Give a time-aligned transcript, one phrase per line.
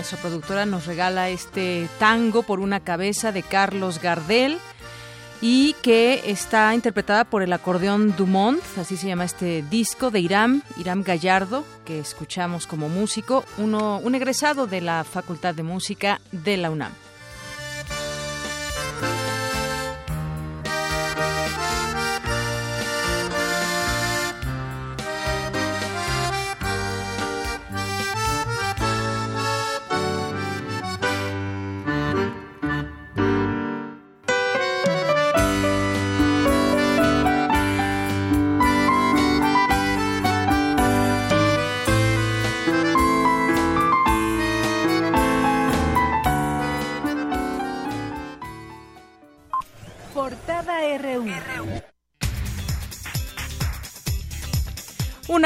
[0.00, 4.56] Nuestra productora nos regala este tango por una cabeza de Carlos Gardel
[5.42, 10.62] y que está interpretada por el acordeón Dumont, así se llama este disco de Iram,
[10.78, 16.56] Iram Gallardo, que escuchamos como músico, uno, un egresado de la Facultad de Música de
[16.56, 16.92] la UNAM.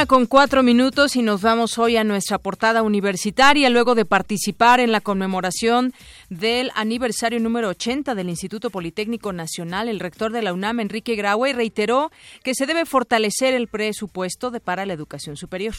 [0.09, 4.93] Con cuatro minutos y nos vamos hoy a nuestra portada universitaria luego de participar en
[4.93, 5.95] la conmemoración
[6.29, 9.89] del aniversario número 80 del Instituto Politécnico Nacional.
[9.89, 12.11] El rector de la UNAM, Enrique Graue, reiteró
[12.43, 15.75] que se debe fortalecer el presupuesto para la educación superior.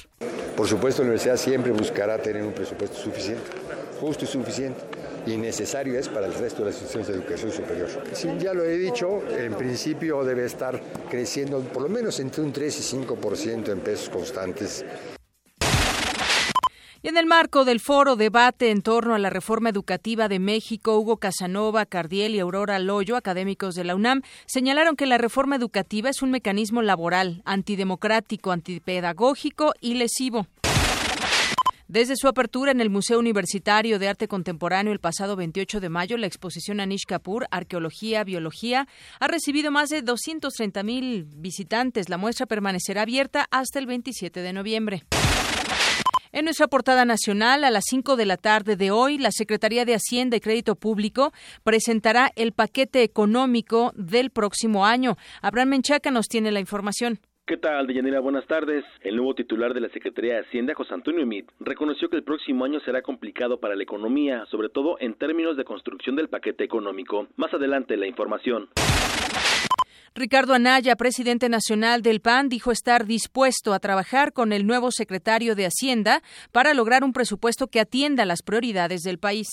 [0.58, 3.44] Por supuesto, la universidad siempre buscará tener un presupuesto suficiente,
[4.00, 4.95] justo y suficiente
[5.26, 7.90] y necesario es para el resto de las instituciones de educación superior.
[8.14, 12.52] Sí, ya lo he dicho, en principio debe estar creciendo por lo menos entre un
[12.52, 14.86] 3 y 5% en pesos constantes.
[17.06, 20.98] Y en el marco del foro debate en torno a la reforma educativa de México,
[20.98, 26.10] Hugo Casanova, Cardiel y Aurora Loyo, académicos de la UNAM, señalaron que la reforma educativa
[26.10, 30.48] es un mecanismo laboral, antidemocrático, antipedagógico y lesivo.
[31.88, 36.18] Desde su apertura en el Museo Universitario de Arte Contemporáneo el pasado 28 de mayo,
[36.18, 38.88] la exposición Anish Kapoor, Arqueología, Biología,
[39.20, 42.10] ha recibido más de 230 mil visitantes.
[42.10, 45.04] La muestra permanecerá abierta hasta el 27 de noviembre.
[46.32, 49.94] En nuestra portada nacional, a las 5 de la tarde de hoy, la Secretaría de
[49.94, 55.18] Hacienda y Crédito Público presentará el paquete económico del próximo año.
[55.44, 57.20] Abraham Menchaca nos tiene la información.
[57.48, 58.22] ¿Qué tal, Deyanira?
[58.22, 58.84] Buenas tardes.
[59.02, 62.66] El nuevo titular de la Secretaría de Hacienda, José Antonio Mit, reconoció que el próximo
[62.66, 67.28] año será complicado para la economía, sobre todo en términos de construcción del paquete económico.
[67.36, 68.70] Más adelante, la información.
[70.16, 75.54] Ricardo Anaya, presidente nacional del PAN, dijo estar dispuesto a trabajar con el nuevo secretario
[75.54, 79.50] de Hacienda para lograr un presupuesto que atienda las prioridades del país.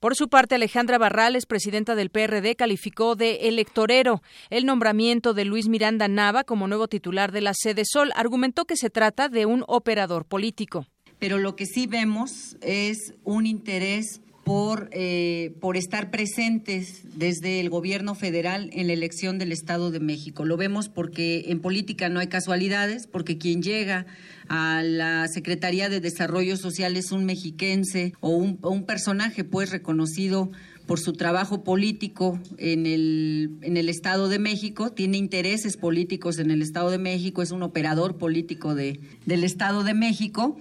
[0.00, 5.68] Por su parte, Alejandra Barrales, presidenta del PRD, calificó de electorero el nombramiento de Luis
[5.68, 8.12] Miranda Nava como nuevo titular de la sede Sol.
[8.14, 10.86] Argumentó que se trata de un operador político.
[11.18, 17.68] Pero lo que sí vemos es un interés por, eh, por estar presentes desde el
[17.68, 20.46] gobierno federal en la elección del Estado de México.
[20.46, 24.06] Lo vemos porque en política no hay casualidades, porque quien llega
[24.48, 30.50] a la Secretaría de Desarrollo Social es un mexiquense o un, un personaje pues reconocido
[30.86, 36.50] por su trabajo político en el, en el Estado de México, tiene intereses políticos en
[36.50, 40.56] el Estado de México, es un operador político de, del Estado de México.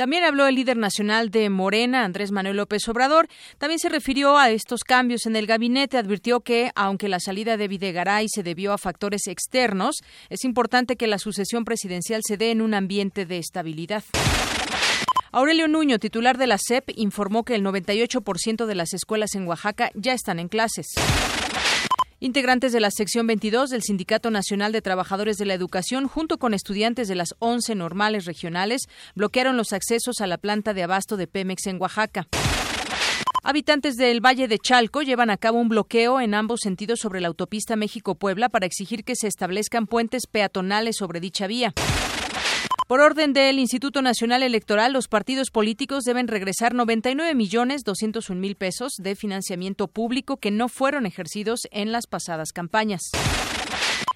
[0.00, 3.28] También habló el líder nacional de Morena, Andrés Manuel López Obrador.
[3.58, 5.98] También se refirió a estos cambios en el gabinete.
[5.98, 9.96] Advirtió que, aunque la salida de Videgaray se debió a factores externos,
[10.30, 14.02] es importante que la sucesión presidencial se dé en un ambiente de estabilidad.
[15.32, 19.90] Aurelio Nuño, titular de la SEP, informó que el 98% de las escuelas en Oaxaca
[19.92, 20.94] ya están en clases.
[22.22, 26.52] Integrantes de la sección 22 del Sindicato Nacional de Trabajadores de la Educación, junto con
[26.52, 28.82] estudiantes de las 11 normales regionales,
[29.14, 32.28] bloquearon los accesos a la planta de abasto de Pemex en Oaxaca.
[33.42, 37.28] Habitantes del Valle de Chalco llevan a cabo un bloqueo en ambos sentidos sobre la
[37.28, 41.72] autopista México-Puebla para exigir que se establezcan puentes peatonales sobre dicha vía.
[42.90, 48.56] Por orden del Instituto Nacional Electoral, los partidos políticos deben regresar 99 millones 201 mil
[48.56, 53.02] pesos de financiamiento público que no fueron ejercidos en las pasadas campañas.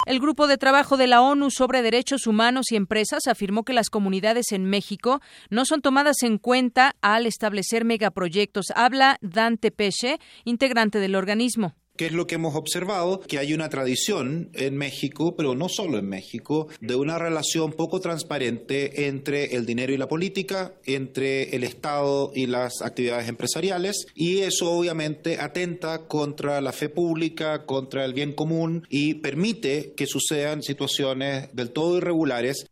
[0.06, 3.90] El Grupo de Trabajo de la ONU sobre Derechos Humanos y Empresas afirmó que las
[3.90, 8.72] comunidades en México no son tomadas en cuenta al establecer megaproyectos.
[8.74, 11.76] Habla Dante Peche, integrante del organismo.
[11.96, 13.20] ¿Qué es lo que hemos observado?
[13.20, 18.00] Que hay una tradición en México, pero no solo en México, de una relación poco
[18.00, 24.38] transparente entre el dinero y la política, entre el Estado y las actividades empresariales, y
[24.38, 30.62] eso obviamente atenta contra la fe pública, contra el bien común y permite que sucedan
[30.62, 32.66] situaciones del todo irregulares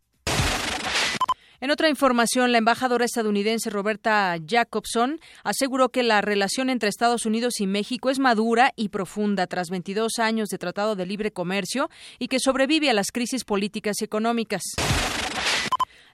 [1.63, 7.61] en otra información, la embajadora estadounidense Roberta Jacobson aseguró que la relación entre Estados Unidos
[7.61, 11.89] y México es madura y profunda tras 22 años de Tratado de Libre Comercio
[12.19, 14.61] y que sobrevive a las crisis políticas y económicas.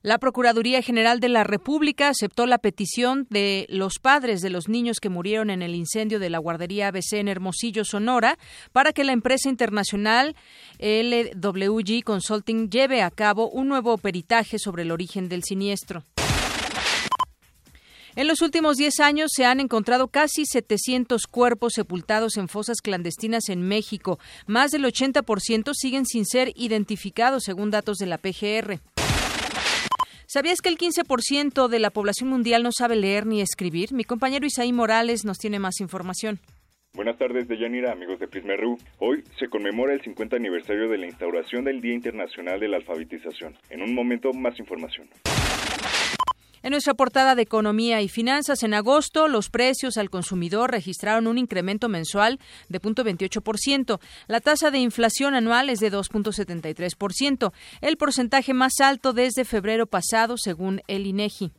[0.02, 5.02] La Procuraduría General de la República aceptó la petición de los padres de los niños
[5.02, 8.38] que murieron en el incendio de la guardería ABC en Hermosillo, Sonora,
[8.72, 10.38] para que la empresa internacional
[10.80, 16.06] LWG Consulting lleve a cabo un nuevo peritaje sobre el origen del siniestro.
[18.16, 23.50] En los últimos 10 años se han encontrado casi 700 cuerpos sepultados en fosas clandestinas
[23.50, 24.18] en México.
[24.48, 28.80] Más del 80% siguen sin ser identificados, según datos de la PGR.
[30.32, 33.94] ¿Sabías que el 15% de la población mundial no sabe leer ni escribir?
[33.94, 36.38] Mi compañero Isaí Morales nos tiene más información.
[36.94, 38.54] Buenas tardes, Deyanira, amigos de Prisma.
[39.00, 43.58] Hoy se conmemora el 50 aniversario de la instauración del Día Internacional de la Alfabetización.
[43.72, 45.10] En un momento, más información.
[46.62, 51.38] En nuestra portada de Economía y Finanzas, en agosto, los precios al consumidor registraron un
[51.38, 54.00] incremento mensual de 0.28%.
[54.28, 60.36] La tasa de inflación anual es de 2.73%, el porcentaje más alto desde febrero pasado,
[60.38, 61.52] según el INEGI.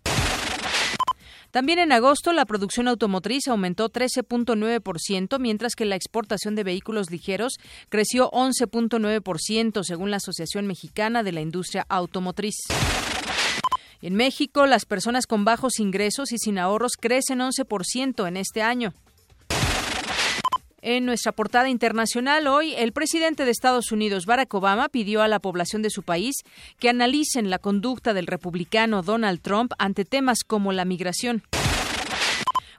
[1.51, 7.55] También en agosto la producción automotriz aumentó 13.9%, mientras que la exportación de vehículos ligeros
[7.89, 12.55] creció 11.9%, según la Asociación Mexicana de la Industria Automotriz.
[14.03, 18.95] En México, las personas con bajos ingresos y sin ahorros crecen 11% en este año.
[20.83, 25.39] En nuestra portada internacional hoy, el presidente de Estados Unidos, Barack Obama, pidió a la
[25.39, 26.37] población de su país
[26.79, 31.43] que analicen la conducta del republicano Donald Trump ante temas como la migración.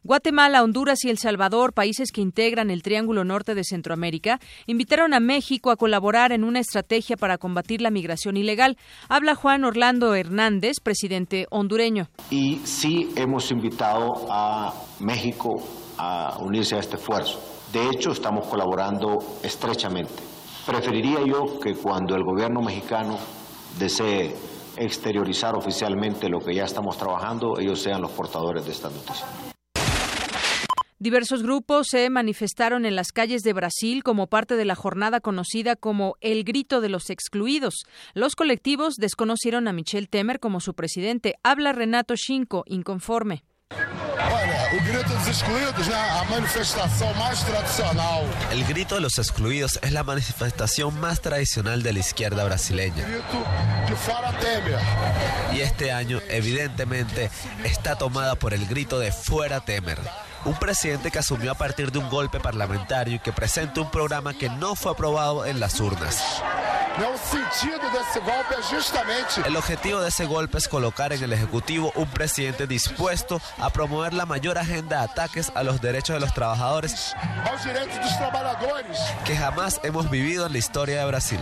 [0.03, 5.19] Guatemala, Honduras y El Salvador, países que integran el Triángulo Norte de Centroamérica, invitaron a
[5.19, 8.77] México a colaborar en una estrategia para combatir la migración ilegal.
[9.09, 12.07] Habla Juan Orlando Hernández, presidente hondureño.
[12.31, 15.61] Y sí hemos invitado a México
[15.99, 17.39] a unirse a este esfuerzo.
[17.71, 20.23] De hecho, estamos colaborando estrechamente.
[20.65, 23.19] Preferiría yo que cuando el gobierno mexicano
[23.77, 24.35] desee
[24.77, 29.50] exteriorizar oficialmente lo que ya estamos trabajando, ellos sean los portadores de esta noticia.
[31.01, 35.75] Diversos grupos se manifestaron en las calles de Brasil como parte de la jornada conocida
[35.75, 37.87] como El Grito de los Excluidos.
[38.13, 41.39] Los colectivos desconocieron a Michel Temer como su presidente.
[41.41, 43.43] Habla Renato Chinco, inconforme.
[48.51, 53.07] El grito de los excluidos es la manifestación más tradicional de la izquierda brasileña.
[55.51, 57.31] Y este año, evidentemente,
[57.63, 59.97] está tomada por el grito de Fuera Temer
[60.45, 64.33] un presidente que asumió a partir de un golpe parlamentario y que presenta un programa
[64.33, 66.41] que no fue aprobado en las urnas.
[69.45, 74.13] El objetivo de ese golpe es colocar en el Ejecutivo un presidente dispuesto a promover
[74.13, 77.15] la mayor agenda de ataques a los derechos de los trabajadores
[79.25, 81.39] que jamás hemos vivido en la historia de Brasil.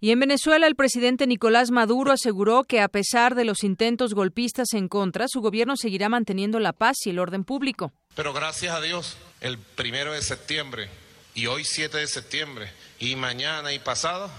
[0.00, 4.72] Y en Venezuela, el presidente Nicolás Maduro aseguró que, a pesar de los intentos golpistas
[4.74, 7.92] en contra, su gobierno seguirá manteniendo la paz y el orden público.
[8.14, 10.88] Pero gracias a Dios, el primero de septiembre
[11.34, 14.30] y hoy 7 de septiembre y mañana y pasado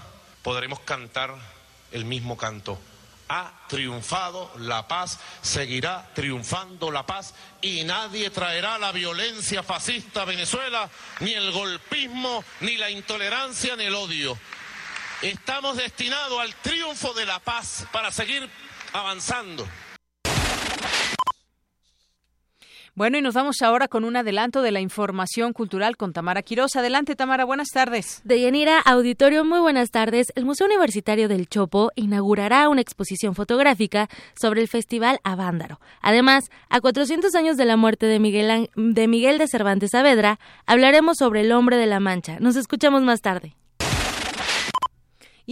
[0.42, 1.34] podremos cantar
[1.92, 2.78] el mismo canto.
[3.28, 10.24] Ha triunfado la paz, seguirá triunfando la paz y nadie traerá la violencia fascista a
[10.24, 10.90] Venezuela,
[11.20, 14.38] ni el golpismo, ni la intolerancia, ni el odio.
[15.22, 18.48] Estamos destinados al triunfo de la paz para seguir
[18.94, 19.66] avanzando.
[22.94, 26.74] Bueno, y nos vamos ahora con un adelanto de la información cultural con Tamara Quiroz.
[26.74, 28.22] Adelante, Tamara, buenas tardes.
[28.24, 30.32] Deyanira Auditorio, muy buenas tardes.
[30.36, 34.08] El Museo Universitario del Chopo inaugurará una exposición fotográfica
[34.40, 35.80] sobre el Festival Avándaro.
[36.00, 41.18] Además, a 400 años de la muerte de Miguel de, Miguel de Cervantes Saavedra, hablaremos
[41.18, 42.38] sobre el hombre de la Mancha.
[42.40, 43.54] Nos escuchamos más tarde.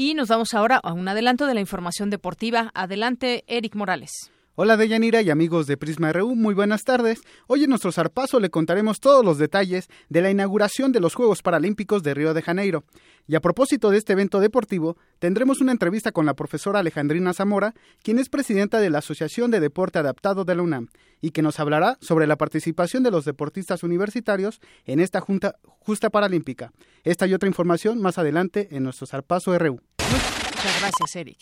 [0.00, 2.70] Y nos vamos ahora a un adelanto de la información deportiva.
[2.72, 4.30] Adelante, Eric Morales.
[4.60, 7.20] Hola Deyanira y amigos de Prisma RU, muy buenas tardes.
[7.46, 11.42] Hoy en nuestro zarpazo le contaremos todos los detalles de la inauguración de los Juegos
[11.42, 12.82] Paralímpicos de Río de Janeiro.
[13.28, 17.72] Y a propósito de este evento deportivo, tendremos una entrevista con la profesora Alejandrina Zamora,
[18.02, 20.88] quien es presidenta de la Asociación de Deporte Adaptado de la UNAM,
[21.20, 26.10] y que nos hablará sobre la participación de los deportistas universitarios en esta junta, justa
[26.10, 26.72] paralímpica.
[27.04, 29.80] Esta y otra información más adelante en nuestro zarpazo RU.
[30.10, 31.38] Muchas gracias, Eric.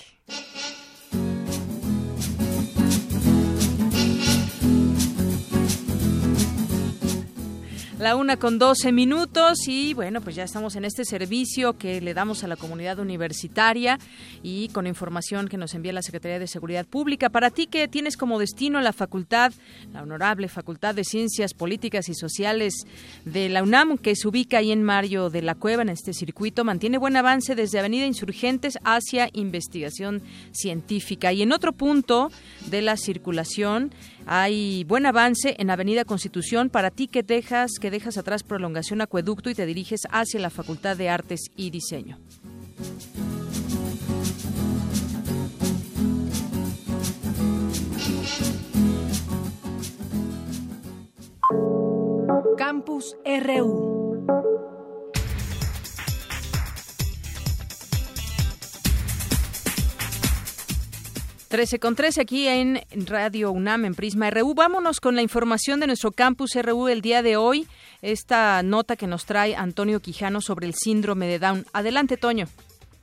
[7.98, 12.12] La una con doce minutos y bueno, pues ya estamos en este servicio que le
[12.12, 13.98] damos a la comunidad universitaria
[14.42, 17.30] y con información que nos envía la Secretaría de Seguridad Pública.
[17.30, 19.50] Para ti que tienes como destino la facultad,
[19.94, 22.74] la honorable Facultad de Ciencias Políticas y Sociales
[23.24, 26.64] de la UNAM, que se ubica ahí en Mario de la Cueva, en este circuito,
[26.64, 30.22] mantiene buen avance desde Avenida Insurgentes hacia investigación
[30.52, 31.32] científica.
[31.32, 32.30] Y en otro punto
[32.66, 33.90] de la circulación,
[34.26, 39.50] hay buen avance en Avenida Constitución para ti que dejas que dejas atrás prolongación acueducto
[39.50, 42.18] y te diriges hacia la Facultad de Artes y Diseño.
[52.56, 54.26] Campus RU
[61.48, 64.54] 13 con 13 aquí en Radio UNAM en Prisma RU.
[64.54, 67.68] Vámonos con la información de nuestro campus RU el día de hoy.
[68.02, 71.66] Esta nota que nos trae Antonio Quijano sobre el síndrome de Down.
[71.72, 72.46] Adelante, Toño.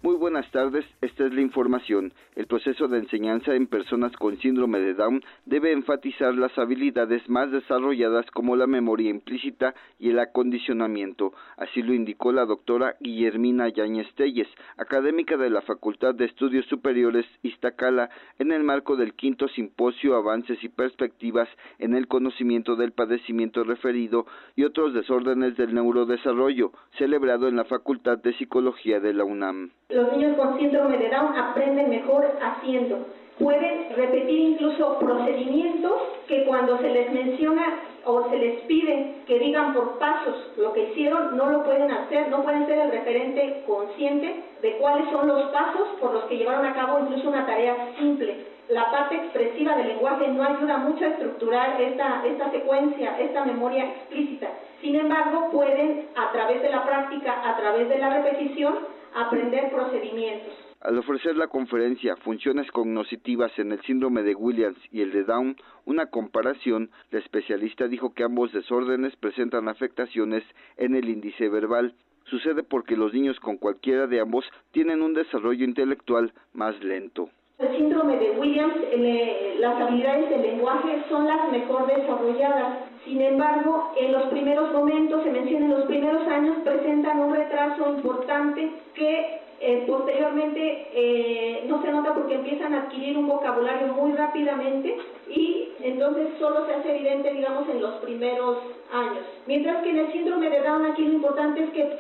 [0.03, 2.11] Muy buenas tardes, esta es la información.
[2.35, 7.49] El proceso de enseñanza en personas con síndrome de Down debe enfatizar las habilidades más
[7.51, 11.31] desarrolladas como la memoria implícita y el acondicionamiento.
[11.55, 17.25] Así lo indicó la doctora Guillermina Yáñez Telles, académica de la Facultad de Estudios Superiores
[17.41, 21.47] Iztacala, en el marco del quinto simposio Avances y Perspectivas
[21.79, 24.25] en el conocimiento del padecimiento referido
[24.57, 29.71] y otros desórdenes del neurodesarrollo, celebrado en la Facultad de Psicología de la UNAM.
[29.93, 32.97] Los niños con síndrome de Down aprenden mejor haciendo.
[33.37, 35.93] Pueden repetir incluso procedimientos
[36.27, 40.89] que cuando se les menciona o se les pide que digan por pasos lo que
[40.89, 45.43] hicieron, no lo pueden hacer, no pueden ser el referente consciente de cuáles son los
[45.51, 48.47] pasos por los que llevaron a cabo incluso una tarea simple.
[48.69, 53.85] La parte expresiva del lenguaje no ayuda mucho a estructurar esta, esta secuencia, esta memoria
[53.85, 54.47] explícita.
[54.81, 60.53] Sin embargo, pueden, a través de la práctica, a través de la repetición, aprender procedimientos.
[60.81, 65.55] Al ofrecer la conferencia Funciones cognitivas en el síndrome de Williams y el de Down,
[65.85, 70.43] una comparación, la especialista dijo que ambos desórdenes presentan afectaciones
[70.77, 71.95] en el índice verbal.
[72.25, 77.29] Sucede porque los niños con cualquiera de ambos tienen un desarrollo intelectual más lento.
[77.63, 82.79] El síndrome de Williams, eh, las habilidades del lenguaje son las mejor desarrolladas.
[83.05, 87.87] Sin embargo, en los primeros momentos, se menciona en los primeros años, presentan un retraso
[87.87, 94.11] importante que eh, posteriormente eh, no se nota porque empiezan a adquirir un vocabulario muy
[94.11, 94.97] rápidamente
[95.35, 98.57] y entonces solo se hace evidente, digamos, en los primeros
[98.93, 99.25] años.
[99.47, 101.99] Mientras que en el síndrome de Down aquí lo importante es que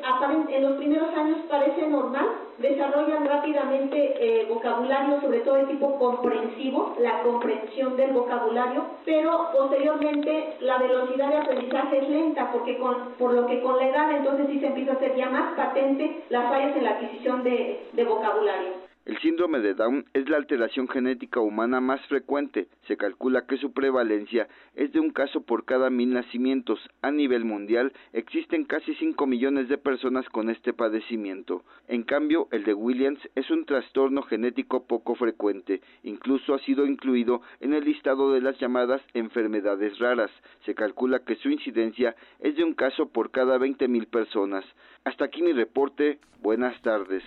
[0.49, 2.27] en los primeros años parece normal,
[2.59, 10.55] desarrollan rápidamente eh, vocabulario, sobre todo de tipo comprensivo, la comprensión del vocabulario, pero posteriormente
[10.61, 14.47] la velocidad de aprendizaje es lenta, porque con, por lo que con la edad entonces
[14.49, 18.82] sí se empieza a hacer ya más patente las fallas en la adquisición de vocabulario.
[19.05, 22.69] El síndrome de Down es la alteración genética humana más frecuente.
[22.87, 26.79] Se calcula que su prevalencia es de un caso por cada mil nacimientos.
[27.01, 31.65] A nivel mundial existen casi 5 millones de personas con este padecimiento.
[31.89, 35.81] En cambio, el de Williams es un trastorno genético poco frecuente.
[36.03, 40.31] Incluso ha sido incluido en el listado de las llamadas enfermedades raras.
[40.65, 44.63] Se calcula que su incidencia es de un caso por cada 20 mil personas.
[45.03, 46.19] Hasta aquí mi reporte.
[46.41, 47.23] Buenas tardes.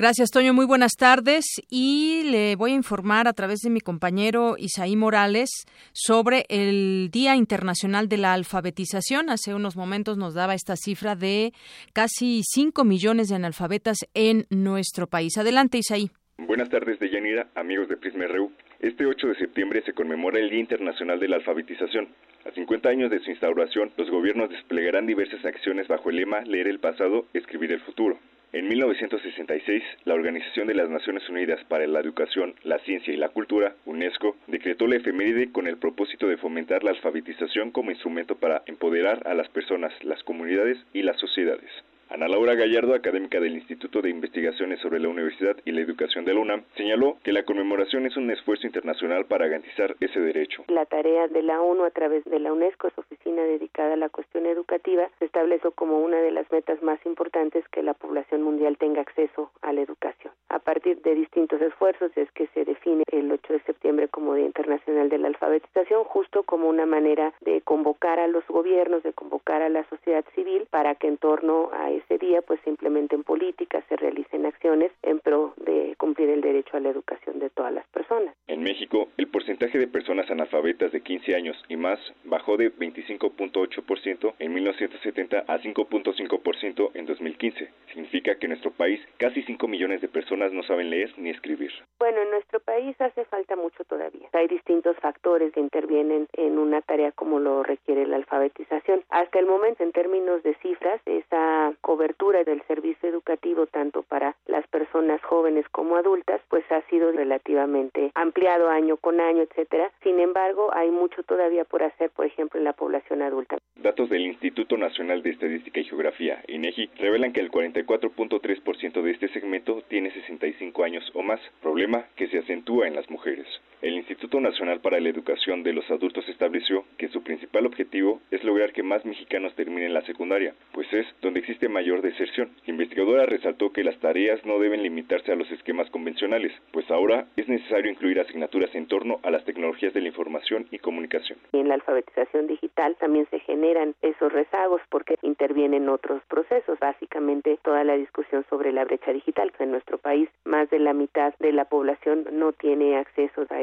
[0.00, 0.54] Gracias, Toño.
[0.54, 1.44] Muy buenas tardes.
[1.68, 5.50] Y le voy a informar a través de mi compañero Isaí Morales
[5.92, 9.28] sobre el Día Internacional de la Alfabetización.
[9.28, 11.52] Hace unos momentos nos daba esta cifra de
[11.92, 15.36] casi 5 millones de analfabetas en nuestro país.
[15.36, 16.08] Adelante, Isaí.
[16.38, 18.52] Buenas tardes, Deyanira, amigos de Prisma RU.
[18.80, 22.08] Este 8 de septiembre se conmemora el Día Internacional de la Alfabetización.
[22.46, 26.68] A 50 años de su instauración, los gobiernos desplegarán diversas acciones bajo el lema Leer
[26.68, 28.18] el pasado, escribir el futuro.
[28.52, 33.28] En 1966, la Organización de las Naciones Unidas para la Educación, la Ciencia y la
[33.28, 38.62] Cultura, UNESCO, decretó la efeméride con el propósito de fomentar la alfabetización como instrumento para
[38.66, 41.70] empoderar a las personas, las comunidades y las sociedades.
[42.10, 46.34] Ana Laura Gallardo, académica del Instituto de Investigaciones sobre la Universidad y la Educación de
[46.34, 50.64] la UNAM, señaló que la conmemoración es un esfuerzo internacional para garantizar ese derecho.
[50.66, 52.90] La tarea de la ONU a través de la UNESCO,
[53.36, 57.82] dedicada a la cuestión educativa, se estableció como una de las metas más importantes que
[57.82, 60.32] la población mundial tenga acceso a la educación.
[60.60, 64.44] A partir de distintos esfuerzos es que se define el 8 de septiembre como Día
[64.44, 69.62] Internacional de la Alfabetización, justo como una manera de convocar a los gobiernos, de convocar
[69.62, 73.82] a la sociedad civil para que en torno a ese día pues se implementen políticas,
[73.88, 77.86] se realicen acciones en pro de cumplir el derecho a la educación de todas las
[77.88, 78.34] personas.
[78.46, 84.34] En México, el porcentaje de personas analfabetas de 15 años y más bajó de 25.8%
[84.38, 87.70] en 1970 a 5.5% en 2015.
[87.94, 91.70] Significa que en nuestro país casi 5 millones de personas no saben leer ni escribir.
[91.98, 94.28] Bueno, en nuestro país hace falta mucho todavía.
[94.32, 99.04] Hay distintos factores que intervienen en una tarea como lo requiere la alfabetización.
[99.10, 104.66] Hasta el momento, en términos de cifras, esa cobertura del servicio educativo tanto para las
[104.68, 109.90] personas jóvenes como adultas, pues ha sido relativamente ampliado año con año, etcétera.
[110.02, 113.58] Sin embargo, hay mucho todavía por hacer, por ejemplo, en la población adulta.
[113.76, 119.28] Datos del Instituto Nacional de Estadística y Geografía, INEGI, revelan que el 44.3% de este
[119.28, 123.46] segmento tiene 65 años o más, problema que se acentúa en las mujeres.
[123.82, 128.44] El Instituto Nacional para la Educación de los Adultos estableció que su principal objetivo es
[128.44, 132.50] lograr que más mexicanos terminen la secundaria, pues es donde existe mayor deserción.
[132.66, 137.26] La investigadora resaltó que las tareas no deben limitarse a los esquemas convencionales, pues ahora
[137.36, 141.38] es necesario incluir asignaturas en torno a las tecnologías de la información y comunicación.
[141.52, 147.84] En la alfabetización digital también se generan esos rezagos porque intervienen otros procesos, básicamente toda
[147.84, 151.64] la discusión sobre la brecha digital, en nuestro país más de la mitad de la
[151.64, 153.62] población no tiene acceso a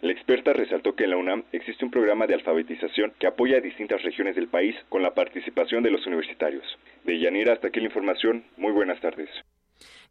[0.00, 3.60] La experta resaltó que en la UNAM existe un programa de alfabetización que apoya a
[3.60, 6.64] distintas regiones del país con la participación de los universitarios.
[7.04, 8.44] De Yanira, hasta aquí la información.
[8.56, 9.30] Muy buenas tardes.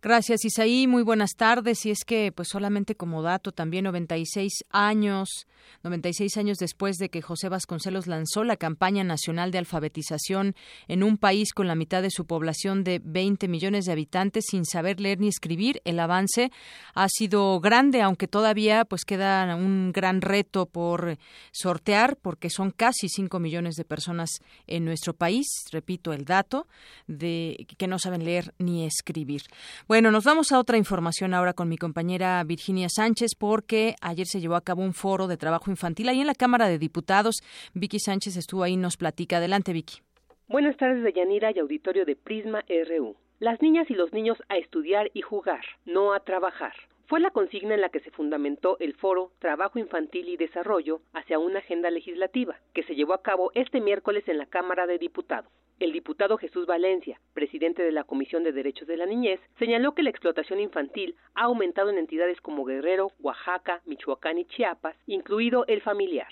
[0.04, 0.88] Gracias, Isaí.
[0.88, 1.86] Muy buenas tardes.
[1.86, 5.46] Y es que, pues solamente como dato, también 96 años,
[5.84, 10.56] 96 años después de que José Vasconcelos lanzó la campaña nacional de alfabetización
[10.88, 14.66] en un país con la mitad de su población de 20 millones de habitantes sin
[14.66, 16.52] saber leer ni escribir, el avance
[16.96, 21.18] ha sido grande, aunque todavía pues queda un gran reto por
[21.52, 24.30] sortear, porque son casi 5 millones de personas
[24.66, 26.68] en nuestro país, repito el dato,
[27.08, 29.44] de que no saben leer ni escribir.
[29.92, 34.40] Bueno, nos vamos a otra información ahora con mi compañera Virginia Sánchez, porque ayer se
[34.40, 37.42] llevó a cabo un foro de trabajo infantil ahí en la Cámara de Diputados.
[37.74, 39.36] Vicky Sánchez estuvo ahí y nos platica.
[39.36, 40.00] Adelante, Vicky.
[40.48, 43.18] Buenas tardes, Deyanira y auditorio de Prisma RU.
[43.40, 46.72] Las niñas y los niños a estudiar y jugar, no a trabajar.
[47.12, 51.40] Fue la consigna en la que se fundamentó el foro Trabajo Infantil y Desarrollo hacia
[51.40, 55.52] una agenda legislativa, que se llevó a cabo este miércoles en la Cámara de Diputados.
[55.80, 60.04] El diputado Jesús Valencia, presidente de la Comisión de Derechos de la Niñez, señaló que
[60.04, 65.82] la explotación infantil ha aumentado en entidades como Guerrero, Oaxaca, Michoacán y Chiapas, incluido el
[65.82, 66.30] familiar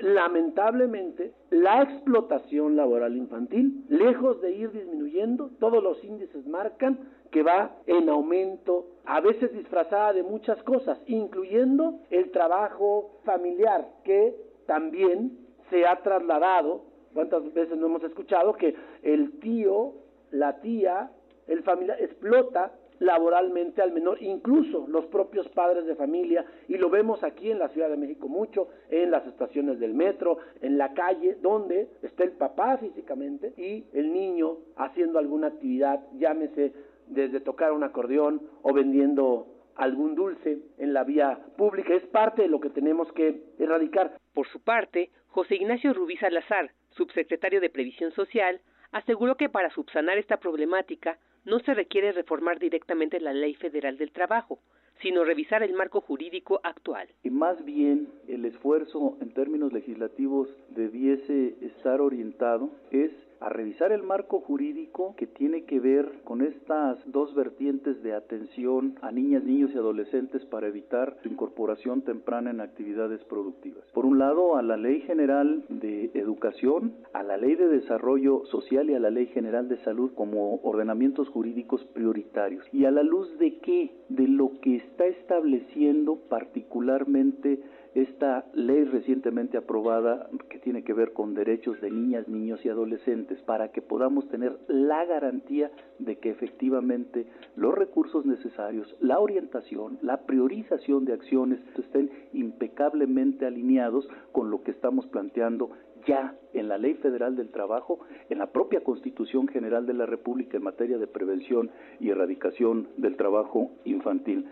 [0.00, 6.98] lamentablemente, la explotación laboral infantil, lejos de ir disminuyendo, todos los índices marcan
[7.30, 14.34] que va en aumento, a veces disfrazada de muchas cosas, incluyendo el trabajo familiar, que
[14.66, 15.38] también
[15.70, 16.82] se ha trasladado,
[17.14, 19.94] cuántas veces no hemos escuchado que el tío,
[20.30, 21.10] la tía,
[21.46, 27.24] el familiar explota laboralmente al menor, incluso los propios padres de familia, y lo vemos
[27.24, 31.36] aquí en la Ciudad de México mucho, en las estaciones del metro, en la calle,
[31.42, 36.72] donde está el papá físicamente y el niño haciendo alguna actividad, llámese
[37.06, 41.94] desde tocar un acordeón o vendiendo algún dulce en la vía pública.
[41.94, 44.18] Es parte de lo que tenemos que erradicar.
[44.34, 48.60] Por su parte, José Ignacio Rubí Salazar, subsecretario de Previsión Social,
[48.92, 54.12] aseguró que para subsanar esta problemática no se requiere reformar directamente la Ley Federal del
[54.12, 54.58] Trabajo,
[55.00, 57.08] sino revisar el marco jurídico actual.
[57.22, 64.02] Y más bien el esfuerzo en términos legislativos debiese estar orientado es a revisar el
[64.02, 69.70] marco jurídico que tiene que ver con estas dos vertientes de atención a niñas, niños
[69.74, 73.84] y adolescentes para evitar su incorporación temprana en actividades productivas.
[73.94, 78.90] Por un lado, a la Ley General de Educación, a la Ley de Desarrollo Social
[78.90, 82.64] y a la Ley General de Salud como ordenamientos jurídicos prioritarios.
[82.72, 83.90] ¿Y a la luz de qué?
[84.08, 87.60] De lo que está estableciendo particularmente
[87.94, 93.40] esta ley recientemente aprobada que tiene que ver con derechos de niñas, niños y adolescentes
[93.42, 97.26] para que podamos tener la garantía de que efectivamente
[97.56, 104.70] los recursos necesarios, la orientación, la priorización de acciones estén impecablemente alineados con lo que
[104.70, 105.70] estamos planteando
[106.06, 110.56] ya en la Ley Federal del Trabajo, en la propia Constitución General de la República
[110.56, 114.46] en materia de prevención y erradicación del trabajo infantil.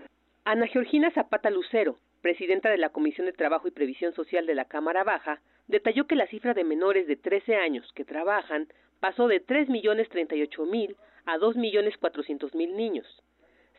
[0.44, 4.64] Ana Georgina Zapata Lucero, presidenta de la Comisión de Trabajo y Previsión Social de la
[4.64, 8.68] Cámara Baja, detalló que la cifra de menores de 13 años que trabajan
[9.00, 13.22] pasó de 3.038.000 a 2.400.000 niños.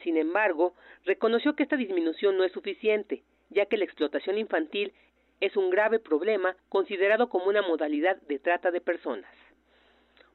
[0.04, 0.76] Sin embargo,
[1.06, 4.94] reconoció que esta disminución no es suficiente, ya que la explotación infantil
[5.42, 9.34] es un grave problema considerado como una modalidad de trata de personas.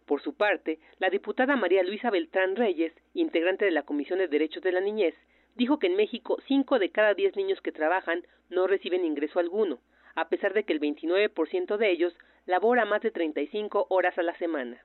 [0.06, 4.62] Por su parte, la diputada María Luisa Beltrán Reyes, integrante de la Comisión de Derechos
[4.62, 5.14] de la Niñez,
[5.54, 9.80] dijo que en México 5 de cada 10 niños que trabajan no reciben ingreso alguno,
[10.14, 14.36] a pesar de que el 29% de ellos labora más de 35 horas a la
[14.38, 14.82] semana.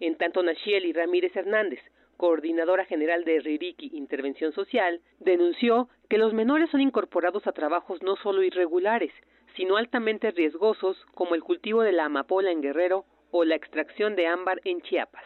[0.00, 1.80] En tanto, Nachieli Ramírez Hernández,
[2.16, 8.16] coordinadora general de Ririki Intervención Social, denunció que los menores son incorporados a trabajos no
[8.16, 9.12] solo irregulares,
[9.56, 14.26] sino altamente riesgosos como el cultivo de la amapola en Guerrero o la extracción de
[14.26, 15.24] ámbar en Chiapas.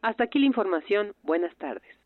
[0.00, 1.14] Hasta aquí la información.
[1.22, 2.01] Buenas tardes.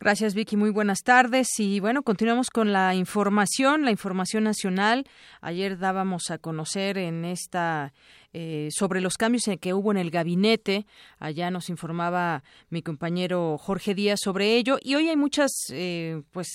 [0.00, 0.56] Gracias, Vicky.
[0.56, 1.48] Muy buenas tardes.
[1.58, 5.06] Y bueno, continuamos con la información, la información nacional.
[5.40, 7.94] Ayer dábamos a conocer en esta
[8.32, 10.86] eh, sobre los cambios que hubo en el gabinete.
[11.18, 14.78] Allá nos informaba mi compañero Jorge Díaz sobre ello.
[14.82, 16.48] Y hoy hay muchas, eh, pues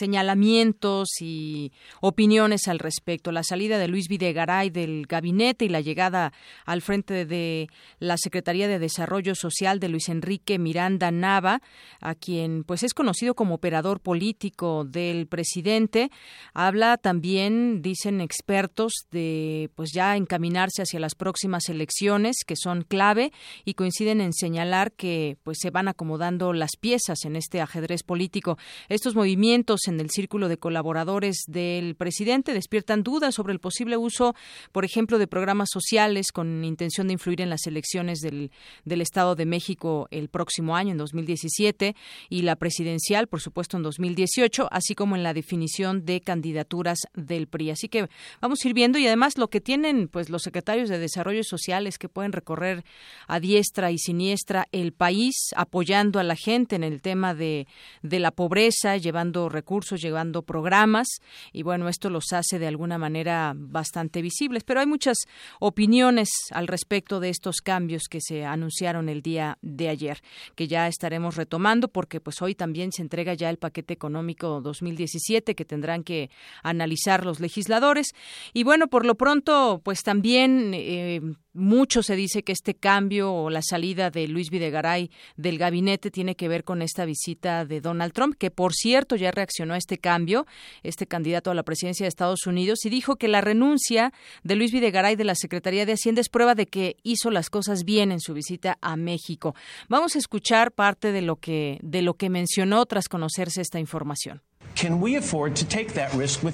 [0.00, 3.32] señalamientos y opiniones al respecto.
[3.32, 6.32] La salida de Luis Videgaray del gabinete y la llegada
[6.64, 11.60] al frente de la Secretaría de Desarrollo Social de Luis Enrique Miranda Nava,
[12.00, 16.10] a quien pues es conocido como operador político del presidente,
[16.54, 23.32] habla también, dicen expertos, de pues ya encaminarse hacia las próximas elecciones que son clave
[23.66, 28.56] y coinciden en señalar que pues se van acomodando las piezas en este ajedrez político.
[28.88, 34.34] Estos movimientos en el círculo de colaboradores del presidente despiertan dudas sobre el posible uso,
[34.72, 38.50] por ejemplo, de programas sociales con intención de influir en las elecciones del,
[38.84, 41.94] del Estado de México el próximo año, en 2017,
[42.28, 47.46] y la presidencial, por supuesto, en 2018, así como en la definición de candidaturas del
[47.46, 47.70] PRI.
[47.70, 48.08] Así que
[48.40, 51.86] vamos a ir viendo y además lo que tienen pues los secretarios de Desarrollo Social
[51.86, 52.84] es que pueden recorrer
[53.26, 57.66] a diestra y siniestra el país apoyando a la gente en el tema de,
[58.02, 61.08] de la pobreza, llevando recursos llevando programas
[61.52, 64.64] y bueno, esto los hace de alguna manera bastante visibles.
[64.64, 65.18] Pero hay muchas
[65.58, 70.22] opiniones al respecto de estos cambios que se anunciaron el día de ayer,
[70.54, 75.54] que ya estaremos retomando porque pues hoy también se entrega ya el paquete económico 2017
[75.54, 76.30] que tendrán que
[76.62, 78.12] analizar los legisladores.
[78.52, 81.20] Y bueno, por lo pronto, pues también eh,
[81.52, 86.36] mucho se dice que este cambio o la salida de Luis Videgaray del gabinete tiene
[86.36, 89.98] que ver con esta visita de Donald Trump, que por cierto ya reaccionó a este
[89.98, 90.46] cambio,
[90.82, 94.72] este candidato a la presidencia de Estados Unidos, y dijo que la renuncia de Luis
[94.72, 98.20] Videgaray de la Secretaría de Hacienda es prueba de que hizo las cosas bien en
[98.20, 99.54] su visita a México.
[99.88, 104.42] Vamos a escuchar parte de lo que, de lo que mencionó tras conocerse esta información.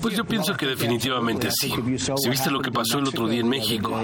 [0.01, 1.73] Pues yo pienso que definitivamente sí.
[2.17, 3.97] Si viste lo que pasó el otro día en México,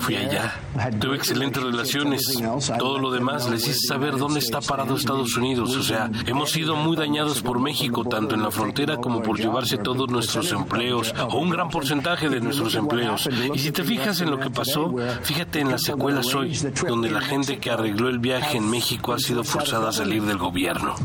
[0.00, 0.60] fui allá,
[1.00, 2.38] tuve excelentes relaciones.
[2.78, 5.74] Todo lo demás les hice saber dónde está parado Estados Unidos.
[5.76, 9.78] O sea, hemos sido muy dañados por México, tanto en la frontera como por llevarse
[9.78, 13.28] todos nuestros empleos, o un gran porcentaje de nuestros empleos.
[13.54, 16.54] Y si te fijas en lo que pasó, fíjate en las secuelas hoy,
[16.86, 20.36] donde la gente que arregló el viaje en México ha sido forzada a salir del
[20.36, 20.96] gobierno.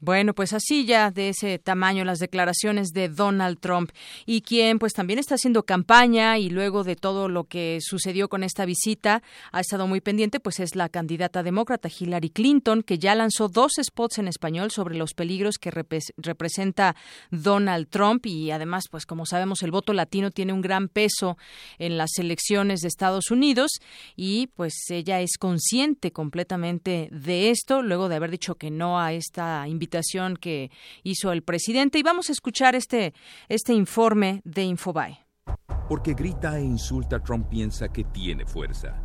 [0.00, 3.90] Bueno, pues así ya de ese tamaño las declaraciones de Donald Trump.
[4.26, 8.44] Y quien pues también está haciendo campaña y luego de todo lo que sucedió con
[8.44, 13.16] esta visita ha estado muy pendiente pues es la candidata demócrata Hillary Clinton que ya
[13.16, 16.94] lanzó dos spots en español sobre los peligros que representa
[17.32, 18.24] Donald Trump.
[18.26, 21.36] Y además pues como sabemos el voto latino tiene un gran peso
[21.78, 23.72] en las elecciones de Estados Unidos.
[24.14, 29.12] Y pues ella es consciente completamente de esto luego de haber dicho que no a
[29.12, 30.70] esta invitación invitación que
[31.02, 33.14] hizo el presidente y vamos a escuchar este,
[33.48, 35.18] este informe de Infobae.
[35.88, 39.02] Porque grita e insulta, Trump piensa que tiene fuerza.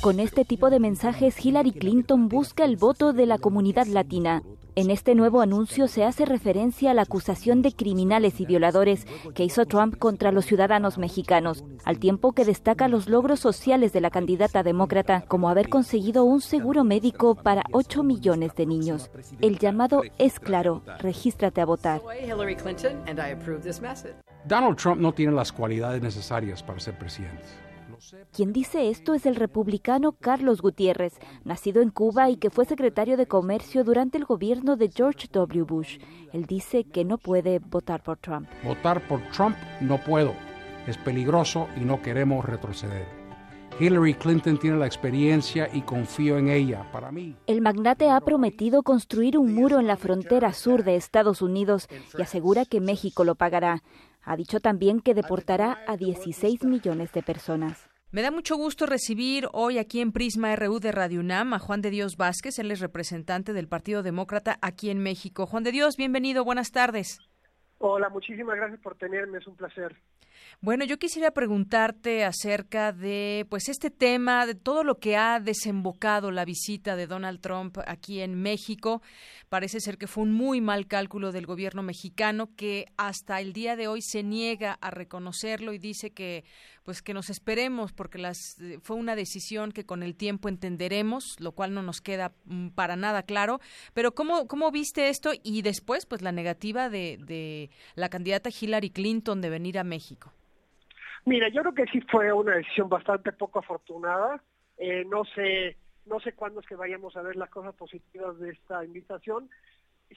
[0.00, 4.42] Con este tipo de mensajes, Hillary Clinton busca el voto de la comunidad latina.
[4.78, 9.42] En este nuevo anuncio se hace referencia a la acusación de criminales y violadores que
[9.42, 14.10] hizo Trump contra los ciudadanos mexicanos, al tiempo que destaca los logros sociales de la
[14.10, 19.10] candidata demócrata, como haber conseguido un seguro médico para 8 millones de niños.
[19.40, 22.02] El llamado es claro, regístrate a votar.
[24.44, 27.65] Donald Trump no tiene las cualidades necesarias para ser presidente.
[28.32, 33.16] Quien dice esto es el republicano Carlos Gutiérrez, nacido en Cuba y que fue secretario
[33.16, 35.62] de Comercio durante el gobierno de George W.
[35.62, 35.98] Bush.
[36.32, 38.48] Él dice que no puede votar por Trump.
[38.64, 40.34] Votar por Trump no puedo.
[40.86, 43.06] Es peligroso y no queremos retroceder.
[43.78, 46.90] Hillary Clinton tiene la experiencia y confío en ella.
[46.92, 47.36] Para mí.
[47.46, 52.22] El magnate ha prometido construir un muro en la frontera sur de Estados Unidos y
[52.22, 53.82] asegura que México lo pagará.
[54.22, 57.85] Ha dicho también que deportará a 16 millones de personas.
[58.16, 61.82] Me da mucho gusto recibir hoy aquí en Prisma RU de Radio UNAM a Juan
[61.82, 65.44] de Dios Vázquez, él es representante del Partido Demócrata aquí en México.
[65.44, 67.18] Juan de Dios, bienvenido, buenas tardes.
[67.76, 69.94] Hola, muchísimas gracias por tenerme, es un placer.
[70.62, 76.30] Bueno, yo quisiera preguntarte acerca de pues este tema, de todo lo que ha desembocado
[76.30, 79.02] la visita de Donald Trump aquí en México.
[79.50, 83.76] Parece ser que fue un muy mal cálculo del gobierno mexicano que hasta el día
[83.76, 86.44] de hoy se niega a reconocerlo y dice que
[86.84, 91.52] pues que nos esperemos porque las fue una decisión que con el tiempo entenderemos, lo
[91.52, 93.60] cual no nos queda mm, para nada claro,
[93.92, 98.90] pero cómo cómo viste esto y después pues la negativa de, de la candidata Hillary
[98.90, 100.32] Clinton de venir a México.
[101.26, 104.40] Mira, yo creo que sí fue una decisión bastante poco afortunada.
[104.78, 108.50] Eh, no sé, no sé cuándo es que vayamos a ver las cosas positivas de
[108.50, 109.50] esta invitación.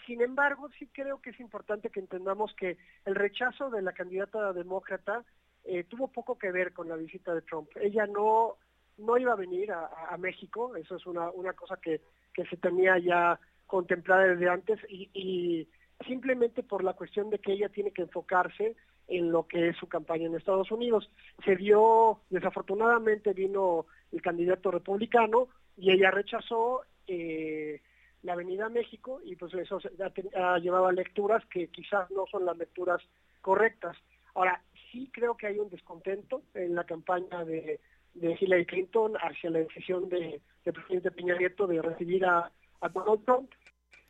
[0.06, 4.54] Sin embargo, sí creo que es importante que entendamos que el rechazo de la candidata
[4.54, 5.26] demócrata
[5.64, 7.70] eh, tuvo poco que ver con la visita de Trump.
[7.82, 8.58] Ella no
[9.00, 12.02] no iba a venir a, México, eso es una, una cosa que,
[12.34, 15.70] que se tenía ya contemplada desde antes y, y
[16.06, 18.76] simplemente por la cuestión de que ella tiene que enfocarse
[19.10, 21.10] en lo que es su campaña en Estados Unidos.
[21.44, 27.82] Se dio, desafortunadamente vino el candidato republicano y ella rechazó eh,
[28.24, 29.80] la Avenida México y pues eso
[30.36, 33.02] ha, ha llevado a lecturas que quizás no son las lecturas
[33.42, 33.98] correctas.
[34.36, 37.80] Ahora, sí creo que hay un descontento en la campaña de,
[38.14, 42.90] de Hillary Clinton hacia la decisión de, del presidente Peña Nieto de recibir a, a
[42.90, 43.52] Donald Trump,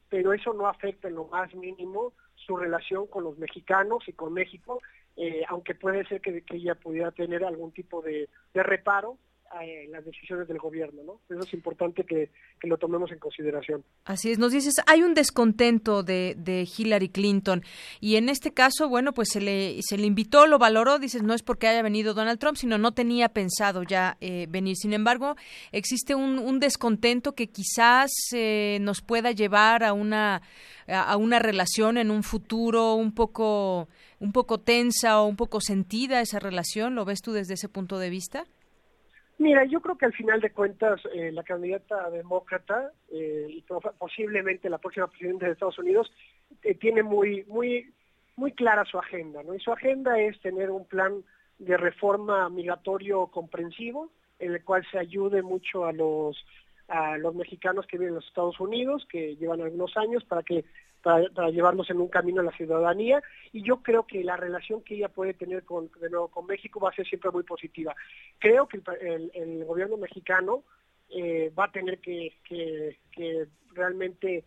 [0.09, 2.13] pero eso no afecta en lo más mínimo
[2.45, 4.81] su relación con los mexicanos y con México,
[5.15, 9.17] eh, aunque puede ser que, ella pudiera tener algún tipo de reparo
[9.61, 11.21] eh, las decisiones del gobierno, ¿no?
[11.27, 13.83] Eso es importante que, que, lo tomemos en consideración.
[14.05, 17.63] Así es, nos dices, hay un descontento de, de, Hillary Clinton
[17.99, 21.33] y en este caso, bueno, pues se le, se le invitó, lo valoró, dices, no
[21.33, 24.75] es porque haya venido Donald Trump, sino no tenía pensado ya eh, venir.
[24.75, 25.35] Sin embargo,
[25.71, 30.43] existe un, un descontento que quizás eh, nos pueda llevar a una,
[30.87, 36.21] a una relación en un futuro un poco, un poco tensa o un poco sentida
[36.21, 38.45] esa relación, ¿lo ves tú desde ese punto de vista?
[39.39, 43.63] Mira, yo creo que al final de cuentas eh, la candidata demócrata eh, y
[43.97, 46.11] posiblemente la próxima presidenta de Estados Unidos
[46.61, 47.93] eh, tiene muy muy
[48.35, 49.55] muy clara su agenda, ¿no?
[49.55, 51.23] Y su agenda es tener un plan
[51.57, 56.45] de reforma migratorio comprensivo en el cual se ayude mucho a los
[56.89, 60.65] a los mexicanos que viven en los Estados Unidos, que llevan algunos años, para que
[61.01, 64.95] para, llevarnos en un camino a la ciudadanía y yo creo que la relación que
[64.95, 67.95] ella puede tener con, de nuevo, con México va a ser siempre muy positiva.
[68.37, 70.63] Creo que el, el, gobierno mexicano
[71.09, 72.33] eh, va a tener que,
[73.73, 74.43] realmente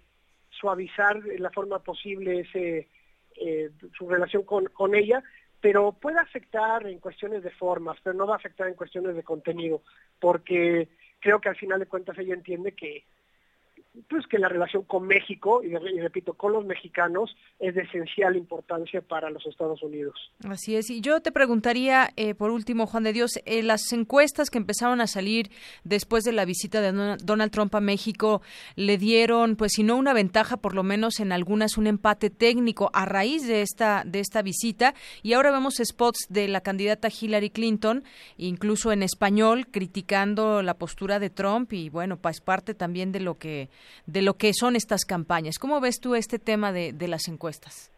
[0.50, 2.88] suavizar de la forma posible ese,
[3.36, 5.22] eh, su relación con ella,
[5.62, 9.22] pero puede afectar en cuestiones de formas, pero no va a afectar en cuestiones de
[9.22, 9.82] contenido,
[10.18, 10.88] porque
[11.20, 13.04] creo que al final de cuentas ella entiende que
[14.08, 19.02] pues que la relación con México, y, repito, con los mexicanos, es de esencial importancia
[19.02, 20.14] para los Estados Unidos.
[20.48, 20.88] Así es.
[20.88, 25.00] Y yo te preguntaría, eh, por último, Juan de Dios, eh, las encuestas que empezaron
[25.02, 25.50] a salir
[25.84, 28.40] después de la visita de Donald Trump a México
[28.76, 32.90] le dieron, pues, si no una ventaja, por lo menos en algunas un empate técnico
[32.94, 34.94] a raíz de esta, de esta visita.
[35.22, 38.04] Y ahora vemos spots de la candidata Hillary Clinton,
[38.38, 43.36] incluso en español, criticando la postura de Trump y, bueno, pues parte también de lo
[43.36, 43.68] que
[44.06, 45.58] de lo que son estas campañas.
[45.58, 47.90] ¿Cómo ves tú este tema de, de las encuestas?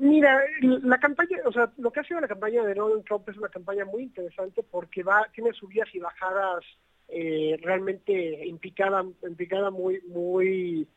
[0.00, 3.36] Mira, la campaña, o sea, lo que ha sido la campaña de Donald Trump es
[3.36, 6.64] una campaña muy interesante porque va, tiene subidas y bajadas
[7.08, 10.88] eh, realmente implicada, implicada muy, muy,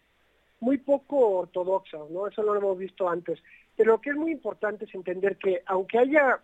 [0.59, 2.27] muy poco ortodoxas, ¿no?
[2.27, 3.39] Eso no lo hemos visto antes.
[3.75, 6.39] Pero lo que es muy importante es entender que aunque haya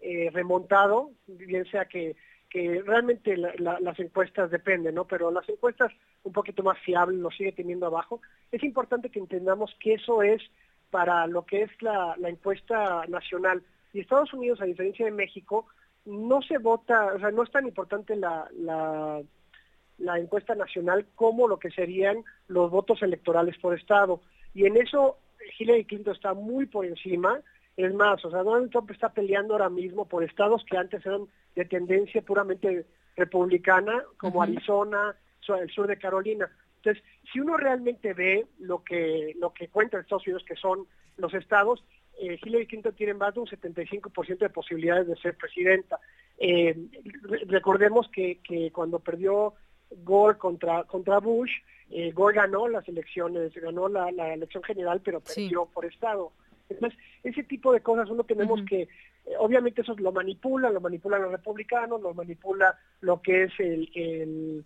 [0.00, 2.16] eh, remontado, bien sea que
[2.50, 5.06] que realmente la, la, las encuestas dependen, ¿no?
[5.06, 5.92] Pero las encuestas
[6.24, 8.20] un poquito más fiables lo sigue teniendo abajo.
[8.50, 10.42] Es importante que entendamos que eso es
[10.90, 13.62] para lo que es la, encuesta nacional.
[13.92, 15.66] Y Estados Unidos, a diferencia de México,
[16.04, 18.48] no se vota, o sea, no es tan importante la,
[19.98, 24.20] la encuesta nacional como lo que serían los votos electorales por estado.
[24.54, 25.18] Y en eso
[25.58, 27.40] Hillary Clinton está muy por encima
[27.84, 31.26] Es más, o sea, Donald Trump está peleando ahora mismo por estados que antes eran
[31.54, 35.16] de tendencia puramente republicana, como Arizona,
[35.48, 36.48] el sur de Carolina.
[36.76, 41.34] Entonces, si uno realmente ve lo que lo que cuenta Estados Unidos, que son los
[41.34, 41.84] estados,
[42.18, 45.98] eh, Hillary Clinton tiene más de un 75% de posibilidades de ser presidenta.
[46.38, 46.76] Eh,
[47.46, 49.54] recordemos que, que cuando perdió
[49.90, 51.50] Gore contra, contra Bush,
[51.90, 56.32] eh, Gore ganó las elecciones, ganó la, elección general, pero perdió por estado.
[56.70, 58.88] Entonces, ese tipo de cosas uno tenemos que,
[59.38, 64.64] obviamente eso lo manipula, lo manipulan los republicanos, lo manipula lo que es el,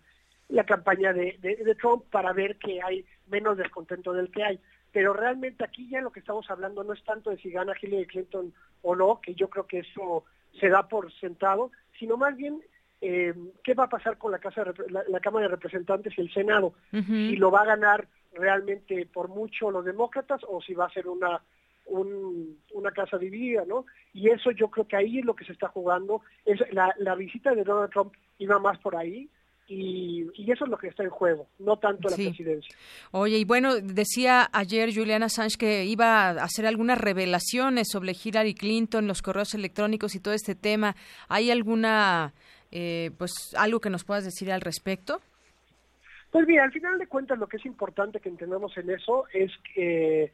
[0.49, 4.59] la campaña de, de, Trump para ver que hay menos descontento del que hay.
[4.91, 8.05] Pero realmente aquí ya lo que estamos hablando no es tanto de si gana Hillary
[8.05, 10.23] Clinton o no, que yo creo que eso
[10.59, 12.61] se da por sentado, sino más bien
[13.01, 16.73] eh, qué va a pasar con la, casa la, Cámara de Representantes y el Senado,
[16.91, 21.07] si lo va a ganar realmente por mucho los demócratas o si va a ser
[21.07, 21.41] una
[21.87, 23.85] una casa dividida, ¿no?
[24.13, 26.21] Y eso yo creo que ahí es lo que se está jugando.
[26.45, 29.29] Es la, la visita de Donald Trump iba más por ahí,
[29.67, 32.75] y, eso es lo que está en juego, no tanto la presidencia.
[33.11, 38.53] Oye, y bueno, decía ayer Julian Assange que iba a hacer algunas revelaciones sobre Hillary
[38.53, 40.95] Clinton, los correos electrónicos y todo este tema.
[41.29, 42.33] ¿Hay alguna,
[42.71, 45.19] eh, pues, algo que nos puedas decir al respecto?
[46.31, 49.51] Pues mira, al final de cuentas lo que es importante que entendamos en eso es
[49.73, 50.31] que,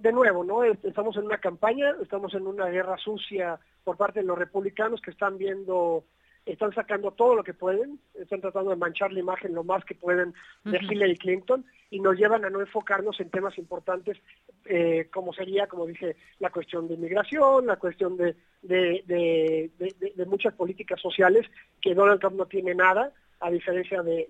[0.00, 0.64] de nuevo, ¿no?
[0.64, 5.10] Estamos en una campaña, estamos en una guerra sucia por parte de los republicanos que
[5.10, 6.04] están viendo
[6.46, 9.94] están sacando todo lo que pueden, están tratando de manchar la imagen lo más que
[9.94, 10.34] pueden
[10.64, 14.18] de Hillary Clinton y nos llevan a no enfocarnos en temas importantes
[14.64, 21.00] eh, como sería, como dije, la cuestión de inmigración, la cuestión de, de, muchas políticas
[21.00, 21.46] sociales
[21.80, 23.12] que Donald Trump no tiene nada
[23.42, 24.28] a diferencia de,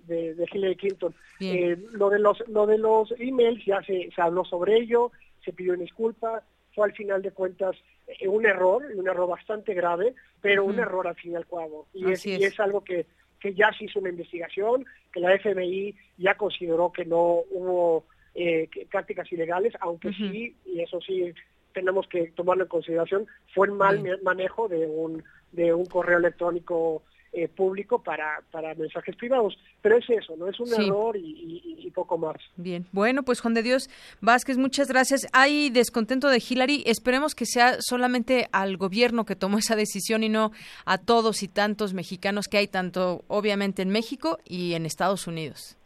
[0.51, 1.13] Hillary Clinton.
[1.39, 5.11] Eh, lo de los lo de los emails ya se, se habló sobre ello,
[5.43, 7.75] se pidió una disculpa, fue al final de cuentas
[8.07, 11.87] eh, un error, un error bastante grave, pero un error al fin y al cabo.
[11.93, 13.05] Y es, algo que,
[13.39, 18.67] que ya se hizo una investigación, que la FBI ya consideró que no hubo eh,
[18.91, 21.33] prácticas ilegales, aunque sí, y eso sí
[21.73, 27.03] tenemos que tomarlo en consideración, fue un mal manejo de un, de un correo electrónico
[27.33, 29.57] eh, público para, para mensajes privados.
[29.81, 30.47] Pero es eso, ¿no?
[30.47, 32.37] Es un error y, poco más.
[32.55, 33.89] Bien, bueno, pues Juan de Dios
[34.21, 35.27] Vázquez, muchas gracias.
[35.31, 36.83] Hay descontento de Hillary.
[36.87, 40.51] Esperemos que sea solamente al gobierno que tomó esa decisión y no
[40.85, 45.77] a todos y tantos mexicanos que hay, tanto obviamente en México y en Estados Unidos.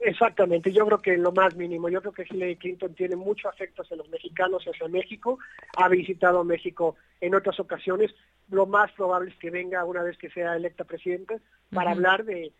[0.00, 3.82] Exactamente, yo creo que lo más mínimo, yo creo que Hillary Clinton tiene mucho afecto
[3.82, 5.38] hacia los mexicanos, hacia México,
[5.76, 8.14] ha visitado México en otras ocasiones,
[8.50, 11.36] lo más probable es que venga una vez que sea electa presidenta
[11.70, 12.52] para hablar de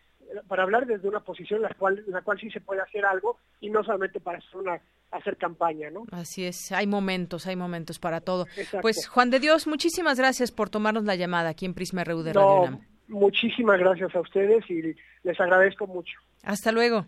[0.47, 3.37] para hablar desde una posición en la cual la cual sí se puede hacer algo
[3.61, 6.03] y no solamente para hacer una hacer campaña, ¿no?
[6.11, 8.45] Así es, hay momentos, hay momentos para todo.
[8.81, 12.33] Pues Juan de Dios, muchísimas gracias por tomarnos la llamada aquí en Prisma RU de
[12.33, 16.19] Radio Muchísimas gracias a ustedes y les agradezco mucho.
[16.43, 17.05] Hasta luego.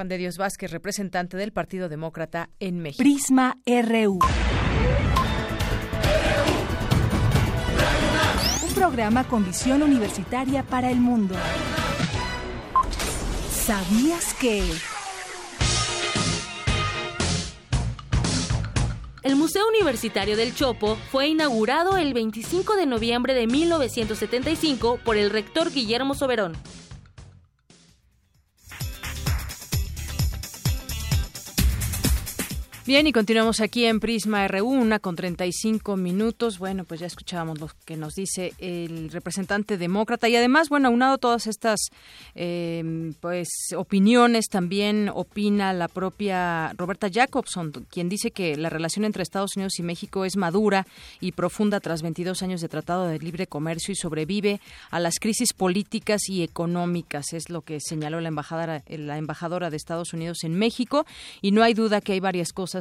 [0.00, 3.02] Juan de Dios Vázquez, representante del Partido Demócrata en México.
[3.02, 4.18] Prisma RU.
[8.74, 11.34] programa con visión universitaria para el mundo.
[13.50, 14.64] ¿Sabías que...
[19.22, 25.28] El Museo Universitario del Chopo fue inaugurado el 25 de noviembre de 1975 por el
[25.28, 26.56] rector Guillermo Soberón.
[32.90, 36.58] Bien, y continuamos aquí en Prisma RU, una con 35 minutos.
[36.58, 40.28] Bueno, pues ya escuchábamos lo que nos dice el representante demócrata.
[40.28, 41.78] Y además, bueno, aunado todas estas
[42.34, 49.22] eh, pues opiniones, también opina la propia Roberta Jacobson, quien dice que la relación entre
[49.22, 50.84] Estados Unidos y México es madura
[51.20, 55.52] y profunda tras 22 años de tratado de libre comercio y sobrevive a las crisis
[55.52, 60.58] políticas y económicas, es lo que señaló la embajadora, la embajadora de Estados Unidos en
[60.58, 61.06] México.
[61.40, 62.79] Y no hay duda que hay varias cosas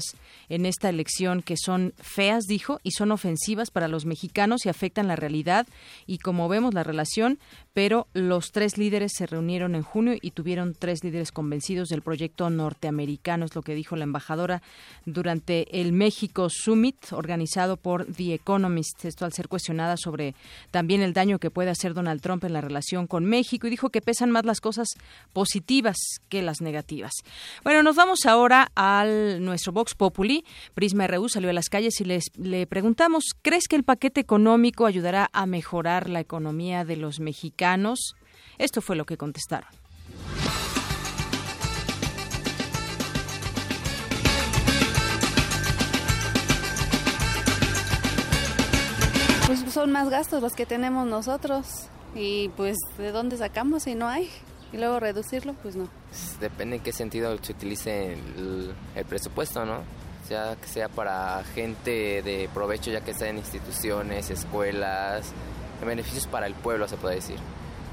[0.49, 5.07] en esta elección que son feas, dijo, y son ofensivas para los mexicanos y afectan
[5.07, 5.67] la realidad
[6.05, 7.39] y como vemos la relación,
[7.73, 12.49] pero los tres líderes se reunieron en junio y tuvieron tres líderes convencidos del proyecto
[12.49, 14.62] norteamericano, es lo que dijo la embajadora
[15.05, 20.35] durante el México Summit organizado por The Economist, esto al ser cuestionada sobre
[20.71, 23.89] también el daño que puede hacer Donald Trump en la relación con México y dijo
[23.89, 24.88] que pesan más las cosas
[25.34, 25.97] positivas
[26.30, 27.11] que las negativas.
[27.63, 32.05] Bueno, nos vamos ahora al nuestro Vox Populi, Prisma RU salió a las calles y
[32.05, 37.19] les, le preguntamos, ¿crees que el paquete económico ayudará a mejorar la economía de los
[37.19, 38.15] mexicanos?
[38.57, 39.69] Esto fue lo que contestaron.
[49.47, 54.07] Pues son más gastos los que tenemos nosotros y pues de dónde sacamos si no
[54.07, 54.29] hay
[54.72, 55.88] y luego reducirlo, pues no.
[56.39, 59.82] Depende en qué sentido se utilice el, el presupuesto, ¿no?
[60.30, 65.32] Ya que sea para gente de provecho, ya que sea en instituciones, escuelas,
[65.82, 67.38] en beneficios para el pueblo, se puede decir.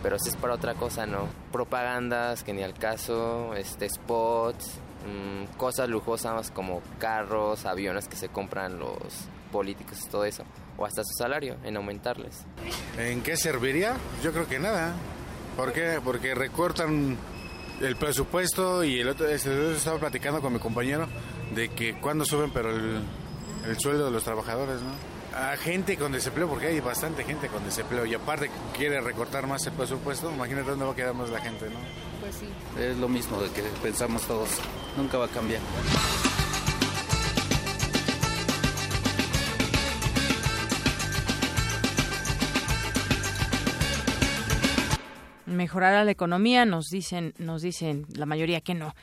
[0.03, 1.29] Pero si es para otra cosa, no.
[1.51, 8.29] Propagandas, que ni al caso, este, spots, mmm, cosas lujosas como carros, aviones que se
[8.29, 8.99] compran los
[9.51, 10.45] políticos, todo eso.
[10.77, 12.45] O hasta su salario, en aumentarles.
[12.99, 13.97] ¿En qué serviría?
[14.23, 14.93] Yo creo que nada.
[15.57, 16.01] ¿Por qué?
[16.05, 17.17] Porque recortan
[17.81, 21.09] el presupuesto y el otro, este, estaba platicando con mi compañero
[21.55, 23.03] de que cuando suben pero el,
[23.67, 24.91] el sueldo de los trabajadores, ¿no?
[25.37, 29.67] A gente con desempleo, porque hay bastante gente con desempleo y aparte quiere recortar más
[29.67, 31.79] el presupuesto, imagínate dónde va a quedar más la gente, ¿no?
[32.21, 32.49] Pues sí.
[32.81, 34.49] Es lo mismo de que pensamos todos,
[34.97, 35.61] nunca va a cambiar.
[45.57, 48.95] Mejorará la economía, nos dicen, nos dicen la mayoría que no.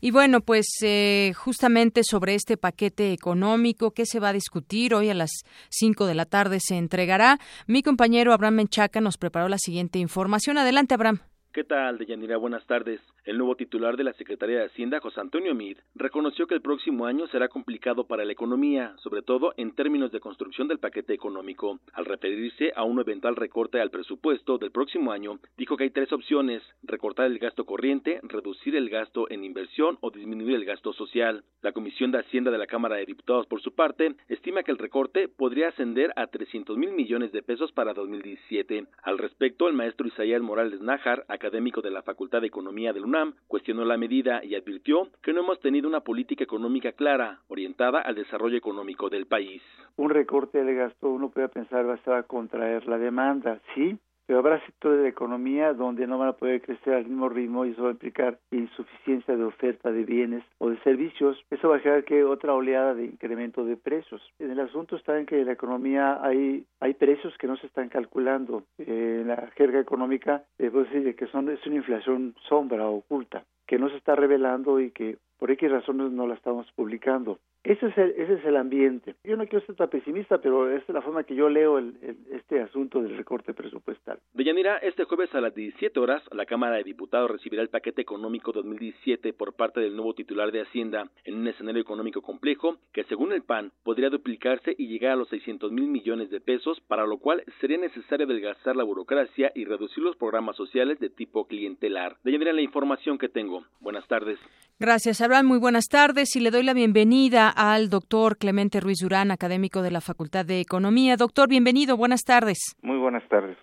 [0.00, 5.10] Y bueno, pues eh, justamente sobre este paquete económico que se va a discutir hoy
[5.10, 5.30] a las
[5.70, 7.40] 5 de la tarde se entregará.
[7.66, 10.58] Mi compañero Abraham Menchaca nos preparó la siguiente información.
[10.58, 11.31] Adelante, Abraham.
[11.52, 12.38] ¿Qué tal, Deyanira?
[12.38, 12.98] Buenas tardes.
[13.24, 17.04] El nuevo titular de la Secretaría de Hacienda, José Antonio Mid, reconoció que el próximo
[17.04, 21.78] año será complicado para la economía, sobre todo en términos de construcción del paquete económico.
[21.92, 26.10] Al referirse a un eventual recorte al presupuesto del próximo año, dijo que hay tres
[26.14, 31.44] opciones, recortar el gasto corriente, reducir el gasto en inversión o disminuir el gasto social.
[31.60, 34.78] La Comisión de Hacienda de la Cámara de Diputados, por su parte, estima que el
[34.78, 38.86] recorte podría ascender a 300 mil millones de pesos para 2017.
[39.02, 43.34] Al respecto, el maestro Isaías Morales Nájar, académico de la Facultad de Economía del UNAM,
[43.48, 48.14] cuestionó la medida y advirtió que no hemos tenido una política económica clara, orientada al
[48.14, 49.60] desarrollo económico del país.
[49.96, 54.64] Un recorte del gasto, uno puede pensar, va a contraer la demanda, sí, pero habrá
[54.64, 57.82] sectores de la economía donde no van a poder crecer al mismo ritmo y eso
[57.82, 61.42] va a implicar insuficiencia de oferta de bienes o de servicios.
[61.50, 64.22] Eso va a generar que otra oleada de incremento de precios.
[64.38, 67.66] En el asunto está en que en la economía hay, hay precios que no se
[67.66, 68.64] están calculando.
[68.78, 73.78] Eh, en la jerga económica, debo decir que son, es una inflación sombra, oculta, que
[73.78, 77.38] no se está revelando y que por X razones no la estamos publicando.
[77.64, 79.14] Ese es, el, ese es el ambiente.
[79.24, 81.96] Yo no quiero ser tan pesimista, pero esta es la forma que yo leo el,
[82.02, 84.18] el, este asunto del recorte presupuestal.
[84.34, 88.50] Deyanira, este jueves a las 17 horas, la Cámara de Diputados recibirá el paquete económico
[88.52, 93.32] 2017 por parte del nuevo titular de Hacienda en un escenario económico complejo que, según
[93.32, 97.18] el PAN, podría duplicarse y llegar a los 600 mil millones de pesos, para lo
[97.18, 102.16] cual sería necesario adelgazar la burocracia y reducir los programas sociales de tipo clientelar.
[102.24, 103.61] Deyanira, la información que tengo.
[103.80, 104.38] Buenas tardes.
[104.78, 105.46] Gracias, Abraham.
[105.46, 109.90] Muy buenas tardes y le doy la bienvenida al doctor Clemente Ruiz Durán, académico de
[109.90, 111.16] la Facultad de Economía.
[111.16, 111.96] Doctor, bienvenido.
[111.96, 112.58] Buenas tardes.
[112.82, 113.56] Muy buenas tardes.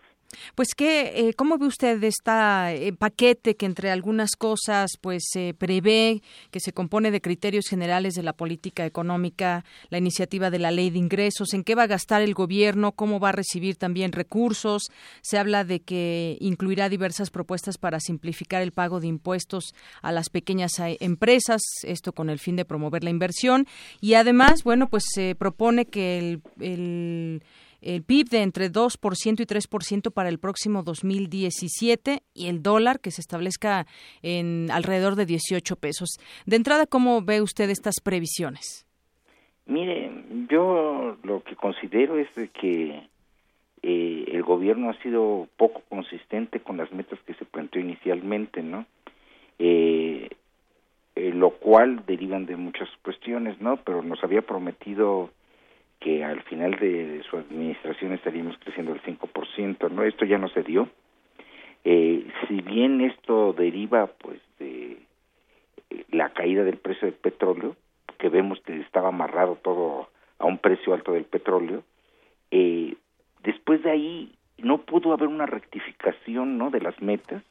[0.54, 6.22] Pues que, eh, ¿cómo ve usted este paquete que entre algunas cosas pues se prevé
[6.52, 10.92] que se compone de criterios generales de la política económica, la iniciativa de la ley
[10.92, 14.92] de ingresos, en qué va a gastar el gobierno, cómo va a recibir también recursos?
[15.22, 19.74] Se habla de que incluirá diversas propuestas para simplificar el pago de impuestos
[20.04, 23.66] a las pequeñas eh, empresas, esto con el fin de promover la inversión.
[24.00, 27.42] Y además, bueno, pues se propone que el
[27.82, 33.22] PIB de entre 2% y 3% para el próximo 2017 y el dólar que se
[33.22, 33.86] establezca
[34.22, 36.20] en alrededor de 18 pesos.
[36.46, 38.86] De entrada, ¿cómo ve usted estas previsiones?
[39.66, 40.12] Mire,
[40.50, 42.28] yo lo que considero es
[42.60, 43.04] que
[43.84, 48.86] eh, el gobierno ha sido poco consistente con las metas que se planteó inicialmente, ¿no?
[49.58, 50.30] Eh,
[51.16, 53.78] eh, lo cual derivan de muchas cuestiones, ¿no?
[53.78, 55.30] Pero nos había prometido
[56.00, 60.04] que al final de su administración estaríamos creciendo el 5%, ¿no?
[60.04, 60.90] Esto ya no se dio.
[61.84, 64.98] Eh, si bien esto deriva, pues, de
[65.90, 67.76] eh, la caída del precio del petróleo,
[68.18, 71.84] que vemos que estaba amarrado todo a un precio alto del petróleo,
[72.52, 72.96] eh,
[73.44, 76.70] después de ahí no pudo haber una rectificación, ¿no?
[76.70, 77.44] De las metas,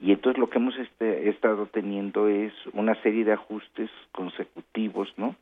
[0.00, 5.36] y entonces lo que hemos este, estado teniendo es una serie de ajustes consecutivos, ¿no?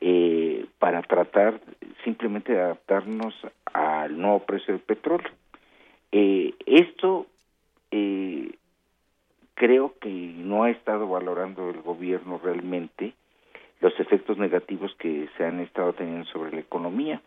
[0.00, 1.60] Eh, para tratar
[2.04, 3.34] simplemente de adaptarnos
[3.72, 5.30] al nuevo precio del petróleo.
[6.12, 7.26] Eh, esto
[7.90, 8.52] eh,
[9.54, 13.14] creo que no ha estado valorando el gobierno realmente
[13.80, 17.20] los efectos negativos que se han estado teniendo sobre la economía.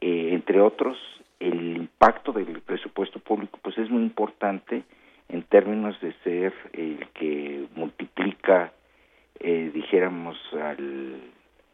[0.00, 0.96] Eh, entre otros,
[1.40, 4.82] el impacto del presupuesto público pues es muy importante
[5.28, 8.72] en términos de ser el que multiplica,
[9.40, 11.20] eh, dijéramos, al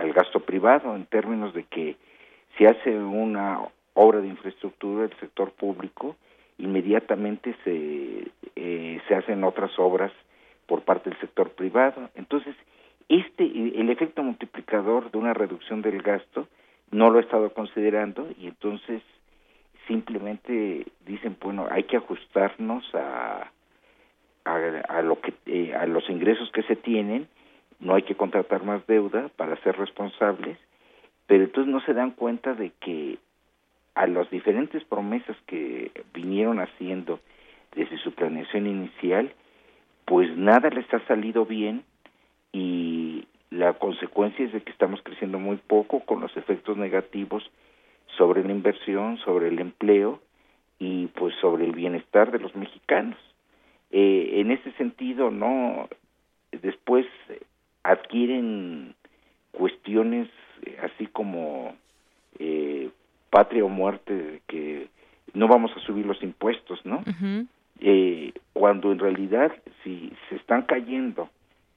[0.04, 1.96] al gasto privado en términos de que
[2.56, 3.60] si hace una
[3.94, 6.16] obra de infraestructura del sector público,
[6.58, 10.12] inmediatamente se, eh, se hacen otras obras
[10.66, 12.10] por parte del sector privado.
[12.14, 12.54] Entonces,
[13.08, 16.48] este, el efecto multiplicador de una reducción del gasto
[16.90, 19.02] no lo he estado considerando y entonces
[19.86, 23.50] simplemente dicen, bueno, hay que ajustarnos a,
[24.44, 27.28] a, lo que, eh, a los ingresos que se tienen,
[27.84, 30.58] no hay que contratar más deuda para ser responsables,
[31.26, 33.18] pero entonces no se dan cuenta de que
[33.94, 37.20] a las diferentes promesas que vinieron haciendo
[37.76, 39.32] desde su planeación inicial,
[40.06, 41.84] pues nada les ha salido bien
[42.52, 47.48] y la consecuencia es de que estamos creciendo muy poco con los efectos negativos
[48.16, 50.20] sobre la inversión, sobre el empleo
[50.78, 53.18] y pues sobre el bienestar de los mexicanos.
[53.90, 55.88] Eh, en ese sentido, no,
[56.50, 57.06] después
[57.84, 58.94] adquieren
[59.52, 60.28] cuestiones
[60.62, 61.76] eh, así como
[62.38, 62.90] eh,
[63.30, 64.88] patria o muerte, que
[65.32, 67.02] no vamos a subir los impuestos, ¿no?
[67.80, 71.28] eh, cuando en realidad si se están cayendo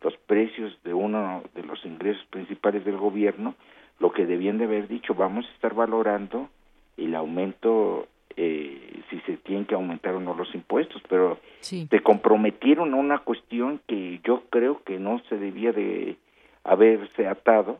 [0.02, 3.56] los precios de uno de los ingresos principales del gobierno,
[4.00, 6.50] lo que debían de haber dicho, vamos a estar valorando
[6.98, 12.94] el aumento, eh, si se tienen que aumentar o no los impuestos, pero se comprometieron
[12.94, 16.18] a una cuestión que yo creo que no se debía de
[16.64, 17.80] haberse atado,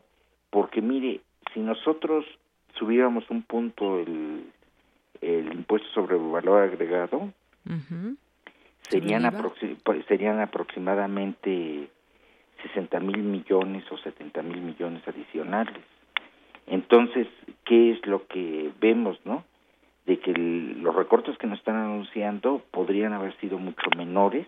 [0.50, 1.20] porque mire,
[1.52, 2.24] si nosotros
[2.74, 4.44] subiéramos un punto el,
[5.20, 7.32] el impuesto sobre el valor agregado,
[8.88, 9.30] serían,
[9.84, 11.88] pues, serían aproximadamente
[12.62, 15.82] 60 mil millones o 70 mil millones adicionales.
[16.66, 17.26] Entonces,
[17.64, 19.44] ¿qué es lo que vemos, no?
[20.08, 24.46] De que los recortes que nos están anunciando podrían haber sido mucho menores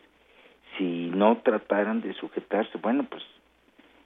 [0.78, 2.78] si no trataran de sujetarse.
[2.78, 3.22] Bueno, pues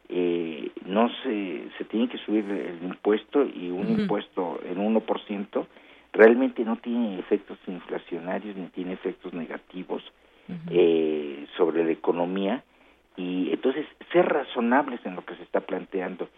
[0.09, 5.67] eh, no se, se tiene que subir el impuesto y un impuesto en 1%
[6.13, 10.03] realmente no tiene efectos inflacionarios ni tiene efectos negativos
[10.71, 12.65] eh, sobre la economía.
[13.17, 16.29] Y entonces ser razonables en lo que se está planteando.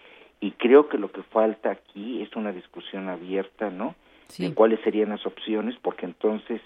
[0.40, 3.94] Y creo que lo que falta aquí es una discusión abierta no
[4.38, 6.60] en cuáles serían las opciones porque entonces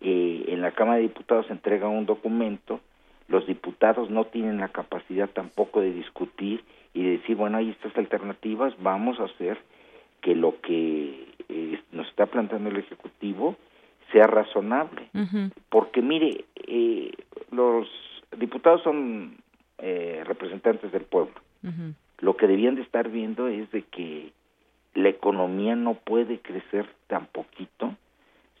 [0.00, 2.80] eh, en la Cámara de Diputados se entrega un documento
[3.28, 7.96] los diputados no tienen la capacidad tampoco de discutir y de decir bueno hay estas
[7.96, 9.58] alternativas vamos a hacer
[10.20, 13.56] que lo que eh, nos está planteando el Ejecutivo
[14.12, 15.08] sea razonable.
[15.68, 17.12] Porque mire, eh,
[17.50, 17.88] los
[18.38, 19.36] diputados son
[19.78, 21.34] eh, representantes del pueblo.
[22.18, 24.32] Lo que debían de estar viendo es de que
[24.94, 27.94] la economía no puede crecer tan poquito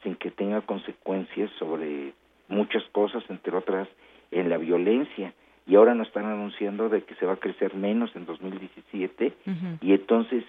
[0.02, 2.12] sin que tenga consecuencias sobre
[2.48, 3.88] muchas cosas, entre otras
[4.30, 5.32] en la violencia.
[5.66, 9.32] Y ahora nos están anunciando de que se va a crecer menos en 2017
[9.80, 10.44] y entonces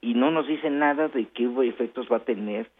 [0.00, 2.70] y no nos dice nada de qué efectos va a tener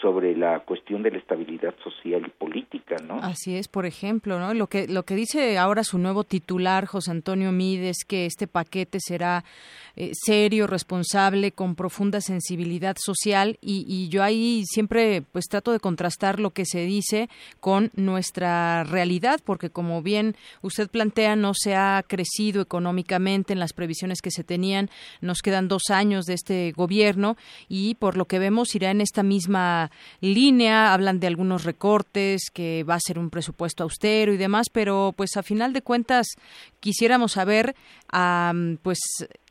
[0.00, 3.18] sobre la cuestión de la estabilidad social y política, ¿no?
[3.22, 4.52] Así es, por ejemplo, ¿no?
[4.52, 8.98] Lo que lo que dice ahora su nuevo titular, José Antonio Mides, que este paquete
[9.00, 9.44] será
[9.98, 16.38] eh, serio, responsable, con profunda sensibilidad social y, yo ahí siempre pues trato de contrastar
[16.38, 17.30] lo que se dice
[17.60, 23.72] con nuestra realidad, porque como bien usted plantea, no se ha crecido económicamente en las
[23.72, 24.90] previsiones que se tenían,
[25.22, 29.22] nos quedan dos años de este gobierno y por lo que vemos irá en esta
[29.22, 29.90] misma
[30.20, 35.14] línea, hablan de algunos recortes, que va a ser un presupuesto austero y demás, pero
[35.16, 36.26] pues a final de cuentas
[36.80, 37.74] quisiéramos saber,
[38.82, 38.98] pues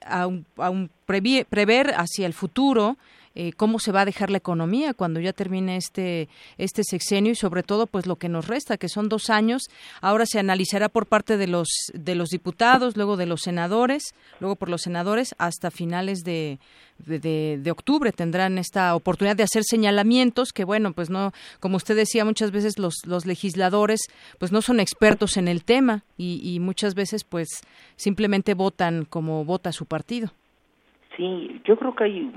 [0.05, 0.27] a
[0.57, 2.97] un, prever hacia el futuro
[3.35, 7.35] eh, cómo se va a dejar la economía cuando ya termine este este sexenio y
[7.35, 9.63] sobre todo pues lo que nos resta que son dos años.
[10.01, 14.55] Ahora se analizará por parte de los de los diputados luego de los senadores luego
[14.55, 16.59] por los senadores hasta finales de
[16.97, 22.23] de, octubre tendrán esta oportunidad de hacer señalamientos que bueno pues no como usted decía
[22.23, 24.01] muchas veces los, los legisladores
[24.39, 27.49] pues no son expertos en el tema y, y muchas veces pues
[27.97, 30.29] simplemente votan como vota su partido.
[31.17, 32.31] Sí yo creo que hay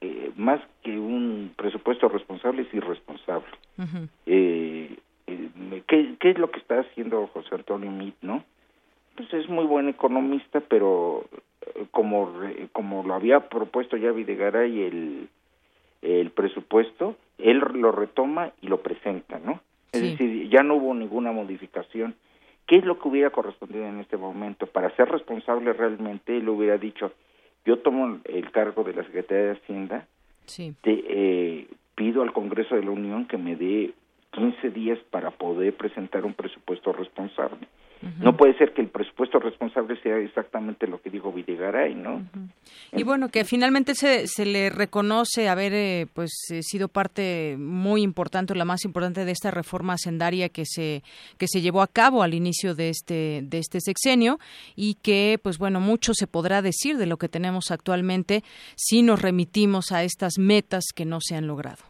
[0.00, 3.52] eh, más que un presupuesto responsable es irresponsable.
[4.26, 4.96] Eh,
[5.26, 8.44] eh, ¿qué, es lo que está haciendo José Antonio Mit, no?
[9.16, 11.24] Pues es muy buen economista, pero
[11.90, 12.32] como
[12.72, 15.28] como lo había propuesto ya Videgaray el
[16.02, 19.60] el presupuesto, él lo retoma y lo presenta, ¿no?
[19.92, 22.14] Es decir, ya no hubo ninguna modificación.
[22.66, 24.66] ¿Qué es lo que hubiera correspondido en este momento?
[24.66, 27.12] Para ser responsable realmente, él hubiera dicho,
[27.64, 30.06] yo tomo el cargo de la Secretaría de Hacienda,
[30.46, 30.74] sí.
[30.84, 33.92] eh, pido al Congreso de la Unión que me dé
[34.32, 37.66] 15 días para poder presentar un presupuesto responsable.
[38.18, 42.22] No puede ser que el presupuesto responsable sea exactamente lo que dijo Videgaray, ¿no?
[42.92, 48.02] Y bueno, que finalmente se, se le reconoce haber eh, pues eh, sido parte muy
[48.02, 51.02] importante, la más importante de esta reforma hacendaria que se
[51.36, 54.38] que se llevó a cabo al inicio de este de este sexenio
[54.76, 58.42] y que pues bueno, mucho se podrá decir de lo que tenemos actualmente
[58.76, 61.84] si nos remitimos a estas metas que no se han logrado.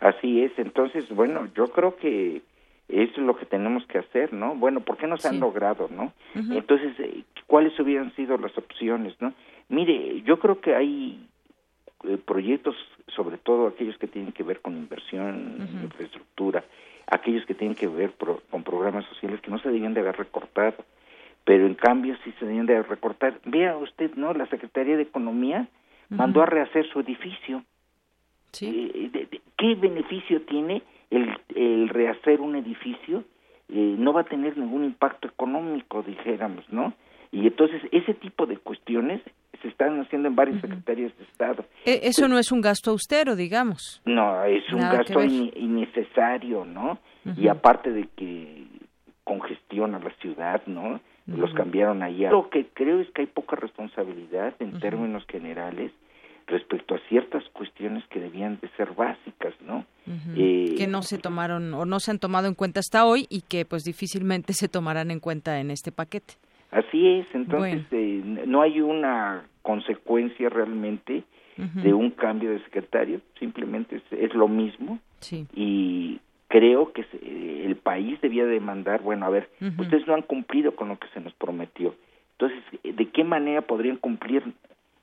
[0.00, 2.42] Así es, entonces, bueno, yo creo que
[2.88, 4.54] es lo que tenemos que hacer, ¿no?
[4.54, 6.12] Bueno, ¿por qué no se han logrado, no?
[6.34, 9.32] Entonces, eh, ¿cuáles hubieran sido las opciones, no?
[9.68, 11.26] Mire, yo creo que hay
[12.04, 12.76] eh, proyectos,
[13.08, 16.64] sobre todo aquellos que tienen que ver con inversión, infraestructura,
[17.08, 18.12] aquellos que tienen que ver
[18.50, 20.76] con programas sociales que no se debían de haber recortado,
[21.44, 23.36] pero en cambio sí se debían de haber recortado.
[23.44, 24.32] Vea usted, ¿no?
[24.34, 25.68] La Secretaría de Economía
[26.08, 27.64] mandó a rehacer su edificio.
[28.52, 28.90] Sí.
[28.94, 33.24] Eh, ¿Qué beneficio tiene el, rehacer un edificio?
[33.68, 36.94] Eh, no va a tener ningún impacto económico, dijéramos, ¿no?
[37.32, 39.20] Y entonces ese tipo de cuestiones
[39.60, 41.64] se están haciendo en varias secretarías de Estado.
[41.84, 44.00] E, eso no es un gasto austero, digamos.
[44.04, 46.98] No, es un gasto innecesario, ¿no?
[47.36, 48.66] Y aparte de que
[49.24, 51.00] congestiona la ciudad, ¿no?
[51.26, 52.30] Los cambiaron allá.
[52.30, 55.90] Lo que creo es que hay poca responsabilidad en términos generales
[56.46, 59.84] respecto a ciertas cuestiones que debían de ser básicas, ¿no?
[60.36, 63.42] Eh, que no se tomaron o no se han tomado en cuenta hasta hoy y
[63.42, 66.34] que pues difícilmente se tomarán en cuenta en este paquete.
[66.70, 71.24] Así es, entonces eh, no hay una consecuencia realmente
[71.56, 74.98] de un cambio de secretario, simplemente es, lo mismo.
[75.54, 77.06] Y creo que
[77.64, 81.20] el país debía demandar, bueno, a ver, ustedes no han cumplido con lo que se
[81.20, 81.94] nos prometió,
[82.38, 84.42] entonces, ¿de qué manera podrían cumplir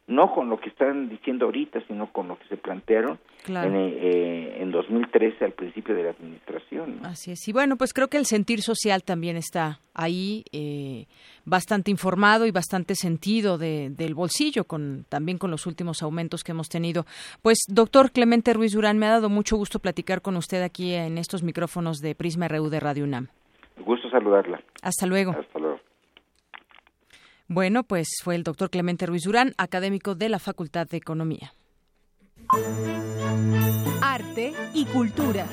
[0.07, 4.61] no con lo que están diciendo ahorita, sino con lo que se plantearon en, eh,
[4.61, 6.99] en 2013 al principio de la administración.
[7.03, 7.47] Así es.
[7.47, 11.05] Y bueno, pues creo que el sentir social también está ahí, eh,
[11.45, 16.51] bastante informado y bastante sentido de, del bolsillo, con también con los últimos aumentos que
[16.51, 17.05] hemos tenido.
[17.41, 21.17] Pues, doctor Clemente Ruiz Durán, me ha dado mucho gusto platicar con usted aquí en
[21.17, 23.27] estos micrófonos de Prisma RU de Radio UNAM.
[23.85, 24.61] Gusto saludarla.
[24.81, 25.31] Hasta luego.
[25.31, 25.79] Hasta luego.
[27.47, 31.53] Bueno, pues fue el doctor Clemente Ruiz Durán, académico de la Facultad de Economía.
[34.01, 35.47] Arte y cultura.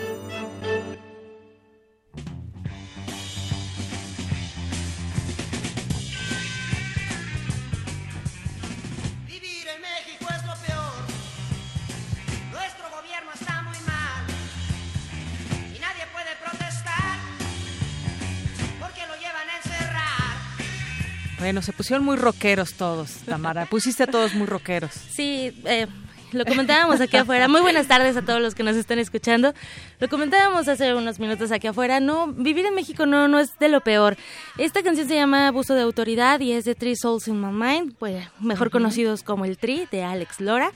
[21.41, 23.65] Bueno, se pusieron muy rockeros todos, Tamara.
[23.65, 24.93] Pusiste a todos muy rockeros.
[24.93, 25.87] Sí, eh,
[26.33, 27.49] lo comentábamos aquí afuera.
[27.49, 29.55] Muy buenas tardes a todos los que nos están escuchando.
[30.01, 31.99] Lo comentábamos hace unos minutos aquí afuera.
[31.99, 34.19] No, vivir en México no, no es de lo peor.
[34.59, 37.95] Esta canción se llama Abuso de Autoridad y es de Three Souls in My Mind,
[37.99, 40.73] pues, mejor conocidos como el Tri de Alex Lora.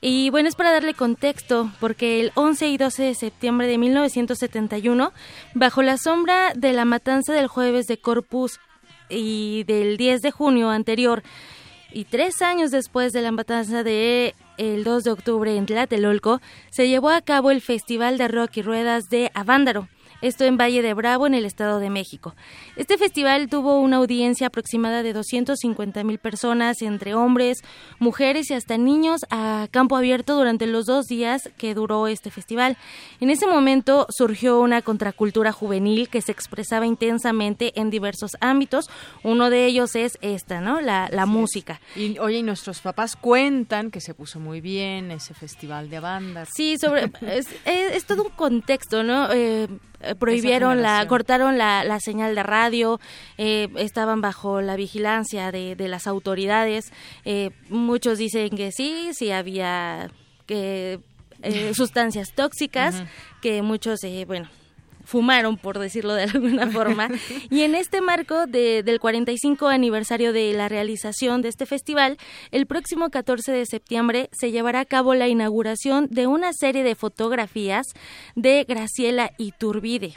[0.00, 5.12] Y bueno, es para darle contexto, porque el 11 y 12 de septiembre de 1971,
[5.54, 8.60] bajo la sombra de la matanza del jueves de Corpus
[9.08, 11.22] y del 10 de junio anterior.
[11.92, 16.40] Y tres años después de la matanza de el 2 de octubre en Tlatelolco,
[16.70, 19.88] se llevó a cabo el Festival de Rock y Ruedas de Avándaro,
[20.26, 22.34] esto en Valle de Bravo, en el Estado de México.
[22.76, 27.58] Este festival tuvo una audiencia aproximada de 250 mil personas, entre hombres,
[27.98, 32.76] mujeres y hasta niños, a campo abierto durante los dos días que duró este festival.
[33.20, 38.90] En ese momento surgió una contracultura juvenil que se expresaba intensamente en diversos ámbitos.
[39.22, 40.80] Uno de ellos es esta, ¿no?
[40.80, 41.80] La, la música.
[41.94, 46.48] Y oye, y nuestros papás cuentan que se puso muy bien ese festival de bandas.
[46.54, 49.32] Sí, sobre es, es, todo un contexto, ¿no?
[49.32, 49.68] Eh,
[50.18, 53.00] prohibieron la cortaron la, la, señal de radio
[53.38, 56.92] eh, estaban bajo la vigilancia de, de las autoridades.
[57.24, 60.10] Eh, muchos dicen que sí sí había
[60.46, 61.00] que
[61.74, 63.02] sustancias tóxicas
[63.40, 64.48] que muchos bueno
[65.06, 67.08] fumaron, por decirlo de alguna forma.
[67.50, 72.18] Y en este marco de, del 45 aniversario de la realización de este festival,
[72.50, 76.94] el próximo 14 de septiembre se llevará a cabo la inauguración de una serie de
[76.94, 77.86] fotografías
[78.34, 80.14] de Graciela Iturbide.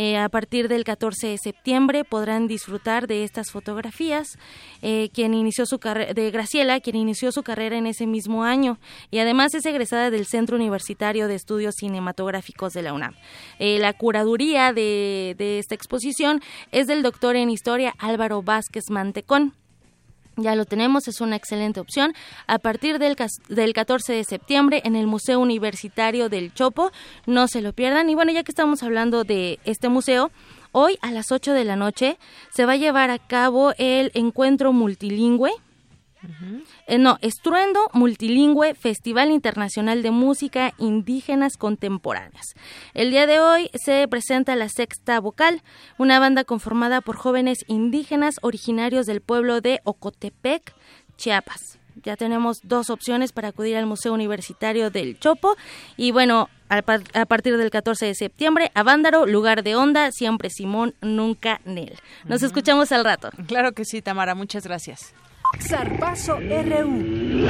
[0.00, 4.38] Eh, a partir del 14 de septiembre podrán disfrutar de estas fotografías.
[4.80, 8.78] Eh, quien inició su de Graciela, quien inició su carrera en ese mismo año
[9.10, 13.16] y además es egresada del Centro Universitario de Estudios Cinematográficos de la UNAM.
[13.58, 19.54] Eh, la curaduría de, de esta exposición es del doctor en historia Álvaro Vázquez Mantecón.
[20.40, 22.14] Ya lo tenemos, es una excelente opción.
[22.46, 23.16] A partir del,
[23.48, 26.92] del 14 de septiembre en el Museo Universitario del Chopo,
[27.26, 28.08] no se lo pierdan.
[28.08, 30.30] Y bueno, ya que estamos hablando de este museo,
[30.70, 32.18] Hoy a las 8 de la noche
[32.50, 35.50] se va a llevar a cabo el encuentro multilingüe
[36.86, 42.54] eh, no, Estruendo Multilingüe, Festival Internacional de Música Indígenas Contemporáneas.
[42.94, 45.62] El día de hoy se presenta la Sexta Vocal,
[45.96, 50.74] una banda conformada por jóvenes indígenas originarios del pueblo de Ocotepec,
[51.16, 51.78] Chiapas.
[52.04, 55.56] Ya tenemos dos opciones para acudir al Museo Universitario del Chopo.
[55.96, 60.94] Y bueno, a, partir del 14 de septiembre, a Vándaro, lugar de onda, siempre Simón,
[61.00, 61.98] nunca Nel.
[62.24, 63.30] Nos escuchamos al rato.
[63.46, 65.12] Claro que sí, Tamara, muchas gracias.
[65.56, 67.46] Zarpazo RU.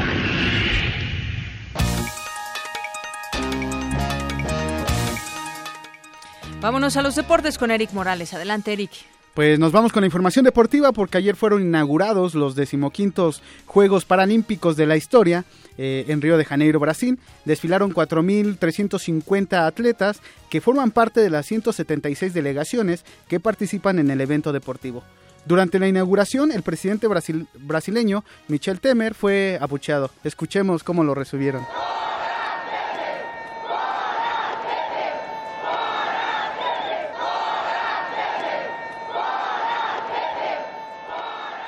[6.61, 8.35] Vámonos a los deportes con Eric Morales.
[8.35, 8.91] Adelante, Eric.
[9.35, 14.77] Pues nos vamos con la información deportiva porque ayer fueron inaugurados los decimoquintos Juegos Paralímpicos
[14.77, 15.45] de la historia
[15.77, 17.19] eh, en Río de Janeiro, Brasil.
[17.45, 20.21] Desfilaron 4.350 atletas
[20.51, 25.05] que forman parte de las 176 delegaciones que participan en el evento deportivo.
[25.49, 27.09] Durante la inauguración, el presidente
[27.55, 30.11] brasileño Michel Temer fue abucheado.
[30.23, 31.65] Escuchemos cómo lo recibieron.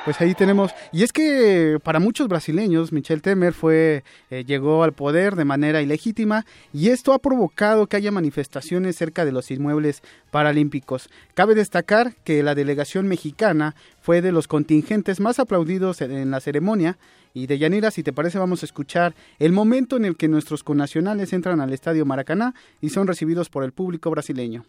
[0.04, 4.94] Pues ahí tenemos, y es que para muchos brasileños Michel Temer fue eh, llegó al
[4.94, 10.02] poder de manera ilegítima y esto ha provocado que haya manifestaciones cerca de los inmuebles
[10.30, 11.10] paralímpicos.
[11.34, 16.96] Cabe destacar que la delegación mexicana fue de los contingentes más aplaudidos en la ceremonia
[17.34, 20.64] y de Yanira, si te parece, vamos a escuchar el momento en el que nuestros
[20.64, 24.64] connacionales entran al estadio Maracaná y son recibidos por el público brasileño.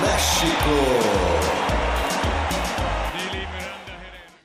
[0.00, 0.74] México.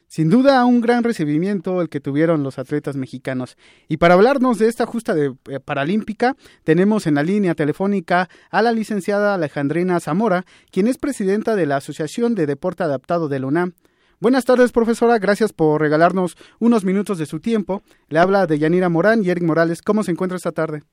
[0.07, 3.57] Sin duda, un gran recibimiento el que tuvieron los atletas mexicanos.
[3.87, 8.61] Y para hablarnos de esta justa de, eh, paralímpica, tenemos en la línea telefónica a
[8.61, 13.47] la licenciada Alejandrina Zamora, quien es presidenta de la Asociación de Deporte Adaptado de la
[13.47, 13.73] UNAM.
[14.19, 15.19] Buenas tardes, profesora.
[15.19, 17.81] Gracias por regalarnos unos minutos de su tiempo.
[18.09, 19.81] Le habla de Yanira Morán y Eric Morales.
[19.81, 20.83] ¿Cómo se encuentra esta tarde?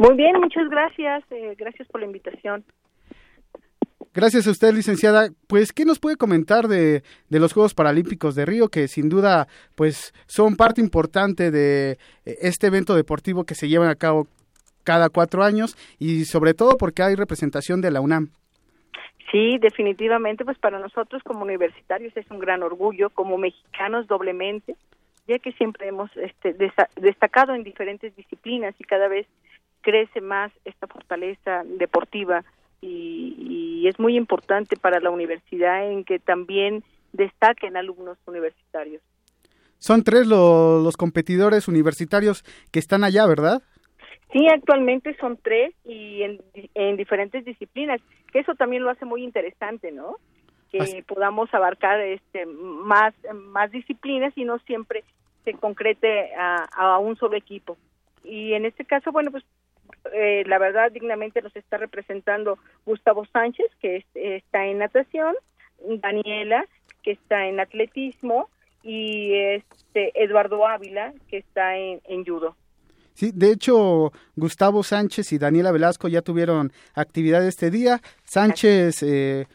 [0.00, 1.22] Muy bien, muchas gracias.
[1.30, 2.64] Eh, gracias por la invitación.
[4.14, 5.28] Gracias a usted, licenciada.
[5.46, 9.46] Pues, ¿qué nos puede comentar de, de, los Juegos Paralímpicos de Río, que sin duda,
[9.74, 14.26] pues, son parte importante de eh, este evento deportivo que se lleva a cabo
[14.84, 18.30] cada cuatro años y sobre todo porque hay representación de la UNAM?
[19.30, 24.76] Sí, definitivamente, pues para nosotros como universitarios es un gran orgullo, como mexicanos doblemente,
[25.28, 26.56] ya que siempre hemos este,
[26.96, 29.26] destacado en diferentes disciplinas y cada vez
[29.82, 32.44] crece más esta fortaleza deportiva
[32.80, 39.02] y, es muy importante para la universidad en que también destaquen alumnos universitarios.
[39.78, 43.62] Son tres los competidores universitarios que están allá, ¿verdad?
[44.32, 48.00] Sí, actualmente son tres y en, diferentes disciplinas,
[48.32, 50.18] que eso también lo hace muy interesante, ¿no?
[50.70, 55.02] Que podamos abarcar este más más disciplinas y no siempre
[55.44, 57.76] se concrete a, a un solo equipo.
[58.22, 59.42] Y en este caso, bueno, pues
[60.12, 65.34] eh, la verdad dignamente nos está representando Gustavo Sánchez, que está en natación,
[65.80, 66.66] Daniela,
[67.02, 68.48] que está en atletismo,
[68.82, 72.56] y este Eduardo Ávila, que está en, judo.
[73.14, 78.00] Sí, de hecho, Gustavo Sánchez y Daniela Velasco ya tuvieron actividad este día.
[78.24, 79.46] Sánchez eh,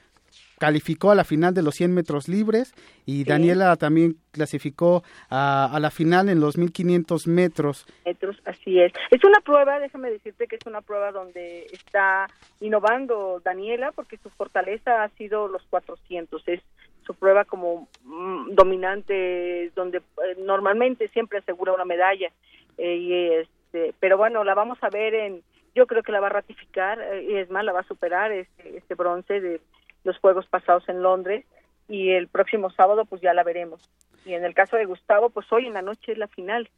[0.57, 2.73] calificó a la final de los 100 metros libres
[3.05, 7.85] y Daniela también clasificó a, la final en los 1500 metros.
[8.05, 8.93] Metros, así es.
[9.11, 12.27] Es una prueba, déjame decirte que es una prueba donde está
[12.59, 16.47] innovando Daniela porque su fortaleza ha sido los 400.
[16.47, 16.61] Es
[17.05, 20.01] su prueba como mm, dominante donde eh,
[20.39, 22.31] normalmente siempre asegura una medalla.
[22.77, 25.43] Eh, y este, pero bueno, la vamos a ver en
[25.75, 28.31] yo creo que la va a ratificar eh, y es más la va a superar
[28.31, 29.59] este, este bronce de
[30.05, 31.45] los juegos pasados en Londres
[31.89, 33.81] y el próximo sábado pues ya la veremos.
[34.25, 36.69] Y en el caso de Gustavo, pues hoy en la noche es la final.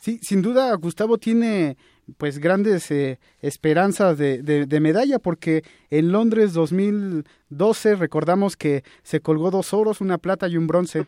[0.00, 1.76] Sí, sin duda Gustavo tiene
[2.16, 9.50] pues grandes eh, esperanzas de, de, medalla porque en Londres 2012 recordamos que se colgó
[9.50, 11.04] dos oros, una plata y un bronce.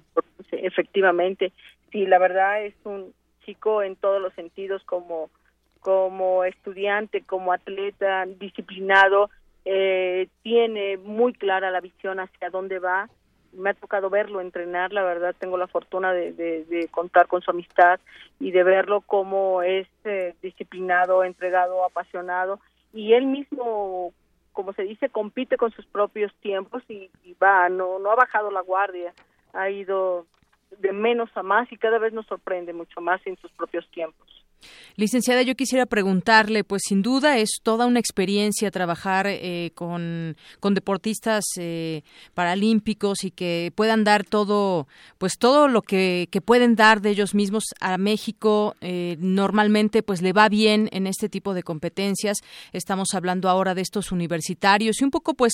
[0.51, 1.53] efectivamente,
[1.91, 3.15] sí, la verdad es un
[3.47, 5.31] chico en todos los sentidos como
[5.81, 9.31] como estudiante, como atleta, disciplinado,
[9.65, 13.09] eh, tiene muy clara la visión hacia dónde va.
[13.53, 17.99] Me ha tocado verlo entrenar, la verdad tengo la fortuna de, contar con su amistad
[18.39, 22.61] y de verlo como es eh, disciplinado, entregado, apasionado
[22.93, 24.13] y él mismo,
[24.53, 27.11] como se dice, compite con sus propios tiempos y,
[27.43, 29.15] va, no, no ha bajado la guardia,
[29.53, 30.27] ha ido
[30.79, 34.40] de menos a más y cada vez nos sorprende mucho más en sus propios tiempos.
[34.97, 40.75] Licenciada, yo quisiera preguntarle, pues sin duda es toda una experiencia trabajar eh, con, con,
[40.75, 42.03] deportistas eh,
[42.35, 44.89] paralímpicos y que puedan dar todo,
[45.19, 48.75] pues todo lo que, pueden dar de ellos mismos a México.
[48.81, 52.39] Eh, normalmente, pues le va bien en este tipo de competencias.
[52.73, 55.53] Estamos hablando ahora de estos universitarios y un poco, pues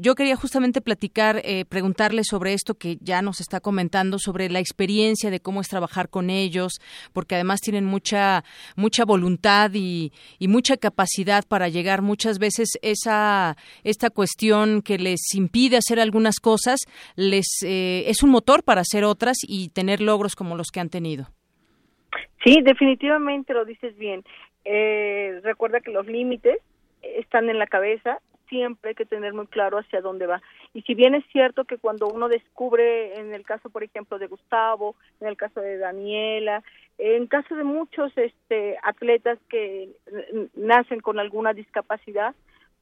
[0.00, 5.30] yo quería justamente platicar, preguntarle sobre esto que ya nos está comentando sobre la experiencia
[5.30, 6.72] de cómo es trabajar con ellos,
[7.12, 8.31] porque además tienen mucha
[8.76, 12.02] mucha, voluntad y, mucha capacidad para llegar.
[12.02, 16.80] Muchas veces esa esta cuestión que les impide hacer algunas cosas
[17.16, 20.90] les eh, es un motor para hacer otras y tener logros como los que han
[20.90, 21.26] tenido.
[22.44, 24.24] Sí, definitivamente lo dices bien.
[24.64, 26.58] Eh, recuerda que los límites
[27.02, 30.42] están en la cabeza siempre hay que tener muy claro hacia dónde va.
[30.74, 34.26] Y si bien es cierto que cuando uno descubre, en el caso, por ejemplo, de
[34.26, 36.62] Gustavo, en el caso de Daniela,
[36.98, 39.90] en caso de muchos este, atletas que
[40.54, 42.34] nacen con alguna discapacidad,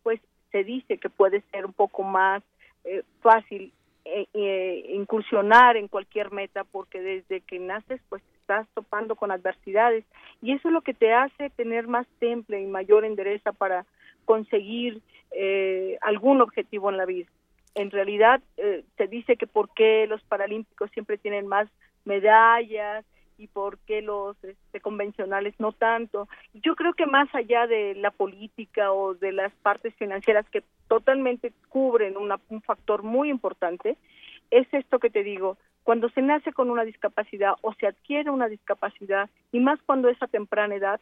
[0.02, 0.20] pues
[0.52, 2.42] se dice que puede ser un poco más
[2.84, 3.72] eh, fácil
[4.04, 10.04] eh, eh, incursionar en cualquier meta porque desde que naces pues estás topando con adversidades
[10.40, 13.84] y eso es lo que te hace tener más temple y mayor endereza para
[14.31, 15.03] conseguir
[15.33, 17.28] eh, algún objetivo en la vida.
[17.74, 21.68] En realidad eh, se dice que por qué los paralímpicos siempre tienen más
[22.05, 23.05] medallas
[23.39, 26.28] y por qué los este, convencionales no tanto.
[26.55, 31.53] Yo creo que más allá de la política o de las partes financieras que totalmente
[31.68, 33.97] cubren un factor muy importante,
[34.53, 38.47] es esto que te digo, cuando se nace con una discapacidad o se adquiere una
[38.47, 41.01] discapacidad, y más cuando es a temprana edad,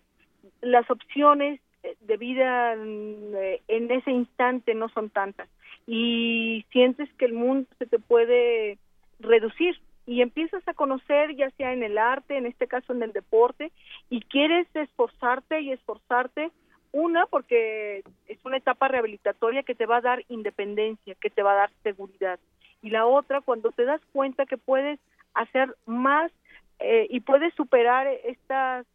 [0.63, 1.61] las opciones
[2.01, 5.49] de vida eh, en ese instante no son tantas.
[5.87, 8.79] Y sientes que el mundo se te puede
[9.21, 13.13] reducir y empiezas a conocer ya sea en el arte, en este caso en el
[13.13, 13.71] deporte
[14.09, 16.51] y quieres esforzarte y esforzarte
[16.93, 21.53] una porque es una etapa rehabilitatoria que te va a dar independencia, que te va
[21.53, 22.39] a dar seguridad.
[22.81, 24.99] Y la otra cuando te das cuenta que puedes
[25.35, 26.33] hacer más
[26.79, 28.87] eh, y puedes superar estas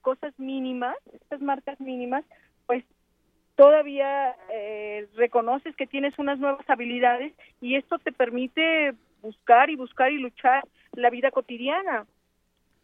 [0.00, 2.24] cosas mínimas, estas marcas mínimas,
[2.66, 2.84] pues
[3.56, 10.12] todavía eh, reconoces que tienes unas nuevas habilidades y esto te permite buscar y buscar
[10.12, 10.64] y luchar
[10.94, 12.06] la vida cotidiana.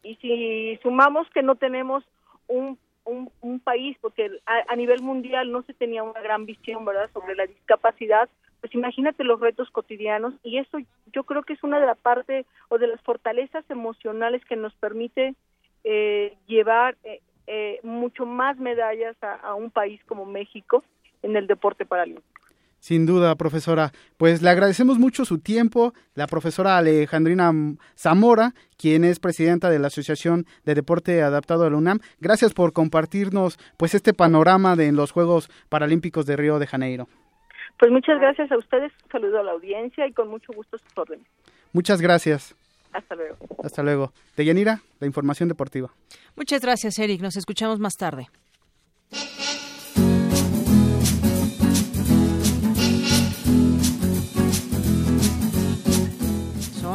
[0.03, 2.05] Y si sumamos que no tenemos
[2.47, 7.11] un, un, país, porque a, a, nivel mundial no se tenía una gran visión, ¿verdad?,
[7.13, 8.29] sobre la discapacidad,
[8.61, 10.79] pues imagínate los retos cotidianos y eso
[11.13, 14.75] yo creo que es una de las partes o de las fortalezas emocionales que nos
[14.75, 15.35] permite
[15.85, 20.83] eh, llevar eh, eh, mucho más medallas a, un país como México
[21.23, 22.27] en el deporte paralímpico.
[22.79, 23.91] Sin duda, profesora.
[24.17, 27.51] Pues le agradecemos mucho su tiempo, la profesora Alejandrina
[27.97, 32.01] Zamora, quien es presidenta de la Asociación de Deporte Adaptado de la UNAM.
[32.21, 37.09] Gracias por compartirnos pues este panorama de los Juegos Paralímpicos de Río de Janeiro.
[37.79, 40.97] Pues muchas gracias a ustedes, un saludo a la audiencia y con mucho gusto sus
[40.97, 41.27] órdenes.
[41.73, 42.57] Muchas gracias.
[42.97, 43.37] Hasta luego.
[43.63, 44.13] Hasta luego.
[44.37, 45.93] De Yanira, la información deportiva.
[46.35, 47.21] Muchas gracias, Eric.
[47.21, 48.29] Nos escuchamos más tarde.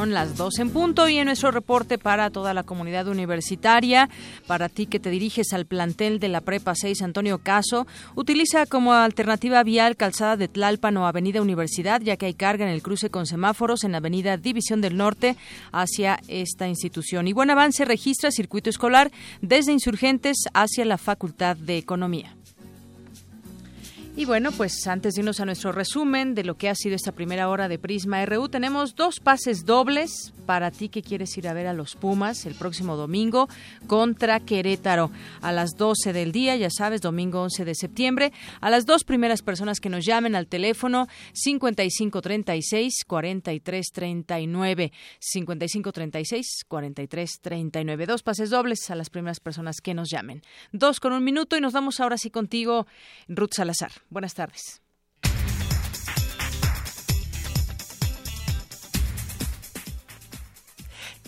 [0.01, 4.09] Son las dos en punto y en nuestro reporte para toda la comunidad universitaria,
[4.47, 7.85] para ti que te diriges al plantel de la Prepa 6 Antonio Caso,
[8.15, 12.71] utiliza como alternativa vial calzada de Tlalpan o Avenida Universidad, ya que hay carga en
[12.71, 15.37] el cruce con semáforos en Avenida División del Norte
[15.71, 17.27] hacia esta institución.
[17.27, 19.11] Y buen avance registra circuito escolar
[19.43, 22.35] desde Insurgentes hacia la Facultad de Economía.
[24.21, 27.11] Y bueno, pues antes de irnos a nuestro resumen de lo que ha sido esta
[27.11, 31.53] primera hora de Prisma RU, tenemos dos pases dobles para ti que quieres ir a
[31.53, 33.49] ver a los Pumas el próximo domingo
[33.87, 35.09] contra Querétaro
[35.41, 38.31] a las 12 del día, ya sabes, domingo 11 de septiembre.
[38.59, 48.05] A las dos primeras personas que nos llamen al teléfono 5536 4339 5536 4339.
[48.05, 50.43] Dos pases dobles a las primeras personas que nos llamen.
[50.71, 52.85] Dos con un minuto y nos vamos ahora sí contigo,
[53.27, 53.91] Ruth Salazar.
[54.11, 54.81] Buenas tardes.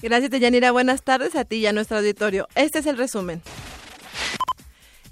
[0.02, 0.72] Gracias, Deyanira.
[0.72, 2.50] Buenas tardes a ti y a nuestro auditorio.
[2.56, 3.42] Este es el resumen.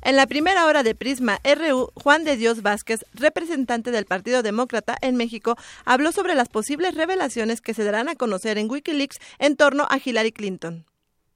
[0.04, 4.98] En la primera hora de Prisma RU, Juan de Dios Vázquez, representante del Partido Demócrata
[5.02, 5.56] en México,
[5.86, 9.98] habló sobre las posibles revelaciones que se darán a conocer en Wikileaks en torno a
[10.04, 10.86] Hillary Clinton.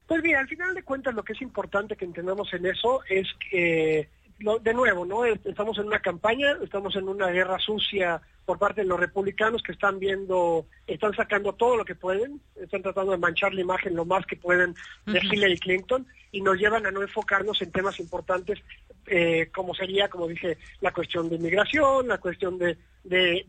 [0.08, 3.28] Pues mira, al final de cuentas lo que es importante que entendamos en eso es
[3.50, 5.26] que de nuevo, ¿no?
[5.26, 9.72] Estamos en una campaña, estamos en una guerra sucia por parte de los republicanos que
[9.72, 14.06] están viendo, están sacando todo lo que pueden, están tratando de manchar la imagen lo
[14.06, 14.76] más que pueden
[15.06, 18.60] de Hillary Clinton y nos llevan a no enfocarnos en temas importantes
[19.08, 23.46] eh, como sería, como dije, la cuestión de inmigración, la cuestión de, de,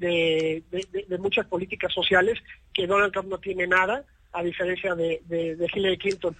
[0.70, 2.39] de, muchas políticas sociales
[2.74, 6.37] que Donald Trump no tiene nada, a diferencia de, de Hillary Clinton.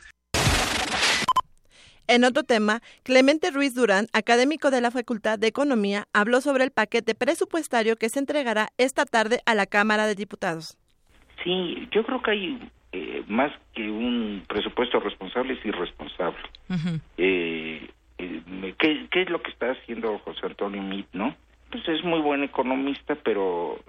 [2.09, 6.71] En otro tema, Clemente Ruiz Durán, académico de la Facultad de Economía, habló sobre el
[6.71, 10.79] paquete presupuestario que se entregará esta tarde a la Cámara de Diputados.
[11.43, 16.39] Sí, yo creo que hay eh, más que un presupuesto responsable, es irresponsable.
[17.19, 21.35] Eh, eh, ¿qué, es lo que está haciendo José Antonio Mit, no?
[21.71, 23.81] Pues es muy buen economista, pero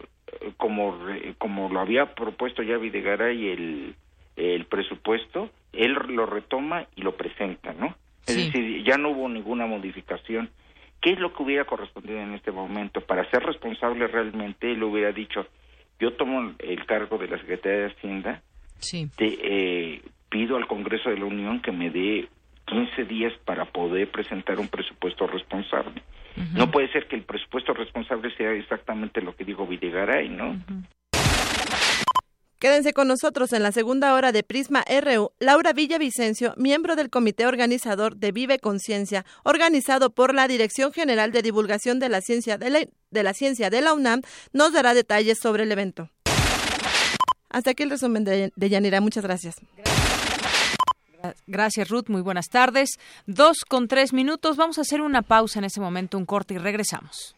[0.57, 0.97] como,
[1.37, 3.95] como lo había propuesto ya Videgaray el,
[4.35, 7.95] el presupuesto, él lo retoma y lo presenta, ¿no?
[8.27, 10.49] Es decir, ya no hubo ninguna modificación.
[11.01, 13.01] ¿Qué es lo que hubiera correspondido en este momento?
[13.01, 15.47] Para ser responsable realmente, él hubiera dicho,
[15.99, 18.41] yo tomo el cargo de la Secretaría de Hacienda,
[19.19, 22.27] eh, pido al Congreso de la Unión que me dé
[22.65, 26.01] 15 días para poder presentar un presupuesto responsable.
[26.53, 30.55] No puede ser que el presupuesto responsable sea exactamente lo que dijo Videgaray, ¿no?
[32.59, 35.31] Quédense con nosotros en la segunda hora de Prisma RU.
[35.39, 41.43] Laura Villavicencio, miembro del comité organizador de Vive Conciencia, organizado por la Dirección General de
[41.43, 45.71] Divulgación de la Ciencia de la, Ciencia de la UNAM, nos dará detalles sobre el
[45.71, 46.09] evento.
[47.49, 49.01] Hasta aquí el resumen de, de Yanira.
[49.01, 49.55] Muchas gracias.
[51.45, 52.05] Gracias, Ruth.
[52.07, 52.97] Muy buenas tardes.
[53.27, 54.57] Dos con tres minutos.
[54.57, 57.35] Vamos a hacer una pausa en ese momento, un corte y regresamos.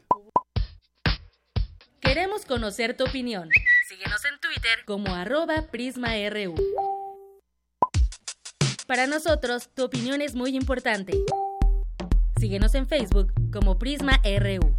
[2.00, 3.50] Queremos conocer tu opinión.
[3.90, 6.54] Síguenos en Twitter como arroba PrismaRU.
[8.86, 11.14] Para nosotros, tu opinión es muy importante.
[12.40, 14.76] Síguenos en Facebook como PrismaRU.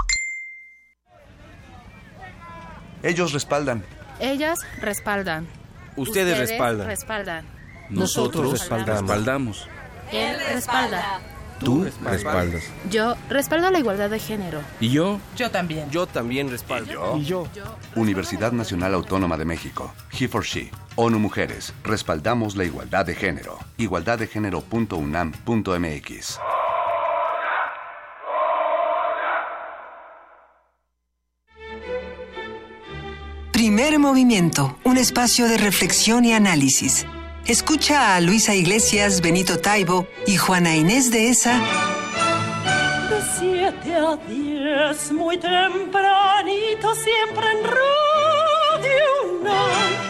[3.02, 3.84] Ellos respaldan.
[4.20, 5.48] Ellas respaldan.
[5.96, 6.86] Ustedes, respaldan.
[6.86, 7.44] respaldan.
[7.88, 9.00] Nosotros, respaldamos.
[9.00, 9.68] respaldamos.
[10.12, 11.20] Él respalda.
[11.60, 12.64] Tú respaldas.
[12.90, 14.60] Yo respaldo la igualdad de género.
[14.80, 15.20] ¿Y yo?
[15.36, 15.90] Yo también.
[15.90, 17.18] Yo también respaldo.
[17.18, 17.46] ¿Y yo?
[17.94, 19.92] Universidad Nacional Autónoma de México.
[20.18, 20.70] He for She.
[20.96, 21.74] ONU Mujeres.
[21.84, 23.58] Respaldamos la igualdad de género.
[23.76, 26.40] Igualdaddegénero.unam.mx.
[33.52, 34.78] Primer movimiento.
[34.84, 37.04] Un espacio de reflexión y análisis
[37.50, 41.58] Escucha a Luisa Iglesias, Benito Taibo y Juana Inés de esa.
[41.58, 48.80] De 7 a 10, muy tempranito, siempre en Radio
[49.42, 50.09] Te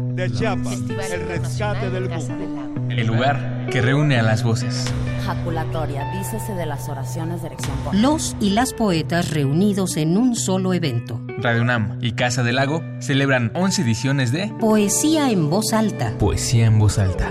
[0.00, 0.78] de Chiapas,
[1.12, 2.82] el rescate del mundo.
[2.90, 4.92] El lugar que reúne a las voces.
[5.24, 7.50] Jaculatoria, dícese de las oraciones de.
[7.92, 11.20] Los y las poetas reunidos en un solo evento.
[11.38, 16.14] Radio UNAM y Casa del Lago celebran 11 ediciones de Poesía en voz alta.
[16.18, 17.30] Poesía en voz alta.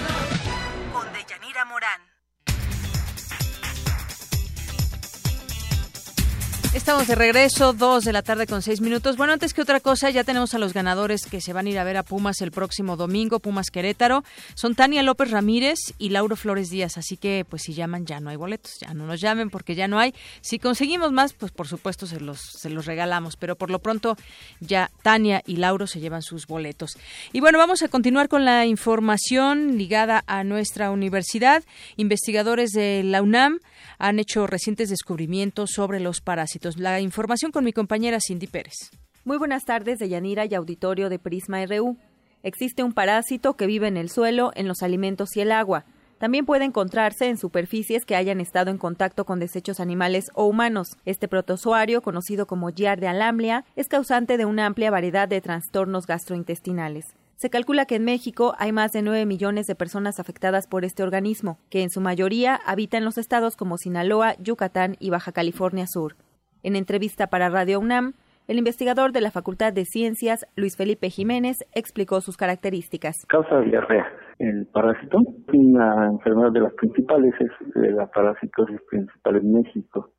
[6.81, 9.15] Estamos de regreso, dos de la tarde con seis minutos.
[9.15, 11.77] Bueno, antes que otra cosa, ya tenemos a los ganadores que se van a ir
[11.77, 14.23] a ver a Pumas el próximo domingo, Pumas Querétaro.
[14.55, 18.31] Son Tania López Ramírez y Lauro Flores Díaz, así que pues si llaman ya no
[18.31, 20.15] hay boletos, ya no nos llamen porque ya no hay.
[20.41, 24.17] Si conseguimos más, pues por supuesto se los, se los regalamos, pero por lo pronto
[24.59, 26.97] ya Tania y Lauro se llevan sus boletos.
[27.31, 31.63] Y bueno, vamos a continuar con la información ligada a nuestra universidad.
[31.97, 33.59] Investigadores de la UNAM
[33.97, 36.77] han hecho recientes descubrimientos sobre los parásitos.
[36.77, 38.91] La información con mi compañera Cindy Pérez.
[39.23, 41.97] Muy buenas tardes de Yanira y auditorio de Prisma RU.
[42.43, 45.85] Existe un parásito que vive en el suelo, en los alimentos y el agua.
[46.17, 50.97] También puede encontrarse en superficies que hayan estado en contacto con desechos animales o humanos.
[51.05, 57.05] Este protozoario, conocido como Giardia lamblia, es causante de una amplia variedad de trastornos gastrointestinales.
[57.41, 61.01] Se calcula que en México hay más de 9 millones de personas afectadas por este
[61.01, 65.87] organismo, que en su mayoría habita en los estados como Sinaloa, Yucatán y Baja California
[65.87, 66.13] Sur.
[66.61, 68.13] En entrevista para Radio UNAM,
[68.47, 73.25] el investigador de la Facultad de Ciencias, Luis Felipe Jiménez, explicó sus características.
[73.27, 74.05] Causa diarrea.
[74.37, 75.17] El parásito,
[75.51, 77.49] una enfermedad de las principales, es
[77.95, 80.11] la parasitosis principal en México.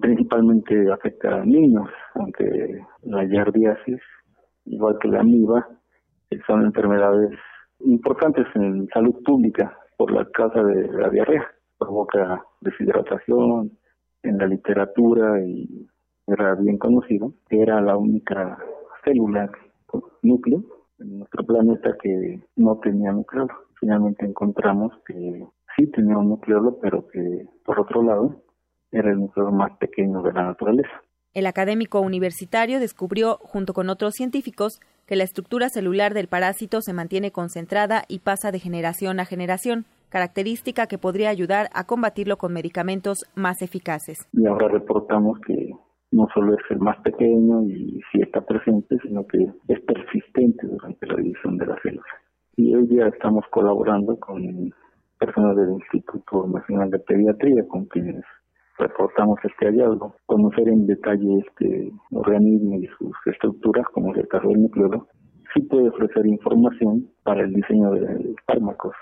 [0.00, 4.00] principalmente afecta a niños, aunque la yardiasis,
[4.64, 5.66] igual que la amiba,
[6.46, 7.38] son enfermedades
[7.80, 11.46] importantes en salud pública por la causa de la diarrea.
[11.78, 13.72] Provoca deshidratación
[14.22, 15.86] en la literatura y
[16.26, 18.58] era bien conocido que era la única
[19.04, 19.50] célula
[20.22, 20.62] núcleo
[20.98, 23.54] en nuestro planeta que no tenía nucleolo.
[23.80, 28.42] Finalmente encontramos que sí tenía un nucleolo, pero que por otro lado
[28.90, 31.02] era el núcleo más pequeño de la naturaleza.
[31.34, 36.92] El académico universitario descubrió, junto con otros científicos, que la estructura celular del parásito se
[36.92, 42.52] mantiene concentrada y pasa de generación a generación, característica que podría ayudar a combatirlo con
[42.52, 44.28] medicamentos más eficaces.
[44.34, 45.72] Y ahora reportamos que
[46.10, 51.06] no solo es el más pequeño y si está presente, sino que es persistente durante
[51.06, 52.06] la división de las células.
[52.56, 54.74] Y hoy día estamos colaborando con
[55.18, 58.24] personas del Instituto Nacional de Pediatría, con quienes
[58.78, 64.48] reportamos este hallazgo, conocer en detalle este organismo y sus estructuras, como es el caso
[64.48, 65.08] del nucleolo,
[65.54, 68.94] sí puede ofrecer información para el diseño de fármacos.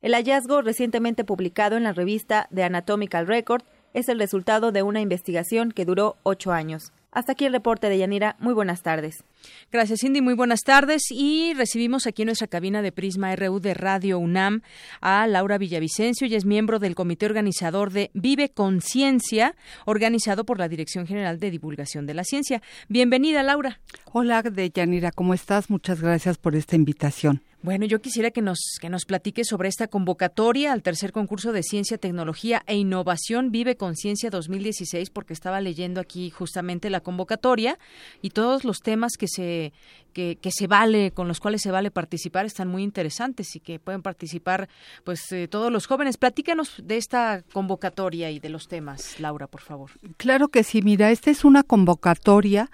[0.00, 3.62] El hallazgo recientemente publicado en la revista The Anatomical Record
[3.94, 6.92] es el resultado de una investigación que duró ocho años.
[7.12, 8.36] Hasta aquí el reporte de Yanira.
[8.38, 9.22] Muy buenas tardes.
[9.70, 10.22] Gracias, Cindy.
[10.22, 11.02] Muy buenas tardes.
[11.10, 14.62] Y recibimos aquí en nuestra cabina de Prisma RU de Radio UNAM
[15.02, 16.26] a Laura Villavicencio.
[16.26, 21.50] y es miembro del comité organizador de Vive Conciencia, organizado por la Dirección General de
[21.50, 22.62] Divulgación de la Ciencia.
[22.88, 23.78] Bienvenida, Laura.
[24.10, 25.10] Hola, de Yanira.
[25.12, 25.68] ¿Cómo estás?
[25.68, 27.42] Muchas gracias por esta invitación.
[27.62, 31.62] Bueno, yo quisiera que nos, que nos platique sobre esta convocatoria al tercer concurso de
[31.62, 37.78] Ciencia, Tecnología e Innovación Vive Conciencia 2016, porque estaba leyendo aquí justamente la convocatoria
[38.20, 39.72] y todos los temas que se,
[40.12, 44.02] que, se vale, con los cuales se vale participar, están muy interesantes y que pueden
[44.02, 44.68] participar
[45.04, 46.16] pues eh, todos los jóvenes.
[46.16, 49.92] Platícanos de esta convocatoria y de los temas, Laura, por favor.
[50.16, 52.70] Claro que sí, mira, esta es una convocatoria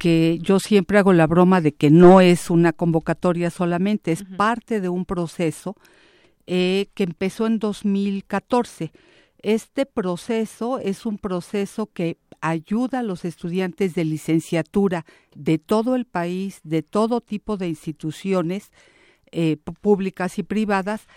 [0.00, 4.80] que yo siempre hago la broma de que no es una convocatoria solamente, es parte
[4.80, 5.76] de un proceso
[6.46, 8.92] eh, que empezó en 2014.
[9.42, 16.06] Este proceso es un proceso que ayuda a los estudiantes de licenciatura de todo el
[16.06, 18.72] país, de todo tipo de instituciones
[19.32, 21.08] eh, públicas y privadas,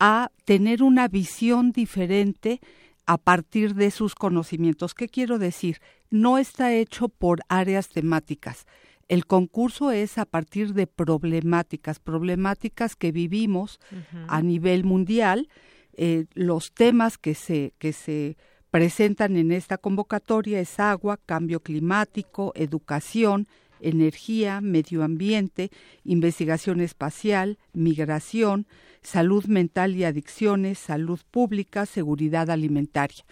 [0.00, 2.60] a tener una visión diferente
[3.06, 4.94] a partir de sus conocimientos.
[4.94, 5.78] ¿Qué quiero decir?
[6.12, 8.66] No está hecho por áreas temáticas.
[9.08, 13.80] El concurso es a partir de problemáticas, problemáticas que vivimos
[14.28, 15.48] a nivel mundial.
[15.94, 18.36] Eh, los temas que se, que se
[18.70, 23.48] presentan en esta convocatoria es agua, cambio climático, educación,
[23.80, 25.70] energía, medio ambiente,
[26.04, 28.66] investigación espacial, migración,
[29.02, 33.24] salud mental y adicciones, salud pública, seguridad alimentaria.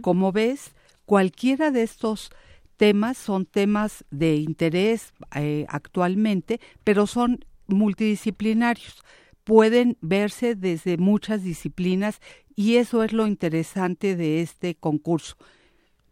[0.00, 0.72] Como ves,
[1.10, 2.30] cualquiera de estos
[2.76, 9.02] temas son temas de interés eh, actualmente, pero son multidisciplinarios.
[9.42, 12.20] Pueden verse desde muchas disciplinas
[12.54, 15.36] y eso es lo interesante de este concurso.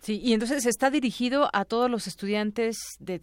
[0.01, 3.21] Sí, y entonces está dirigido a todos los estudiantes de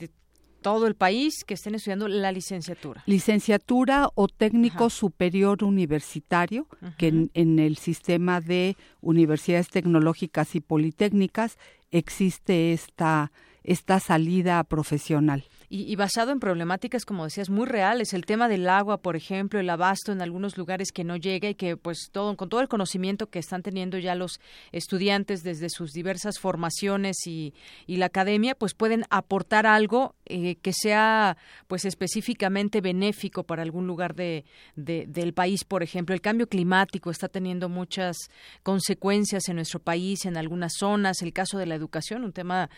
[0.66, 3.04] todo el país que estén estudiando la licenciatura.
[3.06, 6.66] Licenciatura o técnico superior universitario,
[6.98, 11.60] que en, el sistema de universidades tecnológicas y politécnicas
[11.92, 13.32] existe esta,
[13.64, 15.44] esta salida profesional.
[15.78, 18.14] Y, basado en problemáticas, como decías, muy reales.
[18.14, 21.56] El tema del agua, por ejemplo, el abasto en algunos lugares que no llega y
[21.56, 24.40] que, pues, todo, con todo el conocimiento que están teniendo ya los
[24.72, 27.54] estudiantes desde sus diversas formaciones y,
[27.88, 31.36] la academia, pues pueden aportar algo eh, que sea,
[31.68, 34.46] pues, específicamente benéfico para algún lugar de,
[34.78, 36.16] del país, por ejemplo.
[36.16, 38.16] El cambio climático está teniendo muchas
[38.64, 41.22] consecuencias en nuestro país, en algunas zonas.
[41.22, 42.70] El caso de la educación, un tema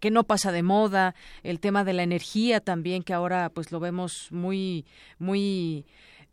[0.00, 3.80] que no pasa de moda, el tema de la energía también que ahora pues lo
[3.80, 4.84] vemos muy
[5.18, 5.84] muy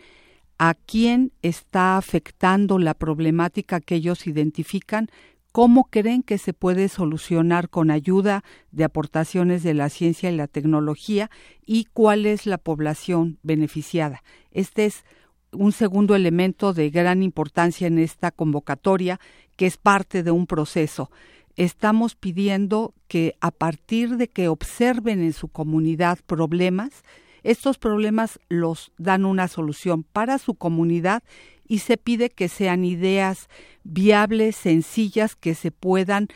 [0.58, 5.08] a quién está afectando la problemática que ellos identifican,
[5.52, 10.46] cómo creen que se puede solucionar con ayuda de aportaciones de la ciencia y la
[10.46, 11.30] tecnología
[11.66, 14.22] y cuál es la población beneficiada.
[14.52, 15.04] Este es
[15.52, 19.18] un segundo elemento de gran importancia en esta convocatoria
[19.56, 21.10] que es parte de un proceso.
[21.56, 27.04] Estamos pidiendo que a partir de que observen en su comunidad problemas,
[27.42, 31.22] estos problemas los dan una solución para su comunidad
[31.70, 33.48] y se pide que sean ideas
[33.84, 36.26] viables, sencillas, que se puedan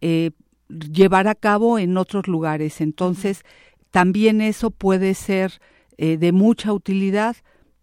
[0.00, 0.30] eh,
[0.68, 2.80] llevar a cabo en otros lugares.
[2.80, 3.42] Entonces,
[3.90, 5.60] también eso puede ser
[5.98, 7.34] eh, de mucha utilidad.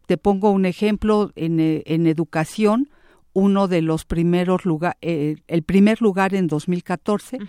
[0.05, 2.89] Te pongo un ejemplo en, eh, en educación
[3.33, 7.39] uno de los primeros lugares, eh, el primer lugar en 2014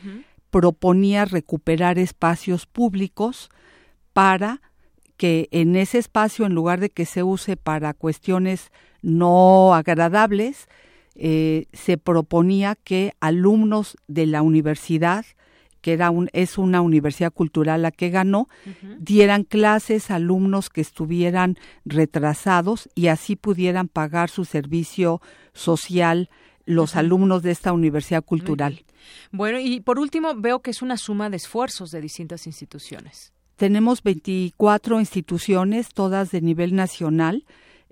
[0.50, 3.48] proponía recuperar espacios públicos
[4.12, 4.60] para
[5.16, 8.70] que en ese espacio, en lugar de que se use para cuestiones
[9.02, 10.68] no agradables,
[11.14, 15.24] eh, se proponía que alumnos de la universidad
[15.82, 18.48] que era un, es una universidad cultural la que ganó,
[18.98, 25.20] dieran clases a alumnos que estuvieran retrasados y así pudieran pagar su servicio
[25.52, 26.30] social
[26.64, 28.84] los alumnos de esta universidad cultural.
[29.32, 33.32] Bueno, y por último, veo que es una suma de esfuerzos de distintas instituciones.
[33.56, 37.44] Tenemos 24 instituciones, todas de nivel nacional,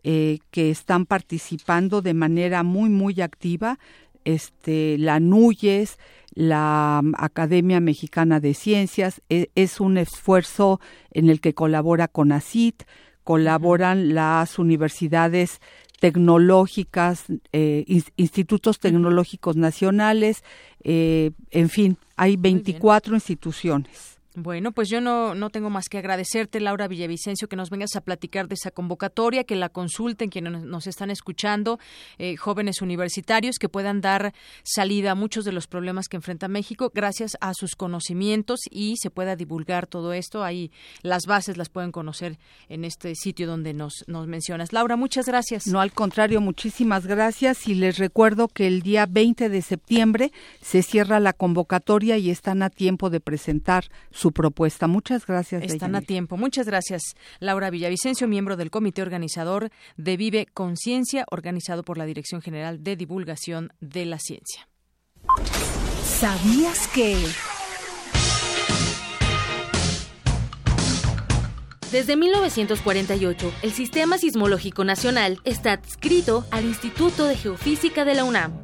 [0.05, 3.79] eh, que están participando de manera muy, muy activa.
[4.25, 5.99] Este, la NUYES,
[6.35, 9.23] la Academia Mexicana de Ciencias.
[9.29, 12.85] E, es un esfuerzo en el que colabora CONACIT,
[13.25, 15.61] colaboran las universidades
[16.01, 17.85] tecnológicas, eh,
[18.17, 20.43] institutos tecnológicos nacionales,
[20.83, 24.20] eh, en fin, hay 24 instituciones.
[24.37, 28.01] Bueno, pues yo no, no tengo más que agradecerte, Laura Villavicencio, que nos vengas a
[28.01, 31.81] platicar de esa convocatoria, que la consulten quienes nos están escuchando,
[32.17, 34.33] eh, jóvenes universitarios, que puedan dar
[34.63, 39.11] salida a muchos de los problemas que enfrenta México gracias a sus conocimientos y se
[39.11, 40.45] pueda divulgar todo esto.
[40.45, 40.71] Ahí
[41.03, 42.39] las bases las pueden conocer
[42.69, 44.73] en este sitio donde nos, nos mencionas.
[44.73, 45.67] Laura, muchas gracias.
[45.67, 50.31] No, al contrario, muchísimas gracias y les recuerdo que el día 20 de septiembre
[50.61, 53.87] se cierra la convocatoria y están a tiempo de presentar
[54.21, 54.87] su propuesta.
[54.87, 55.63] Muchas gracias.
[55.65, 56.37] Están a tiempo.
[56.37, 57.03] Muchas gracias,
[57.39, 62.97] Laura Villavicencio, miembro del comité organizador de Vive Conciencia, organizado por la Dirección General de
[62.97, 64.69] Divulgación de la Ciencia.
[66.05, 67.17] ¿Sabías que...
[71.91, 78.63] Desde 1948, el Sistema Sismológico Nacional está adscrito al Instituto de Geofísica de la UNAM.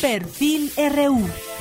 [0.00, 1.51] Perfil RU.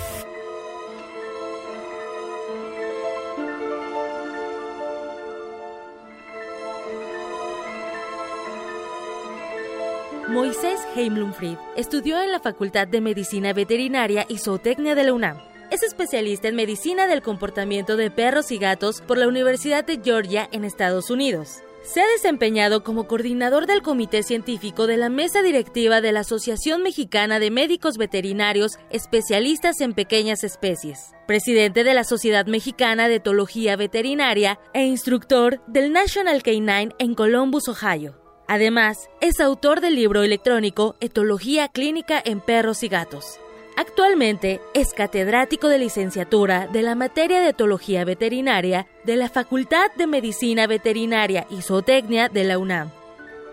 [10.31, 15.37] Moisés Heimlumfried estudió en la Facultad de Medicina Veterinaria y Zootecnia de la UNAM.
[15.71, 20.47] Es especialista en medicina del comportamiento de perros y gatos por la Universidad de Georgia
[20.53, 21.57] en Estados Unidos.
[21.83, 26.81] Se ha desempeñado como coordinador del comité científico de la mesa directiva de la Asociación
[26.81, 33.75] Mexicana de Médicos Veterinarios Especialistas en Pequeñas Especies, presidente de la Sociedad Mexicana de Etología
[33.75, 38.20] Veterinaria e instructor del National Canine en Columbus, Ohio.
[38.51, 43.39] Además, es autor del libro electrónico Etología Clínica en Perros y Gatos.
[43.77, 50.05] Actualmente es catedrático de licenciatura de la materia de etología veterinaria de la Facultad de
[50.05, 52.91] Medicina Veterinaria y Zootecnia de la UNAM.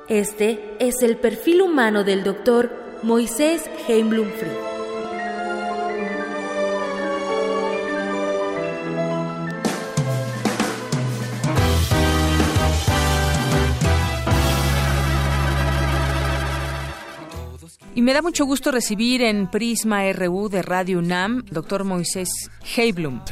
[0.09, 2.69] Este es el perfil humano del doctor
[3.05, 4.68] Moisés Heimblum-Fried.
[17.99, 22.29] Y me da mucho gusto recibir en Prisma RU de Radio UNAM, doctor Moisés
[22.77, 23.23] Heiblum.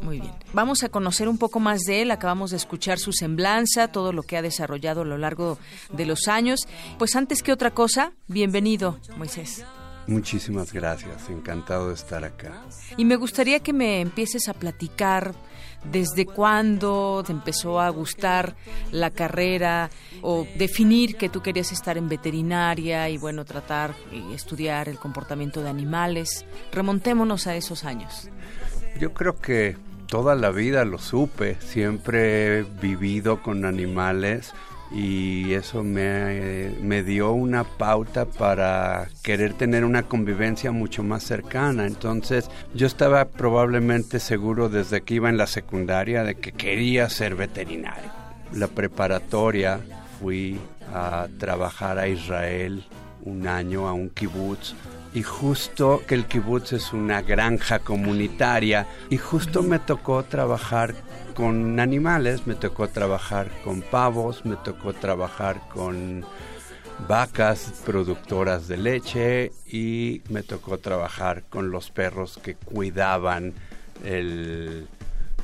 [0.00, 0.32] Muy bien.
[0.52, 2.12] Vamos a conocer un poco más de él.
[2.12, 5.58] Acabamos de escuchar su semblanza, todo lo que ha desarrollado a lo largo
[5.92, 6.60] de los años.
[7.00, 9.64] Pues antes que otra cosa, bienvenido, Moisés.
[10.06, 12.62] Muchísimas gracias, encantado de estar acá.
[12.96, 15.34] Y me gustaría que me empieces a platicar
[15.90, 18.56] desde cuándo te empezó a gustar
[18.92, 19.90] la carrera
[20.22, 25.62] o definir que tú querías estar en veterinaria y bueno, tratar y estudiar el comportamiento
[25.62, 26.44] de animales.
[26.72, 28.28] Remontémonos a esos años.
[28.98, 29.76] Yo creo que
[30.06, 34.54] toda la vida lo supe, siempre he vivido con animales
[34.92, 41.86] y eso me, me, dio una pauta para querer tener una convivencia mucho más cercana.
[41.86, 47.34] Entonces yo estaba probablemente seguro desde que iba en la secundaria de que quería ser
[47.34, 48.10] veterinario.
[48.52, 49.80] La preparatoria
[50.20, 50.58] fui
[50.94, 52.84] a trabajar a Israel
[53.24, 54.74] un año a un kibutz
[55.12, 60.94] y justo que el kibutz es una granja comunitaria y justo me tocó trabajar
[61.36, 66.24] con animales, me tocó trabajar con pavos, me tocó trabajar con
[67.06, 73.52] vacas productoras de leche y me tocó trabajar con los perros que cuidaban
[74.02, 74.88] el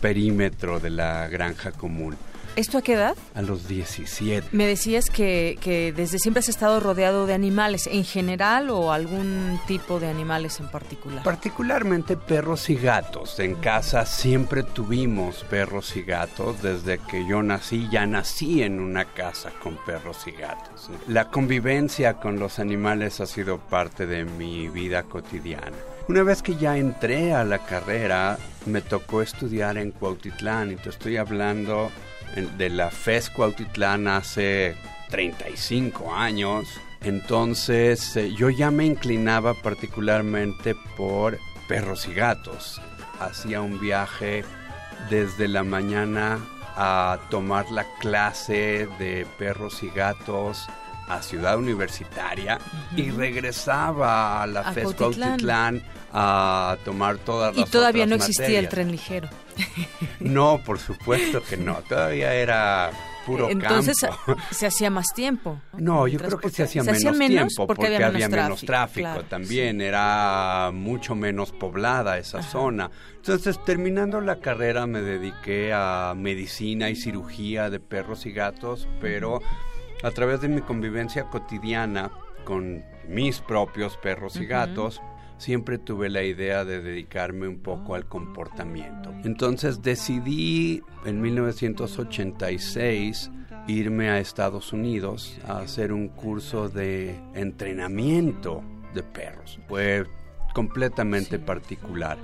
[0.00, 2.16] perímetro de la granja común.
[2.54, 3.16] ¿Esto a qué edad?
[3.34, 4.48] A los 17.
[4.52, 9.58] Me decías que, que, desde siempre has estado rodeado de animales, ¿en general o algún
[9.66, 11.22] tipo de animales en particular?
[11.22, 13.40] Particularmente perros y gatos.
[13.40, 16.60] En casa siempre tuvimos perros y gatos.
[16.60, 20.90] Desde que yo nací, ya nací en una casa con perros y gatos.
[21.08, 25.76] La convivencia con los animales ha sido parte de mi vida cotidiana.
[26.08, 30.90] Una vez que ya entré a la carrera, me tocó estudiar en Cuautitlán y te
[30.90, 31.90] estoy hablando
[32.34, 34.76] de la FES Cuautitlán hace
[35.10, 36.68] 35 años.
[37.02, 41.38] Entonces eh, yo ya me inclinaba particularmente por
[41.68, 42.80] perros y gatos.
[43.20, 44.44] Hacía un viaje
[45.10, 46.38] desde la mañana
[46.76, 50.68] a tomar la clase de perros y gatos
[51.08, 52.58] a Ciudad Universitaria
[52.96, 58.68] y regresaba a la FES Cuautitlán a tomar todas las Y todavía no existía el
[58.68, 59.28] tren ligero.
[60.20, 61.76] No, por supuesto que no.
[61.88, 62.90] Todavía era
[63.26, 64.36] puro Entonces campo.
[64.50, 65.60] se hacía más tiempo.
[65.78, 69.80] No, yo creo que se hacía menos, tiempo porque, había, menos tráfico, también.
[69.80, 72.90] Era mucho menos poblada esa zona.
[73.16, 79.40] Entonces, terminando la carrera, me dediqué a medicina y cirugía de perros y gatos, pero
[80.02, 82.10] a través de mi convivencia cotidiana
[82.44, 85.00] con mis propios perros y gatos,
[85.38, 89.12] siempre tuve la idea de dedicarme un poco al comportamiento.
[89.24, 93.30] Entonces decidí en 1986
[93.66, 98.62] irme a Estados Unidos a hacer un curso de entrenamiento
[98.94, 99.58] de perros.
[99.68, 100.04] Fue
[100.52, 102.18] completamente particular.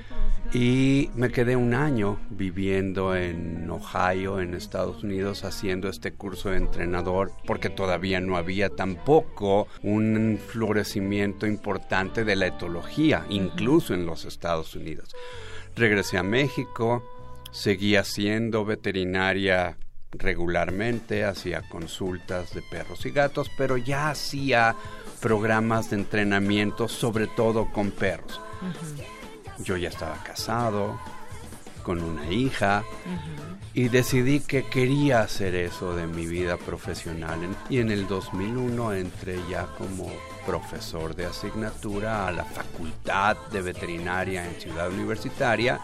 [0.53, 6.57] Y me quedé un año viviendo en Ohio, en Estados Unidos, haciendo este curso de
[6.57, 14.25] entrenador, porque todavía no había tampoco un florecimiento importante de la etología, incluso en los
[14.25, 15.15] Estados Unidos.
[15.77, 17.05] Regresé a México,
[17.51, 19.77] seguí haciendo veterinaria
[20.13, 24.75] regularmente, hacía consultas de perros y gatos, pero ya hacía
[25.21, 28.41] programas de entrenamiento, sobre todo con perros.
[29.59, 30.99] Yo ya estaba casado,
[31.83, 32.85] con una hija,
[33.75, 37.39] y decidí que quería hacer eso de mi vida profesional.
[37.71, 40.11] Y en el 2001 entré ya como
[40.47, 45.81] profesor de asignatura a la Facultad de Veterinaria en Ciudad Universitaria,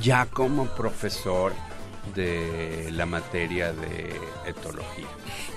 [0.00, 1.52] ya como profesor
[2.14, 5.06] de la materia de etología.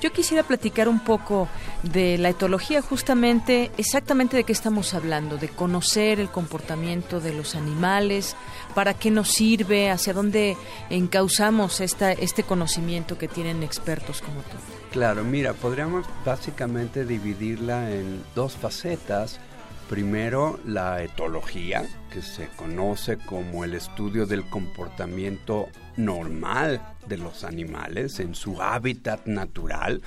[0.02, 1.48] Yo quisiera platicar un poco
[1.84, 7.56] de la etología, justamente, exactamente de qué estamos hablando, de conocer el comportamiento de los
[7.56, 8.36] animales,
[8.76, 10.56] para qué nos sirve, hacia dónde
[10.90, 14.58] encauzamos esta, este conocimiento que tienen expertos como tú.
[14.92, 19.40] Claro, mira, podríamos básicamente dividirla en dos facetas.
[19.90, 28.20] Primero, la etología, que se conoce como el estudio del comportamiento normal de los animales
[28.20, 30.02] en su hábitat natural.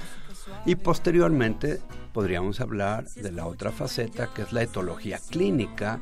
[0.66, 1.80] Y posteriormente
[2.12, 5.98] podríamos hablar de la otra faceta, que es la etología clínica,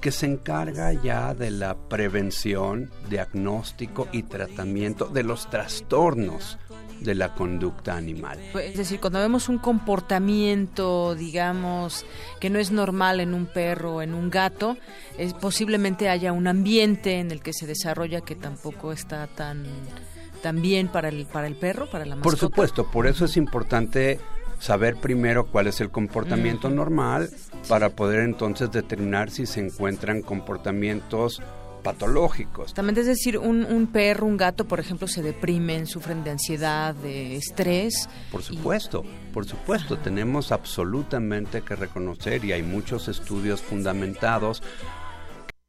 [0.00, 6.58] que se encarga ya de la prevención, diagnóstico y tratamiento de los trastornos
[7.00, 8.38] de la conducta animal.
[8.54, 12.04] Es decir, cuando vemos un comportamiento, digamos,
[12.40, 14.76] que no es normal en un perro o en un gato,
[15.18, 19.64] es, posiblemente haya un ambiente en el que se desarrolla que tampoco está tan,
[20.42, 22.30] tan bien para el, para el perro, para la mascota.
[22.30, 24.18] Por supuesto, por eso es importante
[24.58, 27.30] saber primero cuál es el comportamiento normal
[27.68, 31.42] para poder entonces determinar si se encuentran comportamientos
[31.86, 32.74] patológicos.
[32.74, 36.96] También es decir, un, un, perro, un gato, por ejemplo, se deprimen, sufren de ansiedad,
[36.96, 38.08] de estrés.
[38.32, 44.64] Por supuesto, por supuesto, tenemos absolutamente que reconocer y hay muchos estudios fundamentados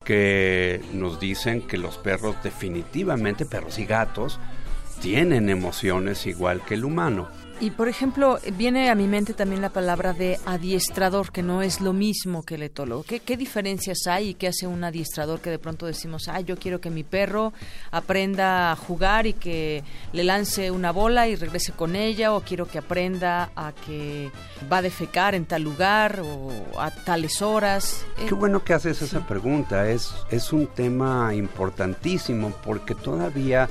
[0.04, 4.40] que nos dicen que los perros definitivamente, perros y gatos,
[5.00, 7.30] tienen emociones igual que el humano.
[7.60, 11.82] Y por ejemplo, viene a mi mente también la palabra de adiestrador, que no es
[11.82, 13.02] lo mismo que el etólogo.
[13.02, 16.58] ¿Qué, ¿Qué, diferencias hay y qué hace un adiestrador que de pronto decimos, ah, yo
[16.58, 17.54] quiero que mi perro
[17.90, 22.68] aprenda a jugar y que le lance una bola y regrese con ella, o quiero
[22.68, 24.32] que aprenda a que
[24.72, 28.06] va a defecar en tal lugar o a tales horas?
[28.28, 33.68] Qué bueno que haces esa pregunta, es, es un tema importantísimo porque todavía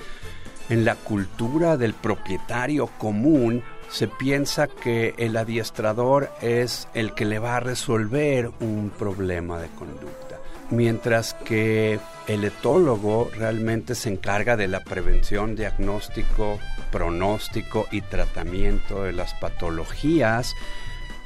[0.69, 7.39] en la cultura del propietario común, se piensa que el adiestrador es el que le
[7.39, 10.39] va a resolver un problema de conducta,
[10.71, 16.59] mientras que el etólogo realmente se encarga de la prevención, diagnóstico,
[16.91, 20.55] pronóstico y tratamiento de las patologías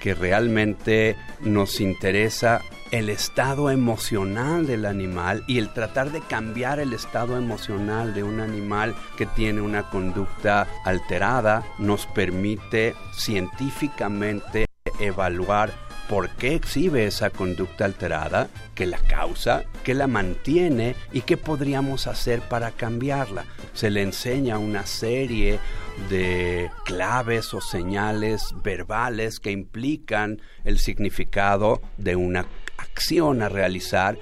[0.01, 6.93] que realmente nos interesa el estado emocional del animal y el tratar de cambiar el
[6.93, 14.67] estado emocional de un animal que tiene una conducta alterada nos permite científicamente
[14.99, 15.73] evaluar
[16.09, 22.09] por qué exhibe esa conducta alterada, qué la causa, qué la mantiene y qué podríamos
[22.09, 23.45] hacer para cambiarla.
[23.75, 25.61] Se le enseña una serie
[26.09, 32.45] de claves o señales verbales que implican el significado de una
[33.01, 34.19] acción a realizar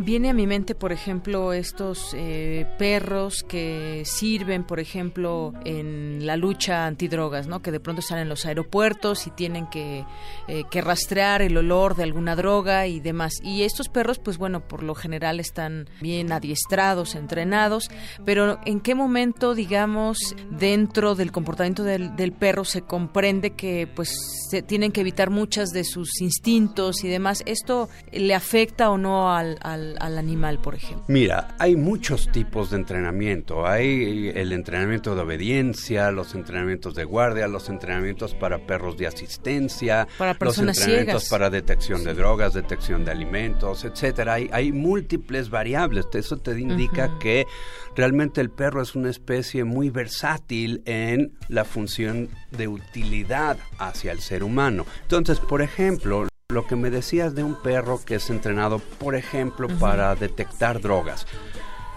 [0.00, 6.36] Viene a mi mente, por ejemplo, estos eh, perros que sirven, por ejemplo, en la
[6.36, 7.62] lucha antidrogas, ¿no?
[7.62, 10.04] Que de pronto están en los aeropuertos y tienen que,
[10.46, 13.32] eh, que, rastrear el olor de alguna droga y demás.
[13.42, 17.90] Y estos perros, pues bueno, por lo general están bien adiestrados, entrenados,
[18.24, 24.16] pero ¿en qué momento, digamos, dentro del comportamiento del, del perro se comprende que, pues,
[24.48, 27.42] se tienen que evitar muchas de sus instintos y demás?
[27.46, 31.04] ¿Esto le afecta o no al, al al, animal, por ejemplo?
[31.08, 33.66] Mira, hay muchos tipos de entrenamiento.
[33.66, 40.08] Hay el entrenamiento de obediencia, los entrenamientos de guardia, los entrenamientos para perros de asistencia,
[40.18, 44.34] para los entrenamientos para detección de drogas, detección de alimentos, etcétera.
[44.34, 46.06] Hay, hay múltiples variables.
[46.12, 47.46] Eso te indica que
[47.94, 54.20] realmente el perro es una especie muy versátil en la función de utilidad hacia el
[54.20, 54.86] ser humano.
[55.02, 59.68] Entonces, por ejemplo, lo que me decías de un perro que es entrenado, por ejemplo,
[59.78, 61.26] para detectar drogas.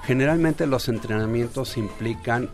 [0.03, 2.49] Generalmente los entrenamientos implican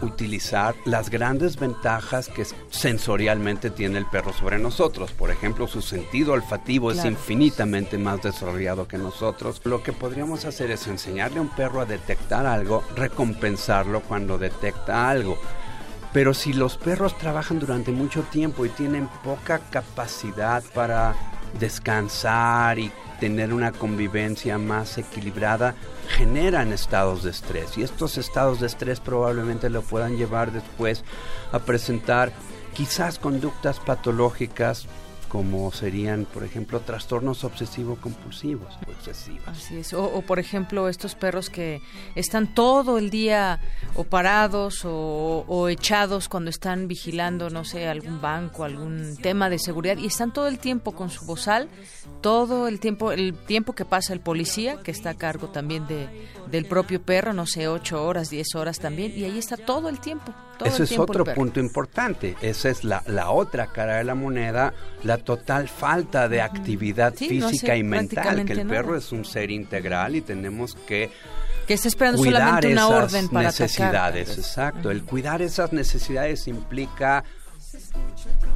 [0.00, 5.12] utilizar las grandes ventajas que sensorialmente tiene el perro sobre nosotros.
[5.12, 9.60] Por ejemplo, su sentido olfativo es infinitamente más desarrollado que nosotros.
[9.64, 15.10] Lo que podríamos hacer es enseñarle a un perro a detectar algo, recompensarlo cuando detecta
[15.10, 15.38] algo.
[16.14, 21.16] Pero si los perros trabajan durante mucho tiempo y tienen poca capacidad para
[21.58, 25.74] descansar y tener una convivencia más equilibrada,
[26.16, 27.76] generan estados de estrés.
[27.76, 31.02] Y estos estados de estrés probablemente lo puedan llevar después
[31.50, 32.32] a presentar
[32.74, 34.86] quizás conductas patológicas
[35.34, 39.48] como serían, por ejemplo, trastornos obsesivo-compulsivos o excesivos.
[39.48, 41.82] Así es, o, por ejemplo estos perros que
[42.14, 43.58] están todo el día
[43.96, 49.96] o parados o, echados cuando están vigilando, no sé, algún banco, algún tema de seguridad
[49.96, 51.68] y están todo el tiempo con su bozal,
[52.20, 56.08] todo el tiempo, el tiempo que pasa el policía, que está a cargo también de,
[56.50, 60.00] del propio perro, no sé, ocho horas, diez horas también, y ahí está todo el
[60.00, 60.34] tiempo.
[60.64, 62.36] Ese es otro punto importante.
[62.40, 64.72] Esa es la, la, otra cara de la moneda,
[65.02, 70.16] la total falta de actividad física y mental, que el perro es un ser integral
[70.16, 71.10] y tenemos que
[71.66, 74.90] que está esperando solamente una orden para necesidades, exacto.
[74.90, 77.24] El cuidar esas necesidades implica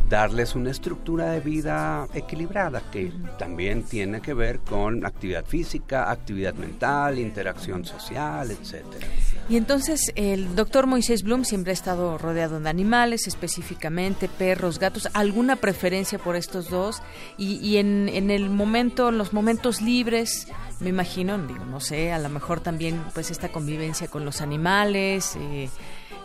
[0.08, 6.54] darles una estructura de vida equilibrada que también tiene que ver con actividad física, actividad
[6.54, 9.06] mental, interacción social, etcétera.
[9.48, 15.08] Y entonces el doctor Moisés Blum siempre ha estado rodeado de animales, específicamente perros, gatos.
[15.14, 17.02] ¿Alguna preferencia por estos dos?
[17.36, 20.48] Y, en, en, el momento, los momentos libres,
[20.80, 25.36] me imagino, digo, no sé, a lo mejor también pues esta convivencia con los animales.
[25.36, 25.70] Eh,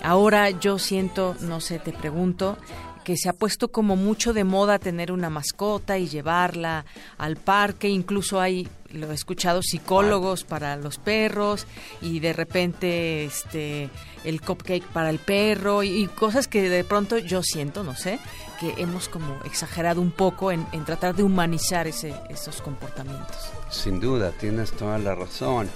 [0.02, 2.58] ahora yo siento, no sé, te pregunto,
[3.04, 6.86] que se ha puesto como mucho de moda tener una mascota y llevarla
[7.18, 11.66] al parque, incluso hay lo he escuchado psicólogos para los perros
[12.02, 13.90] y de repente este
[14.24, 18.20] el cupcake para el perro y, cosas que de pronto yo siento, no sé,
[18.60, 23.52] que hemos como exagerado un poco en, tratar de humanizar ese, esos comportamientos.
[23.70, 25.70] Sin duda, tienes toda la razón.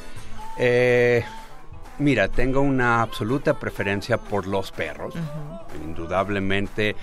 [0.57, 1.25] Eh,
[1.99, 5.13] mira, tengo una absoluta preferencia por los perros.
[5.83, 6.95] Indudablemente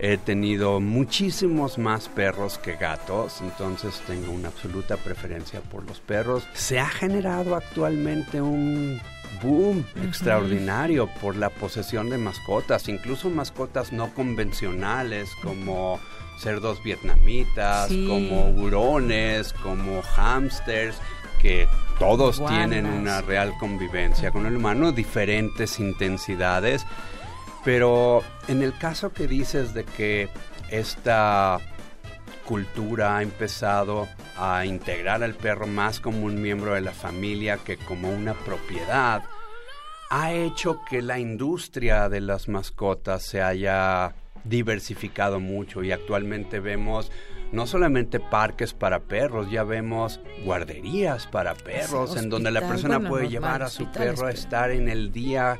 [0.00, 6.46] He tenido muchísimos más perros que gatos, entonces tengo una absoluta preferencia por los perros.
[6.54, 9.00] Se ha generado actualmente un
[9.42, 15.98] boom extraordinario por la posesión de mascotas, incluso mascotas no convencionales como
[16.38, 20.96] cerdos vietnamitas, como hurones, como hamsters,
[21.42, 21.66] que
[21.98, 26.86] todos tienen una real convivencia con el humano, diferentes intensidades
[27.64, 30.28] pero en el caso que dices de que
[30.70, 31.58] esta
[32.44, 34.08] cultura ha empezado
[34.38, 39.22] a integrar al perro más como un miembro de la familia que como una propiedad,
[40.10, 44.14] ha hecho que la industria de las mascotas se haya
[44.44, 47.12] diversificado mucho y actualmente vemos
[47.52, 53.28] no solamente parques para perros, ya vemos guarderías para perros en donde la persona puede
[53.28, 55.58] llevar a su perro a estar en el día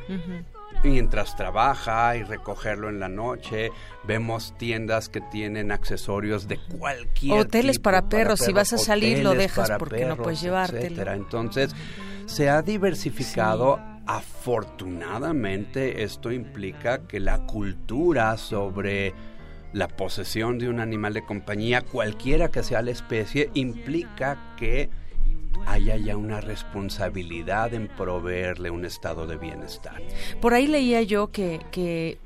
[0.85, 3.71] mientras trabaja y recogerlo en la noche.
[4.05, 9.35] Vemos tiendas que tienen accesorios de cualquier Hoteles para perros, si vas a salir lo
[9.35, 11.13] dejas porque no puedes llevártelo.
[11.13, 11.75] Entonces,
[12.27, 13.81] se ha diversificado.
[14.11, 19.13] Afortunadamente, esto implica que la cultura sobre
[19.73, 24.89] la posesión de un animal de compañía, cualquiera que sea la especie, implica que
[25.67, 30.01] haya ya una responsabilidad en proveerle un estado de bienestar.
[30.41, 32.19] Por ahí leía yo que, que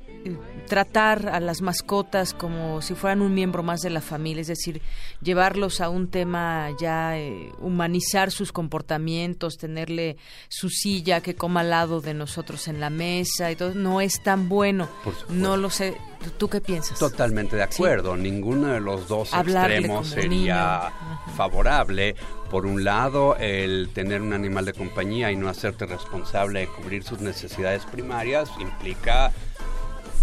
[0.67, 4.81] tratar a las mascotas como si fueran un miembro más de la familia, es decir,
[5.21, 10.17] llevarlos a un tema ya, eh, humanizar sus comportamientos, tenerle
[10.47, 14.23] su silla que coma al lado de nosotros en la mesa y todo, no es
[14.23, 14.89] tan bueno.
[15.29, 15.95] No lo sé.
[16.37, 16.97] ¿Tú qué piensas?
[16.99, 18.15] Totalmente de acuerdo.
[18.15, 20.91] Ninguno de los dos extremos sería
[21.35, 22.15] favorable.
[22.49, 27.03] Por un lado, el tener un animal de compañía y no hacerte responsable de cubrir
[27.03, 29.33] sus necesidades primarias implica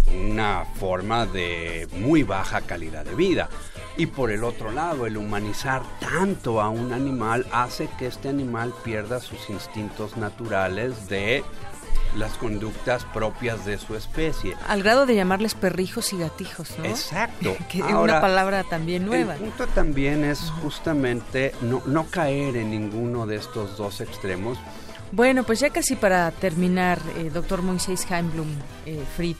[0.07, 3.49] una forma de muy baja calidad de vida.
[3.97, 8.73] Y por el otro lado, el humanizar tanto a un animal hace que este animal
[8.83, 11.43] pierda sus instintos naturales de
[12.15, 14.55] las conductas propias de su especie.
[14.67, 16.85] Al grado de llamarles perrijos y gatijos, ¿no?
[16.85, 17.55] Exacto.
[17.69, 19.35] que es una palabra también nueva.
[19.35, 24.57] El punto también es justamente no, no caer en ninguno de estos dos extremos.
[25.13, 28.47] Bueno, pues ya casi para terminar, eh, doctor Moisés Heimblum,
[28.85, 29.35] eh, Fried,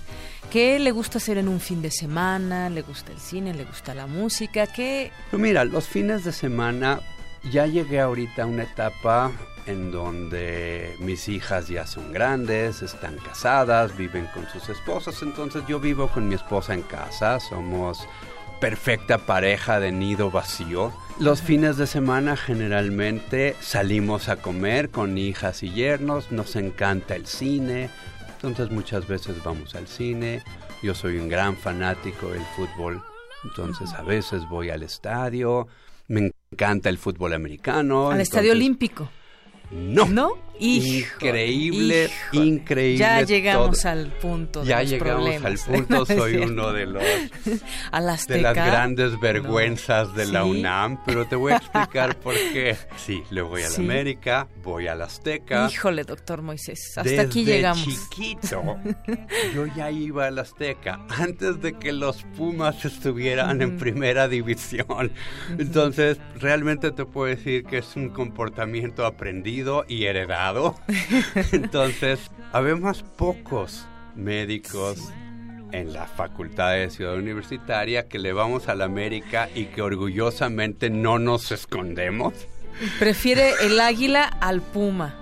[0.52, 2.69] ¿Qué le gusta hacer en un fin de semana?
[2.69, 3.53] ¿Le gusta el cine?
[3.53, 4.68] ¿Le gusta la música?
[4.68, 5.10] ¿Qué?
[5.32, 6.99] Mira, los fines de semana
[7.49, 9.32] ya llegué ahorita a una etapa
[9.65, 15.80] en donde mis hijas ya son grandes, están casadas, viven con sus esposos, entonces yo
[15.80, 18.06] vivo con mi esposa en casa, somos
[18.60, 20.91] perfecta pareja de nido vacío.
[21.18, 27.26] Los fines de semana generalmente salimos a comer con hijas y yernos, nos encanta el
[27.26, 27.90] cine,
[28.43, 30.41] entonces muchas veces vamos al cine,
[30.81, 33.03] yo soy un gran fanático del fútbol,
[33.43, 35.68] entonces a veces voy al estadio,
[36.07, 38.09] me encanta el fútbol americano.
[38.09, 39.09] Al estadio olímpico.
[39.69, 40.07] No.
[40.07, 40.38] ¿No?
[40.60, 42.98] Increíble, increíble.
[42.98, 44.61] Ya llegamos al punto.
[44.61, 46.06] De ya llegamos al punto.
[46.11, 47.03] Soy uno de los
[48.28, 52.76] de las grandes vergüenzas de la UNAM, pero te voy a explicar por qué.
[52.98, 55.69] Sí, le voy a la América, voy a la Azteca.
[55.72, 57.84] Híjole, doctor Moisés, hasta aquí llegamos.
[57.84, 58.78] chiquito,
[59.53, 65.11] yo ya iba a la Azteca antes de que los Pumas estuvieran en primera división.
[65.57, 70.40] Entonces, realmente te puedo decir que es un comportamiento aprendido y heredado
[71.51, 72.19] Entonces,
[72.51, 73.85] habemos pocos
[74.15, 74.97] médicos
[75.72, 80.89] en la Facultad de Ciudad Universitaria que le vamos a la América y que orgullosamente
[80.89, 82.34] no nos escondemos.
[82.97, 85.15] Prefiere el águila al puma.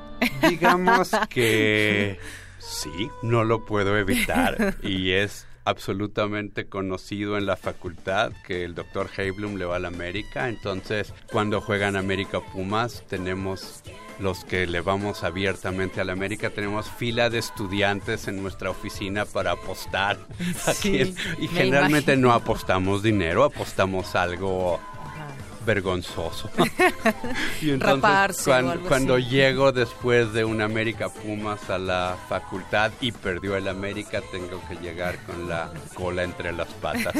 [0.50, 2.18] Digamos que
[2.58, 9.10] sí, no lo puedo evitar y es absolutamente conocido en la facultad que el doctor
[9.16, 10.50] Heiblum le va a la América.
[10.50, 13.84] Entonces, cuando juegan América Pumas, tenemos
[14.20, 19.26] los que le vamos abiertamente a la América, tenemos fila de estudiantes en nuestra oficina
[19.26, 20.18] para apostar.
[20.84, 24.80] y generalmente no apostamos dinero, apostamos algo
[25.70, 26.50] vergonzoso.
[27.62, 33.56] y entonces cuando, cuando llego después de un América Pumas a la facultad y perdió
[33.56, 37.14] el América, tengo que llegar con la cola entre las patas.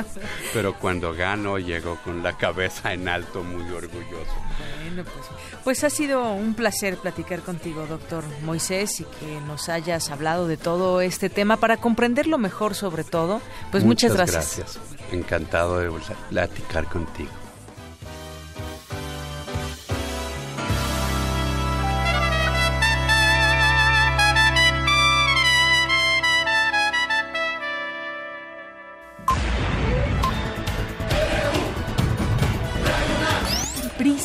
[0.54, 4.36] Pero cuando gano, llego con la cabeza en alto, muy orgulloso.
[4.84, 5.26] Bueno, pues,
[5.64, 10.56] pues ha sido un placer platicar contigo, doctor Moisés, y que nos hayas hablado de
[10.56, 13.40] todo este tema para comprenderlo mejor sobre todo.
[13.72, 14.58] Pues muchas, muchas gracias.
[14.58, 15.12] gracias.
[15.12, 15.90] Encantado de
[16.30, 17.45] platicar contigo.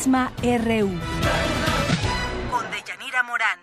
[0.06, 0.90] RU.
[2.50, 3.61] Con Deyanira Morán.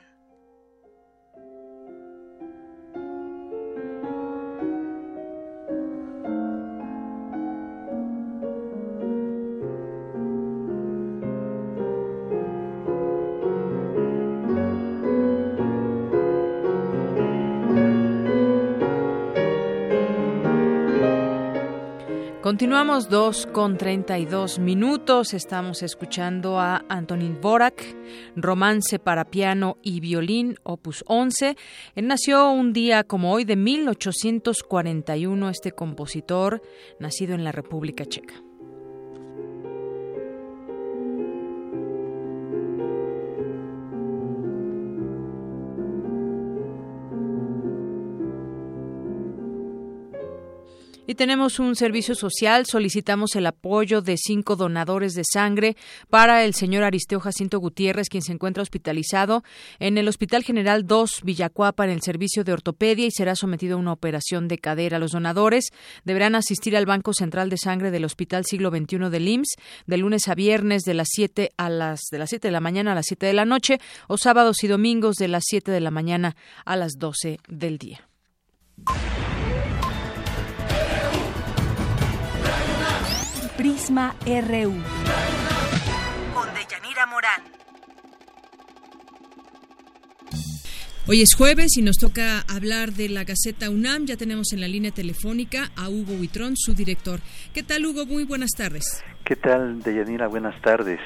[22.49, 25.35] Continuamos dos con 32 minutos.
[25.35, 27.95] Estamos escuchando a Antonin Borak,
[28.35, 31.55] Romance para piano y violín, opus 11.
[31.93, 36.63] Él nació un día como hoy de 1841, este compositor,
[36.99, 38.48] nacido en la República Checa.
[51.09, 52.67] Y tenemos un servicio social.
[52.67, 55.75] Solicitamos el apoyo de cinco donadores de sangre
[56.07, 59.43] para el señor Aristeo Jacinto Gutiérrez, quien se encuentra hospitalizado
[59.79, 63.79] en el Hospital General 2 Villacuapa en el servicio de ortopedia y será sometido a
[63.79, 64.99] una operación de cadera.
[64.99, 65.69] Los donadores
[66.05, 69.55] deberán asistir al Banco Central de Sangre del Hospital Siglo XXI del IMSS
[69.87, 72.91] de lunes a viernes de las 7 a las de las 7 de la mañana
[72.91, 75.89] a las 7 de la noche o sábados y domingos de las 7 de la
[75.89, 78.08] mañana a las 12 del día.
[83.59, 84.71] Prisma RU.
[86.33, 87.41] Con Deyanira Morán.
[91.07, 94.05] Hoy es jueves y nos toca hablar de la Gaceta UNAM.
[94.05, 97.19] Ya tenemos en la línea telefónica a Hugo Huitrón, su director.
[97.53, 98.05] ¿Qué tal, Hugo?
[98.05, 99.03] Muy buenas tardes.
[99.25, 100.27] ¿Qué tal, Deyanira?
[100.27, 101.01] Buenas tardes.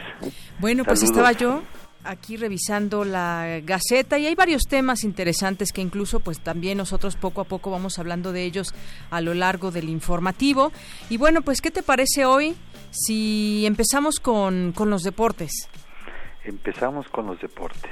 [0.60, 1.64] Bueno, pues estaba yo
[2.04, 7.42] aquí revisando la Gaceta y hay varios temas interesantes que incluso pues también nosotros poco
[7.42, 8.74] a poco vamos hablando de ellos
[9.10, 10.72] a lo largo del informativo.
[11.10, 12.56] Y bueno, pues ¿qué te parece hoy
[12.92, 15.70] si empezamos con, con los deportes?
[16.44, 17.92] Empezamos con los deportes.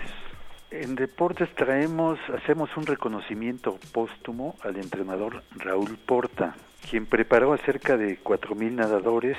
[0.71, 6.55] En deportes traemos, hacemos un reconocimiento póstumo al entrenador Raúl Porta,
[6.89, 9.37] quien preparó a cerca de 4.000 nadadores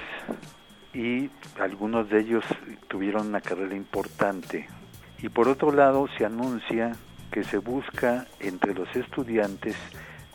[0.95, 2.45] y algunos de ellos
[2.89, 4.69] tuvieron una carrera importante.
[5.23, 6.93] Y por otro lado se anuncia
[7.31, 9.77] que se busca entre los estudiantes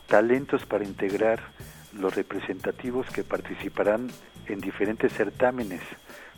[0.06, 1.40] talentos para integrar
[1.92, 4.08] los representativos que participarán
[4.46, 5.82] en diferentes certámenes,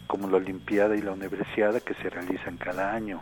[0.06, 3.20] como la Olimpiada y la Universidad que se realizan cada año.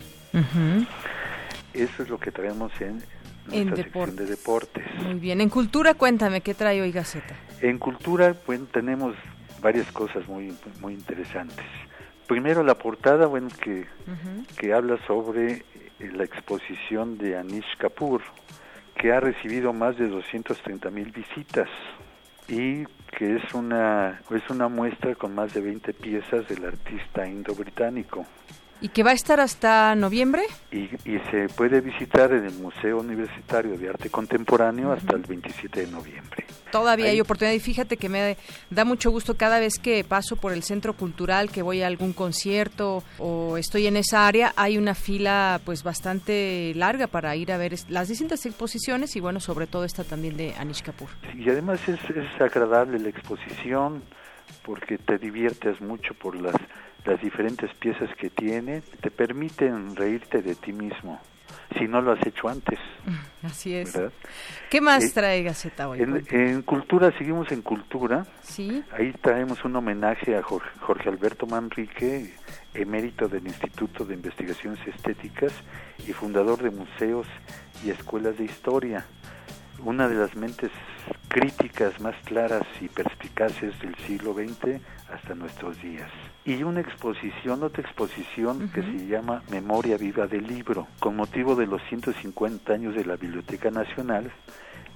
[1.75, 3.03] Eso es lo que traemos en
[3.47, 4.85] nuestra sección de deportes.
[5.05, 5.41] Muy bien.
[5.41, 7.37] En cultura, cuéntame, ¿qué trae hoy Gaceta?
[7.61, 9.15] En cultura, bueno, tenemos
[9.61, 11.65] varias cosas muy, muy interesantes.
[12.27, 13.87] Primero la portada, bueno, que,
[14.59, 18.23] que habla sobre eh, la exposición de Anish Kapoor,
[18.97, 21.69] que ha recibido más de 230 mil visitas
[22.49, 22.85] y
[23.17, 28.27] que es una, es una muestra con más de 20 piezas del artista indo-británico.
[28.81, 30.43] ¿Y que va a estar hasta noviembre?
[30.71, 35.87] Y, y, se puede visitar en el Museo Universitario de Arte Contemporáneo hasta el 27
[35.87, 36.45] de noviembre.
[36.71, 38.37] Todavía hay oportunidad y fíjate que me
[38.71, 42.13] da mucho gusto cada vez que paso por el centro cultural, que voy a algún
[42.13, 47.57] concierto o estoy en esa área, hay una fila pues bastante larga para ir a
[47.57, 51.11] ver las distintas exposiciones y bueno, sobre todo esta también de Anish Kapoor.
[51.37, 54.03] Y además es, es agradable la exposición
[54.63, 56.55] porque te diviertes mucho por las
[57.09, 61.19] las diferentes piezas que tiene, te permiten reírte de ti mismo
[61.77, 62.79] si no lo has hecho antes.
[63.43, 63.99] Así es.
[64.71, 66.01] ¿Qué más eh, trae Gaceta hoy?
[66.01, 68.27] En, cultura, seguimos en cultura.
[68.43, 68.83] Sí.
[68.93, 72.35] Ahí traemos un homenaje a Jorge, Jorge, Alberto Manrique,
[72.75, 75.53] emérito del Instituto de Investigaciones Estéticas
[76.07, 77.27] y fundador de museos
[77.85, 79.07] y escuelas de historia.
[79.85, 80.73] Una de las mentes
[81.29, 84.81] críticas más claras y perspicaces del siglo XX
[85.13, 86.11] hasta nuestros días
[86.49, 91.67] y una exposición, otra exposición que se llama Memoria Viva del Libro, con motivo de
[91.67, 94.33] los 150 años de la Biblioteca Nacional,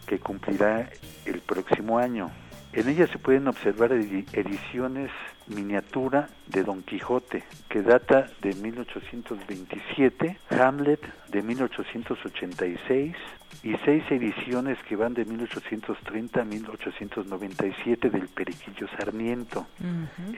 [0.07, 0.89] que cumplirá
[1.27, 2.31] el próximo año.
[2.73, 5.11] En ella se pueden observar ediciones
[5.47, 13.15] miniatura de Don Quijote, que data de 1827, Hamlet de 1886
[13.63, 19.67] y seis ediciones que van de 1830 a 1897 del Periquillo Sarmiento,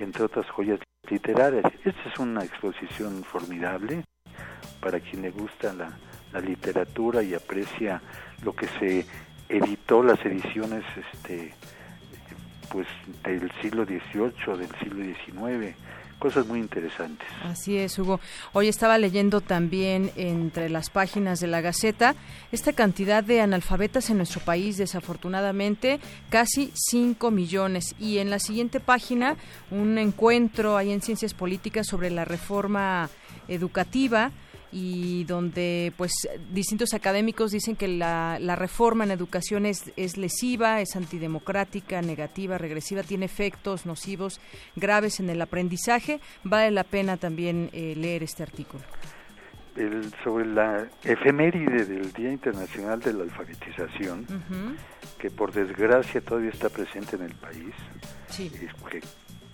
[0.00, 1.64] entre otras joyas literarias.
[1.84, 4.04] Esta es una exposición formidable
[4.80, 5.96] para quien le gusta la,
[6.32, 8.02] la literatura y aprecia
[8.42, 9.06] lo que se
[9.48, 11.54] editó, las ediciones este,
[12.70, 12.86] pues
[13.22, 15.76] del siglo XVIII, del siglo XIX,
[16.18, 17.26] cosas muy interesantes.
[17.42, 18.20] Así es, Hugo.
[18.52, 22.14] Hoy estaba leyendo también entre las páginas de la Gaceta
[22.52, 26.00] esta cantidad de analfabetas en nuestro país, desafortunadamente,
[26.30, 27.94] casi 5 millones.
[27.98, 29.36] Y en la siguiente página,
[29.70, 33.10] un encuentro ahí en Ciencias Políticas sobre la reforma
[33.48, 34.30] educativa
[34.76, 36.10] y donde pues
[36.52, 42.58] distintos académicos dicen que la, la reforma en educación es, es, lesiva, es antidemocrática, negativa,
[42.58, 44.40] regresiva, tiene efectos nocivos
[44.74, 46.20] graves en el aprendizaje.
[46.42, 48.82] Vale la pena también eh, leer este artículo.
[49.76, 54.76] El, sobre la efeméride del Día Internacional de la Alfabetización, uh -huh.
[55.18, 57.74] que por desgracia todavía está presente en el país,
[58.28, 58.50] sí.
[58.50, 58.68] que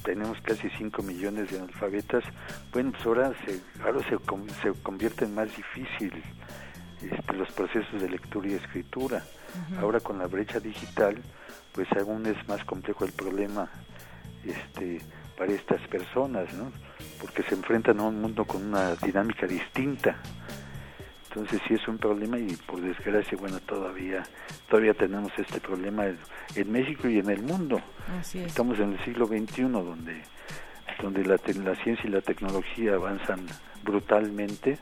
[0.01, 2.25] tenemos casi 5 millones de analfabetas,
[2.73, 4.17] bueno, pues ahora se, ahora se,
[4.63, 6.13] se convierte en más difícil
[7.03, 9.25] este, los procesos de lectura y escritura.
[9.25, 9.81] Uh -huh.
[9.81, 11.17] Ahora con la brecha digital,
[11.73, 13.71] pues aún es más complejo el problema
[14.45, 15.01] este,
[15.37, 16.71] para estas personas, ¿no?
[17.21, 20.17] Porque se enfrentan a un mundo con una dinámica distinta.
[21.31, 24.25] Entonces sí es un problema y por desgracia, bueno, todavía
[24.69, 26.07] todavía tenemos este problema
[26.57, 27.81] en México y en el mundo.
[28.35, 30.23] Estamos en el siglo XXI donde
[31.01, 33.47] donde la, la ciencia y la tecnología avanzan
[33.85, 34.79] brutalmente.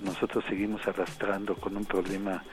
[0.00, 2.44] Nosotros seguimos arrastrando con un problema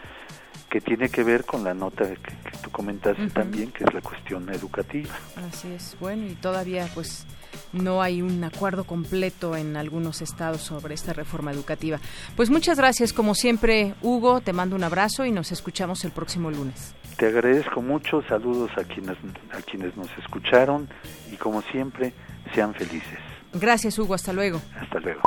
[0.70, 3.34] que tiene que ver con la nota que, que tú comentaste uh -huh.
[3.34, 5.14] también, que es la cuestión educativa.
[5.36, 7.28] Así es, bueno, y todavía pues
[7.76, 12.00] no hay un acuerdo completo en algunos estados sobre esta reforma educativa.
[12.36, 16.50] Pues muchas gracias, como siempre, Hugo, te mando un abrazo y nos escuchamos el próximo
[16.52, 16.96] lunes.
[17.18, 19.18] Te agradezco mucho, saludos a quienes,
[19.52, 20.90] a quienes nos escucharon
[21.32, 22.14] y como siempre,
[22.54, 23.20] sean felices.
[23.54, 24.62] Gracias, Hugo, hasta luego.
[24.80, 25.22] Hasta luego.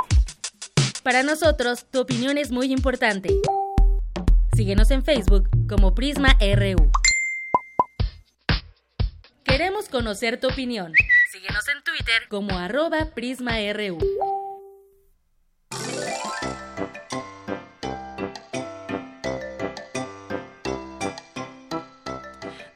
[1.03, 3.29] Para nosotros, tu opinión es muy importante.
[4.55, 6.91] Síguenos en Facebook como Prisma RU.
[9.43, 10.93] Queremos conocer tu opinión.
[11.31, 13.99] Síguenos en Twitter como arroba PrismaRU.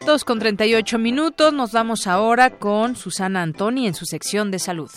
[0.06, 4.92] Dos con 38 minutos, nos vamos ahora con Susana Antoni en su sección de salud.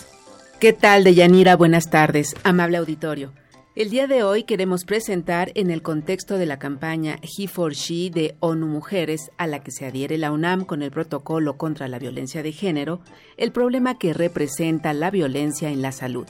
[0.59, 1.55] ¿Qué tal, Deyanira?
[1.55, 3.33] Buenas tardes, amable auditorio.
[3.77, 8.09] El día de hoy queremos presentar en el contexto de la campaña He for She
[8.09, 11.99] de ONU Mujeres, a la que se adhiere la UNAM con el protocolo contra la
[11.99, 13.01] violencia de género,
[13.37, 16.25] el problema que representa la violencia en la salud.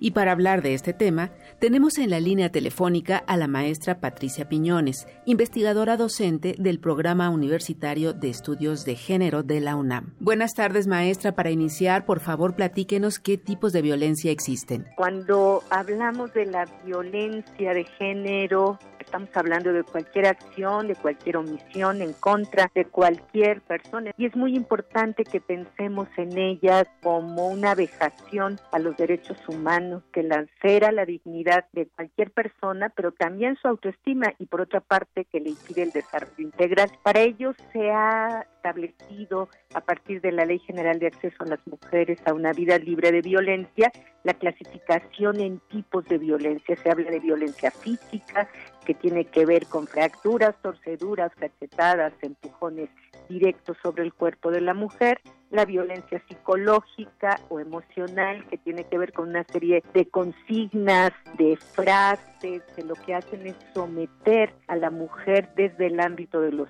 [0.00, 4.48] Y para hablar de este tema, tenemos en la línea telefónica a la maestra Patricia
[4.48, 10.14] Piñones, investigadora docente del Programa Universitario de Estudios de Género de la UNAM.
[10.18, 11.32] Buenas tardes, maestra.
[11.32, 14.86] Para iniciar, por favor, platíquenos qué tipos de violencia existen.
[14.96, 18.78] Cuando hablamos de la violencia de género,
[19.10, 24.12] estamos hablando de cualquier acción, de cualquier omisión en contra de cualquier persona.
[24.16, 30.04] Y es muy importante que pensemos en ella como una vejación a los derechos humanos
[30.12, 35.24] que lancera la dignidad de cualquier persona, pero también su autoestima y por otra parte
[35.24, 36.88] que le impide el desarrollo integral.
[37.02, 41.66] Para ello se ha establecido a partir de la Ley General de Acceso a las
[41.66, 43.90] Mujeres a una vida libre de violencia
[44.22, 46.76] la clasificación en tipos de violencia.
[46.76, 48.48] Se habla de violencia física,
[48.84, 52.88] que tiene que ver con fracturas, torceduras, cachetadas, empujones
[53.28, 55.20] directos sobre el cuerpo de la mujer,
[55.50, 61.56] la violencia psicológica o emocional, que tiene que ver con una serie de consignas, de
[61.56, 66.66] frases, que lo que hacen es someter a la mujer desde el ámbito de lo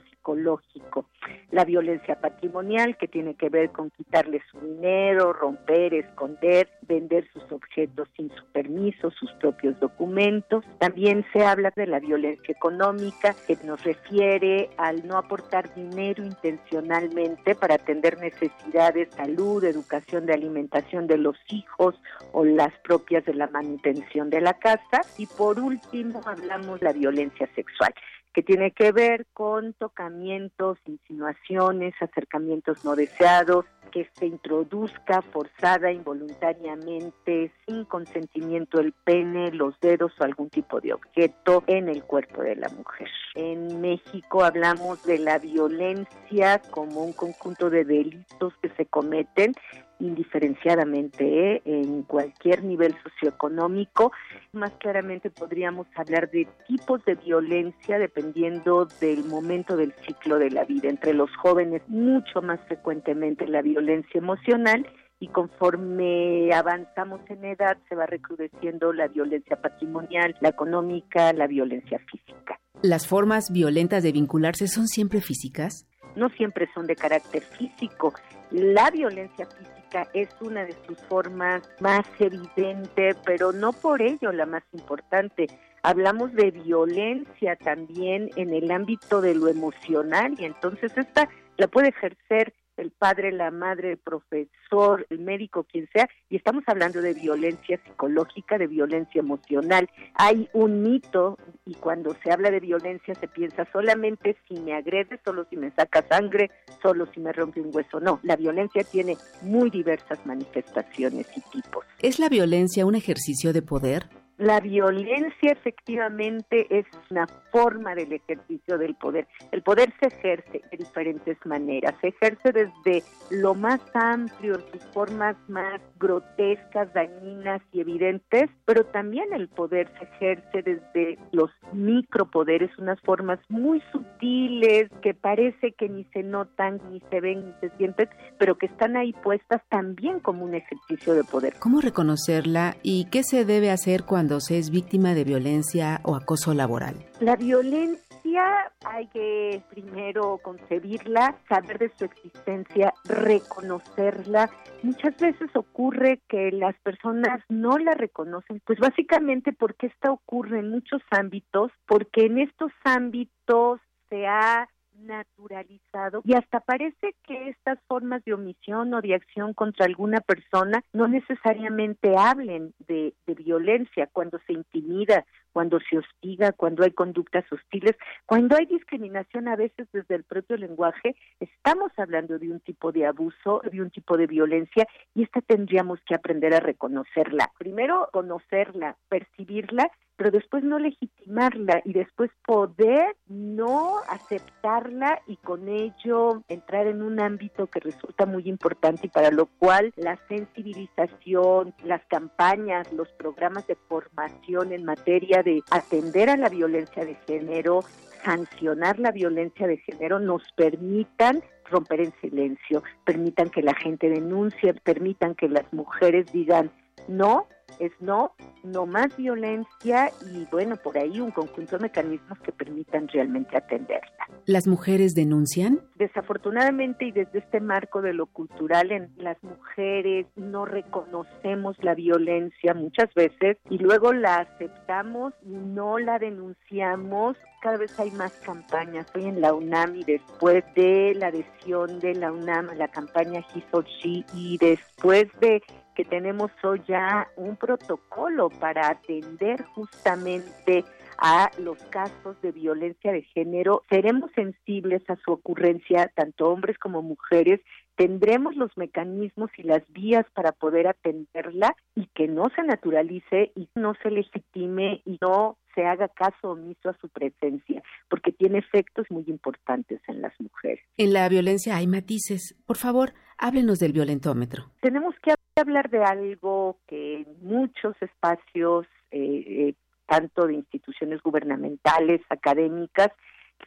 [1.50, 7.42] La violencia patrimonial, que tiene que ver con quitarle su dinero, romper, esconder, vender sus
[7.50, 10.64] objetos sin su permiso, sus propios documentos.
[10.78, 17.54] También se habla de la violencia económica, que nos refiere al no aportar dinero intencionalmente
[17.54, 22.00] para atender necesidades, salud, educación de alimentación de los hijos
[22.32, 25.00] o las propias de la manutención de la casa.
[25.18, 27.92] Y por último, hablamos de la violencia sexual
[28.32, 37.52] que tiene que ver con tocamientos, insinuaciones, acercamientos no deseados, que se introduzca forzada, involuntariamente,
[37.66, 42.56] sin consentimiento el pene, los dedos o algún tipo de objeto en el cuerpo de
[42.56, 43.08] la mujer.
[43.34, 49.54] En México hablamos de la violencia como un conjunto de delitos que se cometen
[50.00, 51.62] indiferenciadamente ¿eh?
[51.64, 54.12] en cualquier nivel socioeconómico.
[54.52, 60.64] Más claramente podríamos hablar de tipos de violencia dependiendo del momento del ciclo de la
[60.64, 60.88] vida.
[60.88, 64.86] Entre los jóvenes mucho más frecuentemente la violencia emocional
[65.20, 72.00] y conforme avanzamos en edad se va recrudeciendo la violencia patrimonial, la económica, la violencia
[72.10, 72.58] física.
[72.82, 75.86] ¿Las formas violentas de vincularse son siempre físicas?
[76.16, 78.14] No siempre son de carácter físico.
[78.50, 79.79] La violencia física
[80.14, 85.46] es una de sus formas más evidente, pero no por ello la más importante.
[85.82, 91.88] Hablamos de violencia también en el ámbito de lo emocional y entonces esta la puede
[91.88, 97.14] ejercer el padre, la madre, el profesor, el médico, quien sea, y estamos hablando de
[97.14, 99.88] violencia psicológica, de violencia emocional.
[100.14, 105.20] Hay un mito y cuando se habla de violencia se piensa solamente si me agrede,
[105.24, 106.50] solo si me saca sangre,
[106.82, 108.00] solo si me rompe un hueso.
[108.00, 111.84] No, la violencia tiene muy diversas manifestaciones y tipos.
[112.00, 114.08] ¿Es la violencia un ejercicio de poder?
[114.40, 119.28] La violencia efectivamente es una forma del ejercicio del poder.
[119.52, 121.94] El poder se ejerce de diferentes maneras.
[122.00, 129.30] Se ejerce desde lo más amplio, sus formas más grotescas, dañinas y evidentes, pero también
[129.34, 136.04] el poder se ejerce desde los micropoderes, unas formas muy sutiles que parece que ni
[136.14, 138.08] se notan, ni se ven, ni se sienten,
[138.38, 141.56] pero que están ahí puestas también como un ejercicio de poder.
[141.58, 146.54] ¿Cómo reconocerla y qué se debe hacer cuando se es víctima de violencia o acoso
[146.54, 146.94] laboral?
[147.18, 154.50] La violencia hay que primero concebirla, saber de su existencia, reconocerla.
[154.82, 160.70] Muchas veces ocurre que las personas no la reconocen, pues básicamente porque esta ocurre en
[160.70, 164.68] muchos ámbitos, porque en estos ámbitos se ha
[165.00, 170.82] naturalizado y hasta parece que estas formas de omisión o de acción contra alguna persona
[170.92, 177.96] no necesariamente hablen de, violencia cuando se intimida, cuando se hostiga, cuando hay conductas hostiles,
[178.26, 183.06] cuando hay discriminación a veces desde el propio lenguaje, estamos hablando de un tipo de
[183.06, 187.50] abuso, de un tipo de violencia y esta tendríamos que aprender a reconocerla.
[187.58, 189.90] Primero conocerla, percibirla
[190.20, 197.20] pero después no legitimarla y después poder no aceptarla y con ello entrar en un
[197.20, 203.66] ámbito que resulta muy importante y para lo cual la sensibilización, las campañas, los programas
[203.66, 207.80] de formación en materia de atender a la violencia de género,
[208.22, 214.74] sancionar la violencia de género nos permitan romper en silencio, permitan que la gente denuncie,
[214.74, 216.70] permitan que las mujeres digan
[217.10, 217.48] no,
[217.80, 223.08] es no, no más violencia y bueno, por ahí un conjunto de mecanismos que permitan
[223.08, 224.28] realmente atenderla.
[224.46, 225.80] ¿Las mujeres denuncian?
[225.96, 232.74] Desafortunadamente y desde este marco de lo cultural en las mujeres no reconocemos la violencia
[232.74, 237.36] muchas veces y luego la aceptamos, no la denunciamos.
[237.60, 239.06] Cada vez hay más campañas.
[239.14, 243.44] Hoy en la UNAM y después de la adhesión de la UNAM a la campaña
[243.54, 245.62] He y después de
[246.00, 250.82] que tenemos hoy ya un protocolo para atender justamente
[251.18, 257.02] a los casos de violencia de género, seremos sensibles a su ocurrencia, tanto hombres como
[257.02, 257.60] mujeres,
[257.96, 263.68] tendremos los mecanismos y las vías para poder atenderla y que no se naturalice y
[263.74, 269.04] no se legitime y no se haga caso omiso a su presencia, porque tiene efectos
[269.10, 270.82] muy importantes en las mujeres.
[270.96, 272.56] En la violencia hay matices.
[272.64, 274.70] Por favor, háblenos del violentómetro.
[274.80, 279.74] Tenemos que hablar de algo que en muchos espacios, eh, eh,
[280.06, 283.10] tanto de instituciones gubernamentales, académicas,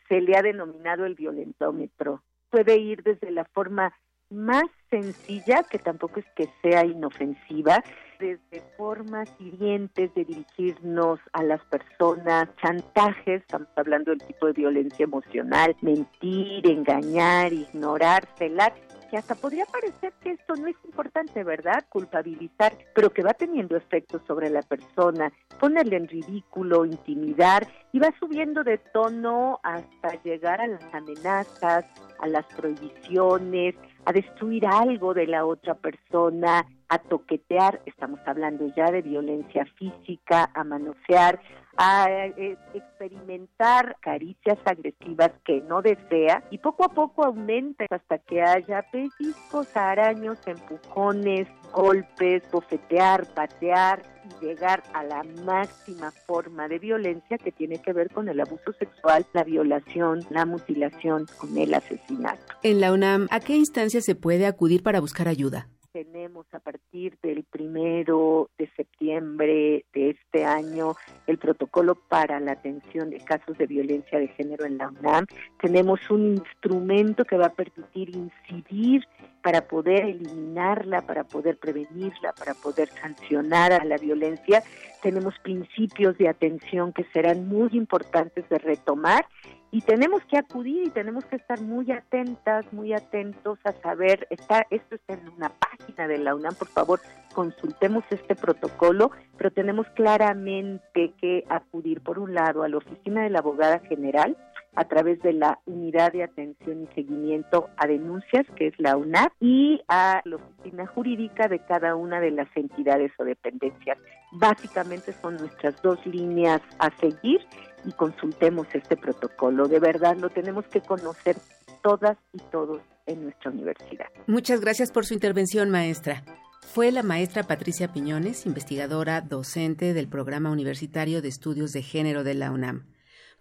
[0.07, 2.22] se le ha denominado el violentómetro.
[2.49, 3.94] Puede ir desde la forma
[4.30, 7.84] más sencilla, que tampoco es que sea inofensiva,
[8.20, 15.03] desde formas hirientes de dirigirnos a las personas, chantajes, estamos hablando del tipo de violencia
[15.03, 18.74] emocional, mentir, engañar, ignorar, celar,
[19.14, 21.85] que hasta podría parecer que esto no es importante, ¿verdad?
[21.88, 28.11] Culpabilizar, pero que va teniendo efectos sobre la persona, ponerle en ridículo, intimidar y va
[28.19, 31.85] subiendo de tono hasta llegar a las amenazas,
[32.18, 33.76] a las prohibiciones,
[34.06, 40.50] a destruir algo de la otra persona, a toquetear, estamos hablando ya de violencia física,
[40.54, 41.40] a manosear,
[41.76, 48.44] a eh, experimentar caricias agresivas que no desea y poco a poco aumenta hasta que
[48.44, 57.52] haya pellizcos, araños, empujones, golpes, bofetear, patear llegar a la máxima forma de violencia que
[57.52, 62.54] tiene que ver con el abuso sexual, la violación, la mutilación, con el asesinato.
[62.64, 65.68] En la UNAM, ¿a qué instancia se puede acudir para buscar ayuda?
[65.94, 70.95] Tenemos a partir del primero de septiembre de este año
[71.28, 75.28] el protocolo para la atención de casos de violencia de género en la UNAM.
[75.61, 79.07] Tenemos un instrumento que va a permitir incidir
[79.44, 84.64] para poder eliminarla, para poder prevenirla, para poder sancionar a la violencia.
[85.03, 89.28] Tenemos principios de atención que serán muy importantes de retomar
[89.74, 94.68] y tenemos que acudir y tenemos que estar muy atentas, muy atentos a saber, está,
[94.70, 97.02] esto está en una página de la UNAM, por favor,
[97.34, 103.32] consultemos este protocolo, pero tenemos claramente que acudir, por un lado, a la oficina de
[103.32, 104.38] la abogada general,
[104.76, 109.32] a través de la Unidad de Atención y Seguimiento a Denuncias, que es la UNAP,
[109.40, 113.98] y a la oficina jurídica de cada una de las entidades o dependencias.
[114.34, 117.41] Básicamente son nuestras dos líneas a seguir
[117.86, 119.68] y consultemos este protocolo.
[119.68, 121.36] De verdad, lo tenemos que conocer
[121.82, 124.06] todas y todos en nuestra universidad.
[124.28, 126.24] Muchas gracias por su intervención, maestra.
[126.62, 132.34] Fue la maestra Patricia Piñones, investigadora docente del Programa Universitario de Estudios de Género de
[132.34, 132.93] la UNAM.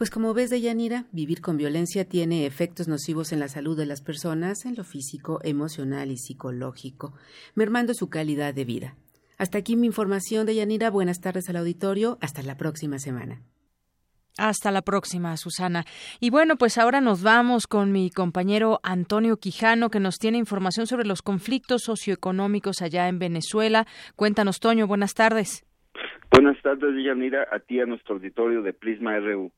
[0.03, 4.03] Pues como ves, Deyanira, vivir con violencia tiene efectos nocivos en la salud de las
[4.03, 7.15] personas, en lo físico, emocional y psicológico,
[7.55, 8.97] mermando su calidad de vida.
[9.39, 10.91] Hasta aquí mi información, Deyanira.
[10.91, 12.19] Buenas tardes al auditorio.
[12.21, 13.43] Hasta la próxima semana.
[14.39, 15.85] Hasta la próxima, Susana.
[16.19, 20.89] Y bueno, pues ahora nos vamos con mi compañero Antonio Quijano, que nos tiene información
[20.89, 23.87] sobre los conflictos socioeconómicos allá en Venezuela.
[24.17, 25.65] Cuéntanos, Toño, buenas tardes.
[26.33, 29.53] Buenas tardes, Yanira, a ti, a nuestro auditorio de Prisma RU.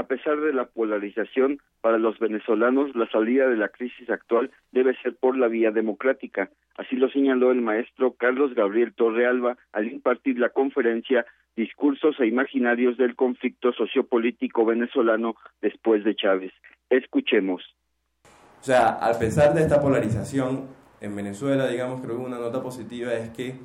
[0.00, 4.96] A pesar de la polarización, para los venezolanos la salida de la crisis actual debe
[5.02, 6.48] ser por la vía democrática.
[6.78, 12.96] Así lo señaló el maestro Carlos Gabriel Torrealba al impartir la conferencia Discursos e Imaginarios
[12.96, 16.52] del Conflicto Sociopolítico Venezolano después de Chávez.
[16.88, 17.62] Escuchemos.
[18.24, 20.66] O sea, a pesar de esta polarización
[21.02, 23.56] en Venezuela, digamos, creo que una nota positiva es que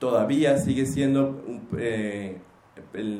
[0.00, 1.40] todavía sigue siendo
[1.78, 2.40] eh,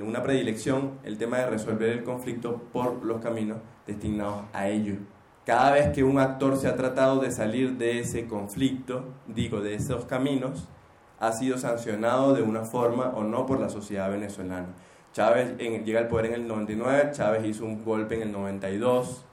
[0.03, 4.97] una predilección el tema de resolver el conflicto por los caminos destinados a ello.
[5.45, 9.74] Cada vez que un actor se ha tratado de salir de ese conflicto, digo, de
[9.74, 10.69] esos caminos,
[11.19, 14.69] ha sido sancionado de una forma o no por la sociedad venezolana.
[15.12, 19.24] Chávez llega al poder en el 99, Chávez hizo un golpe en el 92,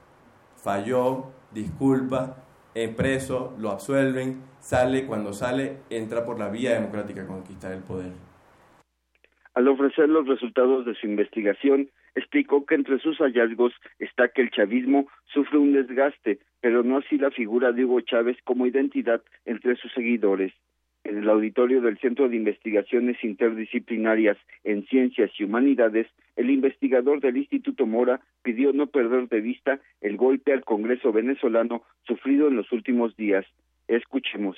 [0.57, 2.35] falló, disculpa,
[2.73, 7.81] es preso, lo absuelven, sale, cuando sale, entra por la vía democrática a conquistar el
[7.81, 8.28] poder.
[9.59, 14.51] Al ofrecer los resultados de su investigación, explicó que entre sus hallazgos está que el
[14.51, 19.75] chavismo sufre un desgaste, pero no así la figura de Hugo Chávez como identidad entre
[19.75, 20.53] sus seguidores.
[21.03, 26.07] En el auditorio del Centro de Investigaciones Interdisciplinarias en Ciencias y Humanidades,
[26.37, 31.83] el investigador del Instituto Mora pidió no perder de vista el golpe al Congreso venezolano
[32.07, 33.45] sufrido en los últimos días.
[33.89, 34.55] Escuchemos.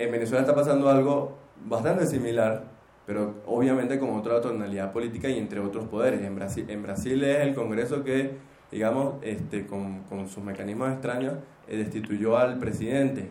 [0.00, 2.79] En Venezuela está pasando algo bastante similar
[3.10, 6.22] pero obviamente con otra tonalidad política y entre otros poderes.
[6.22, 8.36] En Brasil, en Brasil es el Congreso que,
[8.70, 11.34] digamos, este, con, con sus mecanismos extraños,
[11.66, 13.28] eh, destituyó al presidente.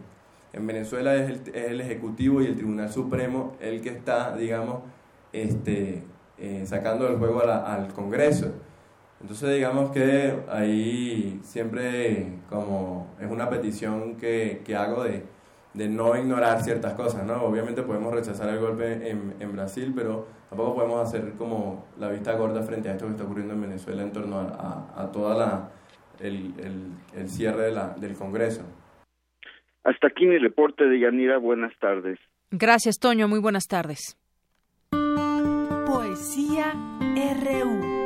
[0.52, 4.82] En Venezuela es el, es el, Ejecutivo y el Tribunal Supremo el que está, digamos,
[5.32, 6.04] este,
[6.38, 8.52] eh, sacando del juego al Congreso.
[9.22, 15.24] Entonces digamos que ahí siempre como es una petición que, que hago de,
[15.74, 17.44] de no ignorar ciertas cosas, ¿no?
[17.44, 22.34] Obviamente podemos rechazar el golpe en, en, Brasil, pero tampoco podemos hacer como la vista
[22.34, 25.72] gorda frente a esto que está ocurriendo en Venezuela en torno a, a, toda la
[26.20, 28.64] el, el, el cierre de la, del Congreso.
[29.84, 31.38] Hasta aquí mi reporte de Yanira.
[31.38, 32.20] Buenas tardes.
[32.52, 33.28] Gracias, Toño.
[33.28, 34.18] Muy buenas tardes.
[35.86, 37.99] Poesía RU.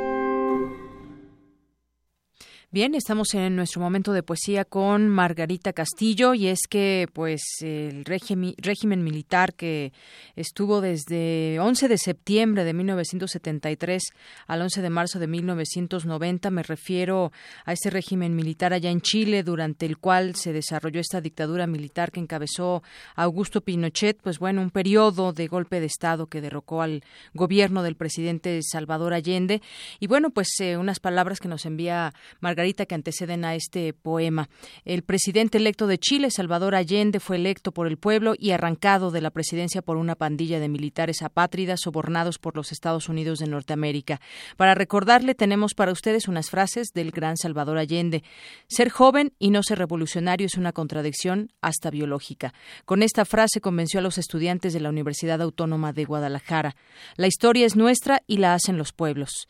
[2.74, 8.04] Bien, estamos en nuestro momento de poesía con Margarita Castillo y es que pues el
[8.04, 9.92] régimen, militar que
[10.34, 14.02] estuvo desde 11 de septiembre de 1973
[14.48, 17.30] al 11 de marzo de 1990, me refiero
[17.64, 22.10] a ese régimen militar allá en Chile durante el cual se desarrolló esta dictadura militar
[22.10, 22.82] que encabezó
[23.14, 27.94] Augusto Pinochet, pues bueno, un periodo de golpe de Estado que derrocó al gobierno del
[27.94, 29.62] presidente Salvador Allende.
[30.00, 34.48] Y bueno, pues eh, unas palabras que nos envía Margarita Que anteceden a este poema.
[34.86, 39.20] El presidente electo de Chile, Salvador Allende, fue electo por el pueblo y arrancado de
[39.20, 44.18] la presidencia por una pandilla de militares apátridas sobornados por los Estados Unidos de Norteamérica.
[44.56, 48.24] Para recordarle, tenemos para ustedes unas frases del gran Salvador Allende.
[48.66, 52.54] Ser joven y no ser revolucionario es una contradicción hasta biológica.
[52.86, 56.76] Con esta frase convenció a los estudiantes de la Universidad Autónoma de Guadalajara.
[57.16, 59.48] La historia es nuestra y la hacen los pueblos.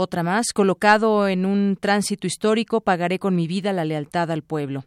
[0.00, 4.84] Otra más, colocado en un tránsito histórico, pagaré con mi vida la lealtad al pueblo.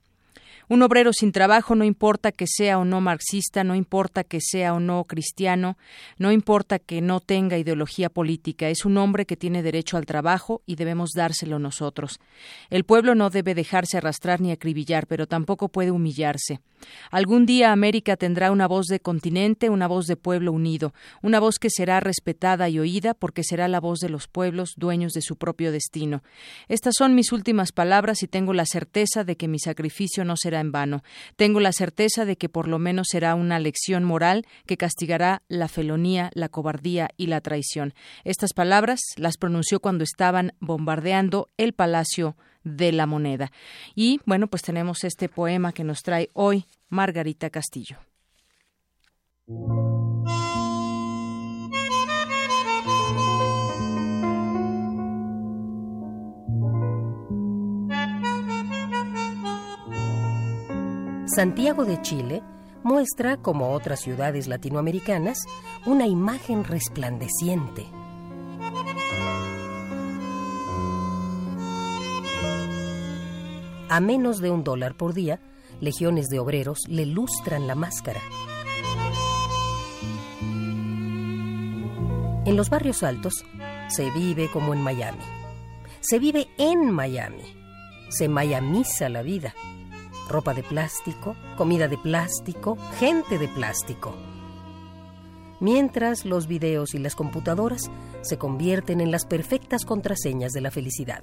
[0.69, 4.73] Un obrero sin trabajo no importa que sea o no marxista, no importa que sea
[4.73, 5.77] o no cristiano,
[6.17, 10.61] no importa que no tenga ideología política, es un hombre que tiene derecho al trabajo
[10.65, 12.19] y debemos dárselo nosotros.
[12.69, 16.61] El pueblo no debe dejarse arrastrar ni acribillar, pero tampoco puede humillarse.
[17.11, 21.59] Algún día América tendrá una voz de continente, una voz de pueblo unido, una voz
[21.59, 25.35] que será respetada y oída porque será la voz de los pueblos dueños de su
[25.35, 26.23] propio destino.
[26.67, 30.60] Estas son mis últimas palabras y tengo la certeza de que mi sacrificio no será
[30.61, 31.03] en vano.
[31.35, 35.67] Tengo la certeza de que por lo menos será una lección moral que castigará la
[35.67, 37.93] felonía, la cobardía y la traición.
[38.23, 43.51] Estas palabras las pronunció cuando estaban bombardeando el Palacio de la Moneda.
[43.95, 47.97] Y bueno, pues tenemos este poema que nos trae hoy Margarita Castillo.
[61.33, 62.43] Santiago de Chile
[62.83, 65.39] muestra, como otras ciudades latinoamericanas,
[65.85, 67.85] una imagen resplandeciente.
[73.87, 75.39] A menos de un dólar por día,
[75.79, 78.19] legiones de obreros le lustran la máscara.
[82.43, 83.45] En los barrios altos
[83.87, 85.23] se vive como en Miami.
[86.01, 87.55] Se vive en Miami.
[88.09, 89.53] Se mayamiza la vida
[90.31, 94.15] ropa de plástico, comida de plástico, gente de plástico.
[95.59, 97.91] Mientras los videos y las computadoras
[98.21, 101.21] se convierten en las perfectas contraseñas de la felicidad.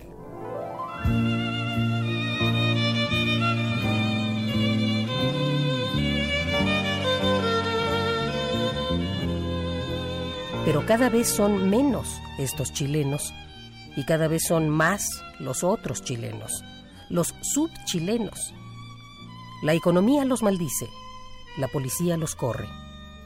[10.65, 13.33] Pero cada vez son menos estos chilenos
[13.97, 15.09] y cada vez son más
[15.41, 16.63] los otros chilenos,
[17.09, 18.55] los subchilenos
[19.61, 20.89] la economía los maldice,
[21.57, 22.69] la policía los corre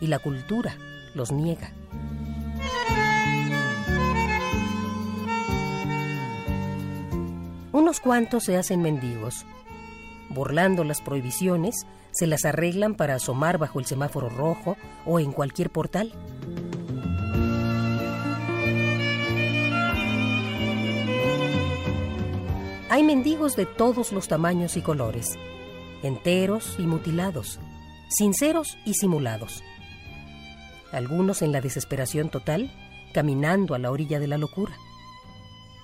[0.01, 0.79] y la cultura
[1.15, 1.73] los niega.
[7.73, 9.45] Unos cuantos se hacen mendigos.
[10.31, 15.69] Burlando las prohibiciones, se las arreglan para asomar bajo el semáforo rojo o en cualquier
[15.69, 16.13] portal.
[22.89, 25.39] Hay mendigos de todos los tamaños y colores
[26.03, 27.59] enteros y mutilados,
[28.09, 29.63] sinceros y simulados.
[30.93, 32.71] Algunos en la desesperación total,
[33.15, 34.75] caminando a la orilla de la locura.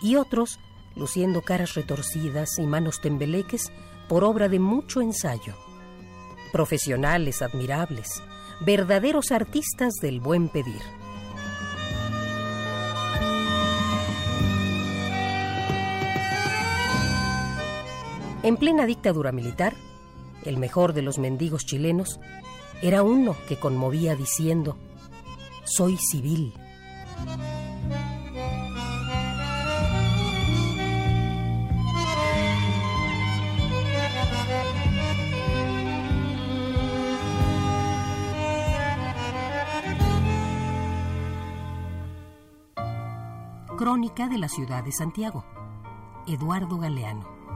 [0.03, 0.59] Y otros
[0.95, 3.73] luciendo caras retorcidas y manos tembeleques
[4.09, 5.55] por obra de mucho ensayo.
[6.53, 8.23] Profesionales admirables,
[8.65, 10.82] verdaderos artistas del buen pedir.
[18.43, 19.74] En plena dictadura militar,
[20.44, 22.20] el mejor de los mendigos chilenos,
[22.82, 24.77] era uno que conmovía diciendo,
[25.65, 26.55] soy civil.
[43.78, 45.44] Crónica de la ciudad de Santiago.
[46.27, 47.48] Eduardo Galeano.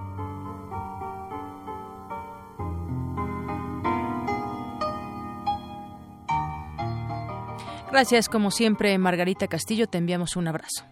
[7.92, 9.86] Gracias, como siempre, Margarita Castillo.
[9.86, 10.86] Te enviamos un abrazo.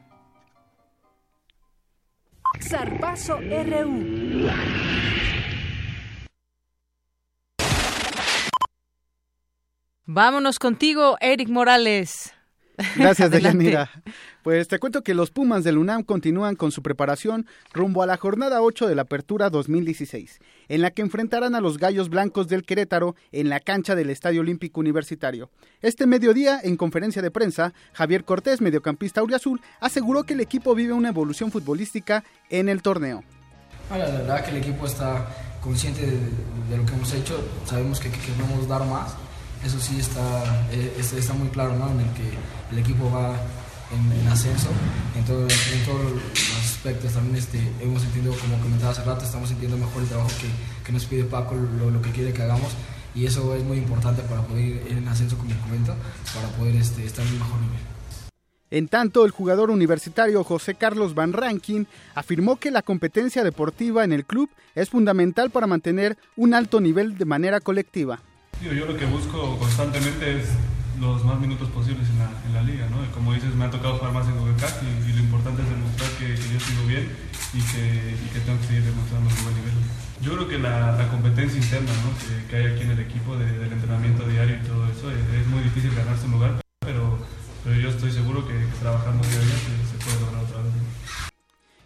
[2.61, 4.47] Zarpazo RU.
[10.05, 12.35] Vámonos contigo, Eric Morales.
[12.97, 13.91] Gracias, Deyanira.
[14.43, 18.17] Pues te cuento que los Pumas del UNAM continúan con su preparación rumbo a la
[18.17, 20.39] jornada 8 de la Apertura 2016,
[20.69, 24.41] en la que enfrentarán a los Gallos Blancos del Querétaro en la cancha del Estadio
[24.41, 25.51] Olímpico Universitario.
[25.83, 30.93] Este mediodía, en conferencia de prensa, Javier Cortés, mediocampista auriazul, aseguró que el equipo vive
[30.93, 33.23] una evolución futbolística en el torneo.
[33.91, 35.29] la verdad que el equipo está
[35.61, 39.15] consciente de, lo que hemos hecho, sabemos que, que queremos dar más
[39.65, 41.91] eso sí está, eh, está muy claro, ¿no?
[41.91, 42.31] En el que
[42.73, 43.37] el equipo va
[43.93, 44.69] en, ascenso
[45.15, 47.13] en, en todas las aspectos.
[47.13, 50.93] También este, hemos entendido, como comentaba hace rato, estamos sintiendo mejor el trabajo que, que
[50.93, 52.73] nos pide Paco, lo, lo, que quiere que hagamos.
[53.15, 55.95] Y eso es muy importante para poder ir en ascenso, como comento,
[56.35, 57.81] para poder este, estar en un mejor nivel.
[58.71, 64.13] En tanto, el jugador universitario José Carlos Van Rankin afirmó que la competencia deportiva en
[64.13, 68.21] el club es fundamental para mantener un alto nivel de manera colectiva.
[68.61, 70.51] Yo lo que busco constantemente es
[71.01, 73.01] los más minutos posibles en la, en la liga, ¿no?
[73.15, 76.11] Como dices, me ha tocado jugar más en UBCAC y, y, lo importante es demostrar
[76.21, 77.09] que, yo sigo bien
[77.57, 79.73] y que, y que tengo que seguir demostrando un buen nivel.
[80.21, 82.13] Yo creo que la, la competencia interna ¿no?
[82.21, 85.25] que, que, hay aquí en el equipo de, del entrenamiento diario y todo eso, es,
[85.41, 87.17] es muy difícil ganarse un lugar, pero,
[87.65, 89.57] pero yo estoy seguro que, trabajando día a día
[89.89, 91.00] se puede lograr otra vez.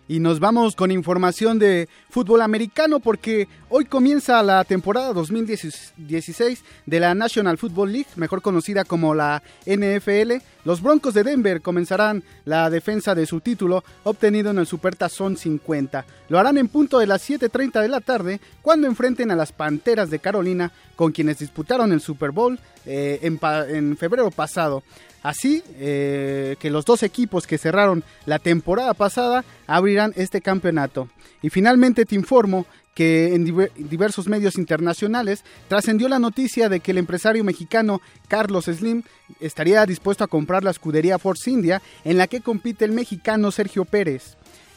[0.07, 7.01] Y nos vamos con información de fútbol americano porque hoy comienza la temporada 2016 de
[7.01, 10.45] la National Football League, mejor conocida como la NFL.
[10.67, 16.05] Los Broncos de Denver comenzarán la defensa de su título obtenido en el Supertazón 50.
[16.29, 20.11] Lo harán en punto de las 7.30 de la tarde cuando enfrenten a las Panteras
[20.11, 23.41] de Carolina con quienes disputaron el Super Bowl eh, en,
[23.75, 24.83] en febrero pasado.
[25.25, 31.09] Así eh, que los dos equipos que cerraron la temporada pasada abrirán este campeonato.
[31.41, 33.45] Y finalmente te informo que en
[33.89, 39.03] diversos medios internacionales trascendió la noticia de que el empresario mexicano Carlos Slim
[39.41, 43.87] estaría dispuesto a comprar la escudería Force India en la que compite el mexicano Sergio
[43.87, 44.37] Pérez.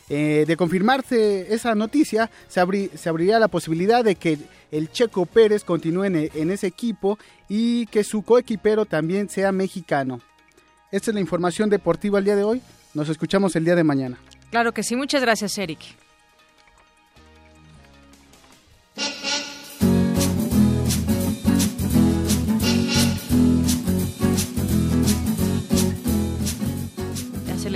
[0.10, 4.38] Eh, de confirmarse esa noticia, se, abri se, abriría la posibilidad de que
[4.72, 7.19] el Checo Pérez continúe en ese equipo
[7.49, 10.22] y que su coequipero también sea mexicano.
[10.92, 12.62] Esta es la información deportiva el día de hoy.
[12.94, 14.18] Nos escuchamos el día de mañana.
[14.50, 14.96] Claro que sí.
[14.96, 15.80] Muchas gracias, Eric.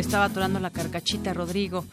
[0.02, 1.86] Estaba atorando la carcachita, Rodrigo.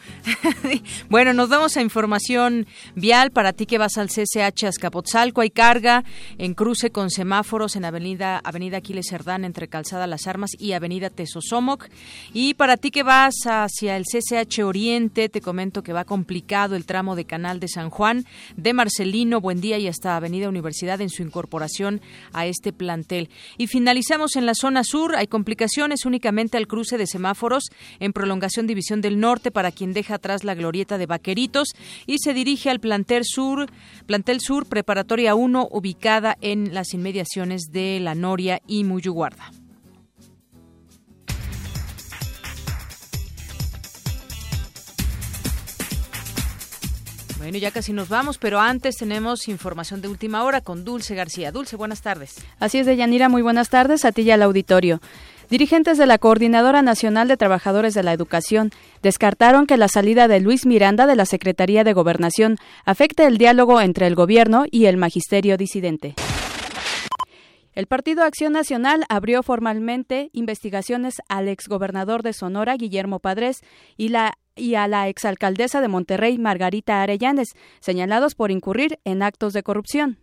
[1.11, 3.31] bueno, nos vamos a información vial.
[3.31, 6.05] Para ti que vas al CCH Azcapotzalco, hay carga
[6.39, 11.11] en cruce con semáforos en Avenida, Avenida Aquiles Cerdán entre Calzada Las Armas y Avenida
[11.11, 11.89] Tesosomoc.
[12.33, 16.87] Y para ti que vas hacia el CCH Oriente, te comento que va complicado el
[16.87, 18.25] tramo de Canal de San Juan,
[18.57, 22.01] de Marcelino, Buen Día y hasta Avenida Universidad en su incorporación
[22.33, 23.29] a este plantel.
[23.59, 25.15] Y finalizamos en la zona sur.
[25.15, 27.65] Hay complicaciones únicamente al cruce de semáforos
[28.01, 31.69] en prolongación División del Norte para quien deja atrás la glorieta de Vaqueritos
[32.07, 33.67] y se dirige al plantel sur,
[34.07, 39.51] plantel sur preparatoria 1 ubicada en las inmediaciones de La Noria y Muyuguarda.
[47.39, 51.53] Bueno, ya casi nos vamos, pero antes tenemos información de última hora con Dulce García.
[51.53, 52.35] Dulce, buenas tardes.
[52.59, 55.01] Así es, Deyanira, muy buenas tardes a ti y al auditorio.
[55.51, 58.71] Dirigentes de la Coordinadora Nacional de Trabajadores de la Educación
[59.03, 63.81] descartaron que la salida de Luis Miranda de la Secretaría de Gobernación afecte el diálogo
[63.81, 66.15] entre el gobierno y el magisterio disidente.
[67.73, 73.63] El Partido Acción Nacional abrió formalmente investigaciones al exgobernador de Sonora, Guillermo Padres,
[73.97, 79.55] y, la, y a la exalcaldesa de Monterrey, Margarita Arellanes, señalados por incurrir en actos
[79.55, 80.19] de corrupción.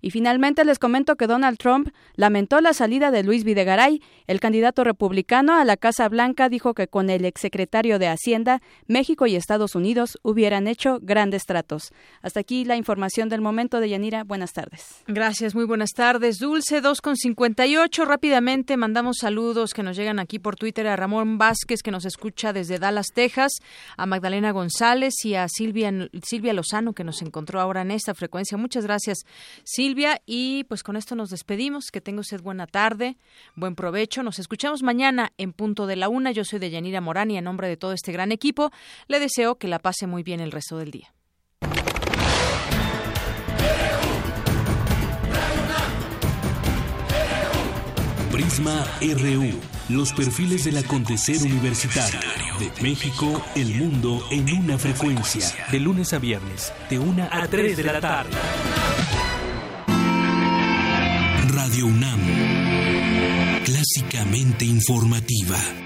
[0.00, 4.02] Y finalmente les comento que Donald Trump lamentó la salida de Luis Videgaray.
[4.26, 9.26] El candidato republicano a la Casa Blanca dijo que con el exsecretario de Hacienda, México
[9.26, 11.92] y Estados Unidos hubieran hecho grandes tratos.
[12.22, 14.24] Hasta aquí la información del momento de Yanira.
[14.24, 15.02] Buenas tardes.
[15.06, 16.38] Gracias, muy buenas tardes.
[16.38, 18.04] Dulce 2.58.
[18.06, 22.52] Rápidamente mandamos saludos que nos llegan aquí por Twitter a Ramón Vázquez, que nos escucha
[22.52, 23.52] desde Dallas, Texas,
[23.96, 25.92] a Magdalena González y a Silvia,
[26.22, 28.58] Silvia Lozano, que nos encontró ahora en esta frecuencia.
[28.58, 29.18] Muchas gracias,
[30.26, 31.90] Y pues con esto nos despedimos.
[31.90, 33.16] Que tenga usted buena tarde,
[33.54, 34.22] buen provecho.
[34.22, 36.32] Nos escuchamos mañana en punto de la una.
[36.32, 38.70] Yo soy de Yanira Morán y en nombre de todo este gran equipo
[39.06, 41.12] le deseo que la pase muy bien el resto del día.
[48.32, 49.60] Prisma RU.
[49.88, 52.18] Los perfiles del acontecer universitario
[52.58, 55.46] de México, el mundo en una frecuencia.
[55.70, 58.30] De lunes a viernes, de una a 3 de la tarde.
[61.76, 61.90] Radio
[63.62, 65.85] clásicamente informativa.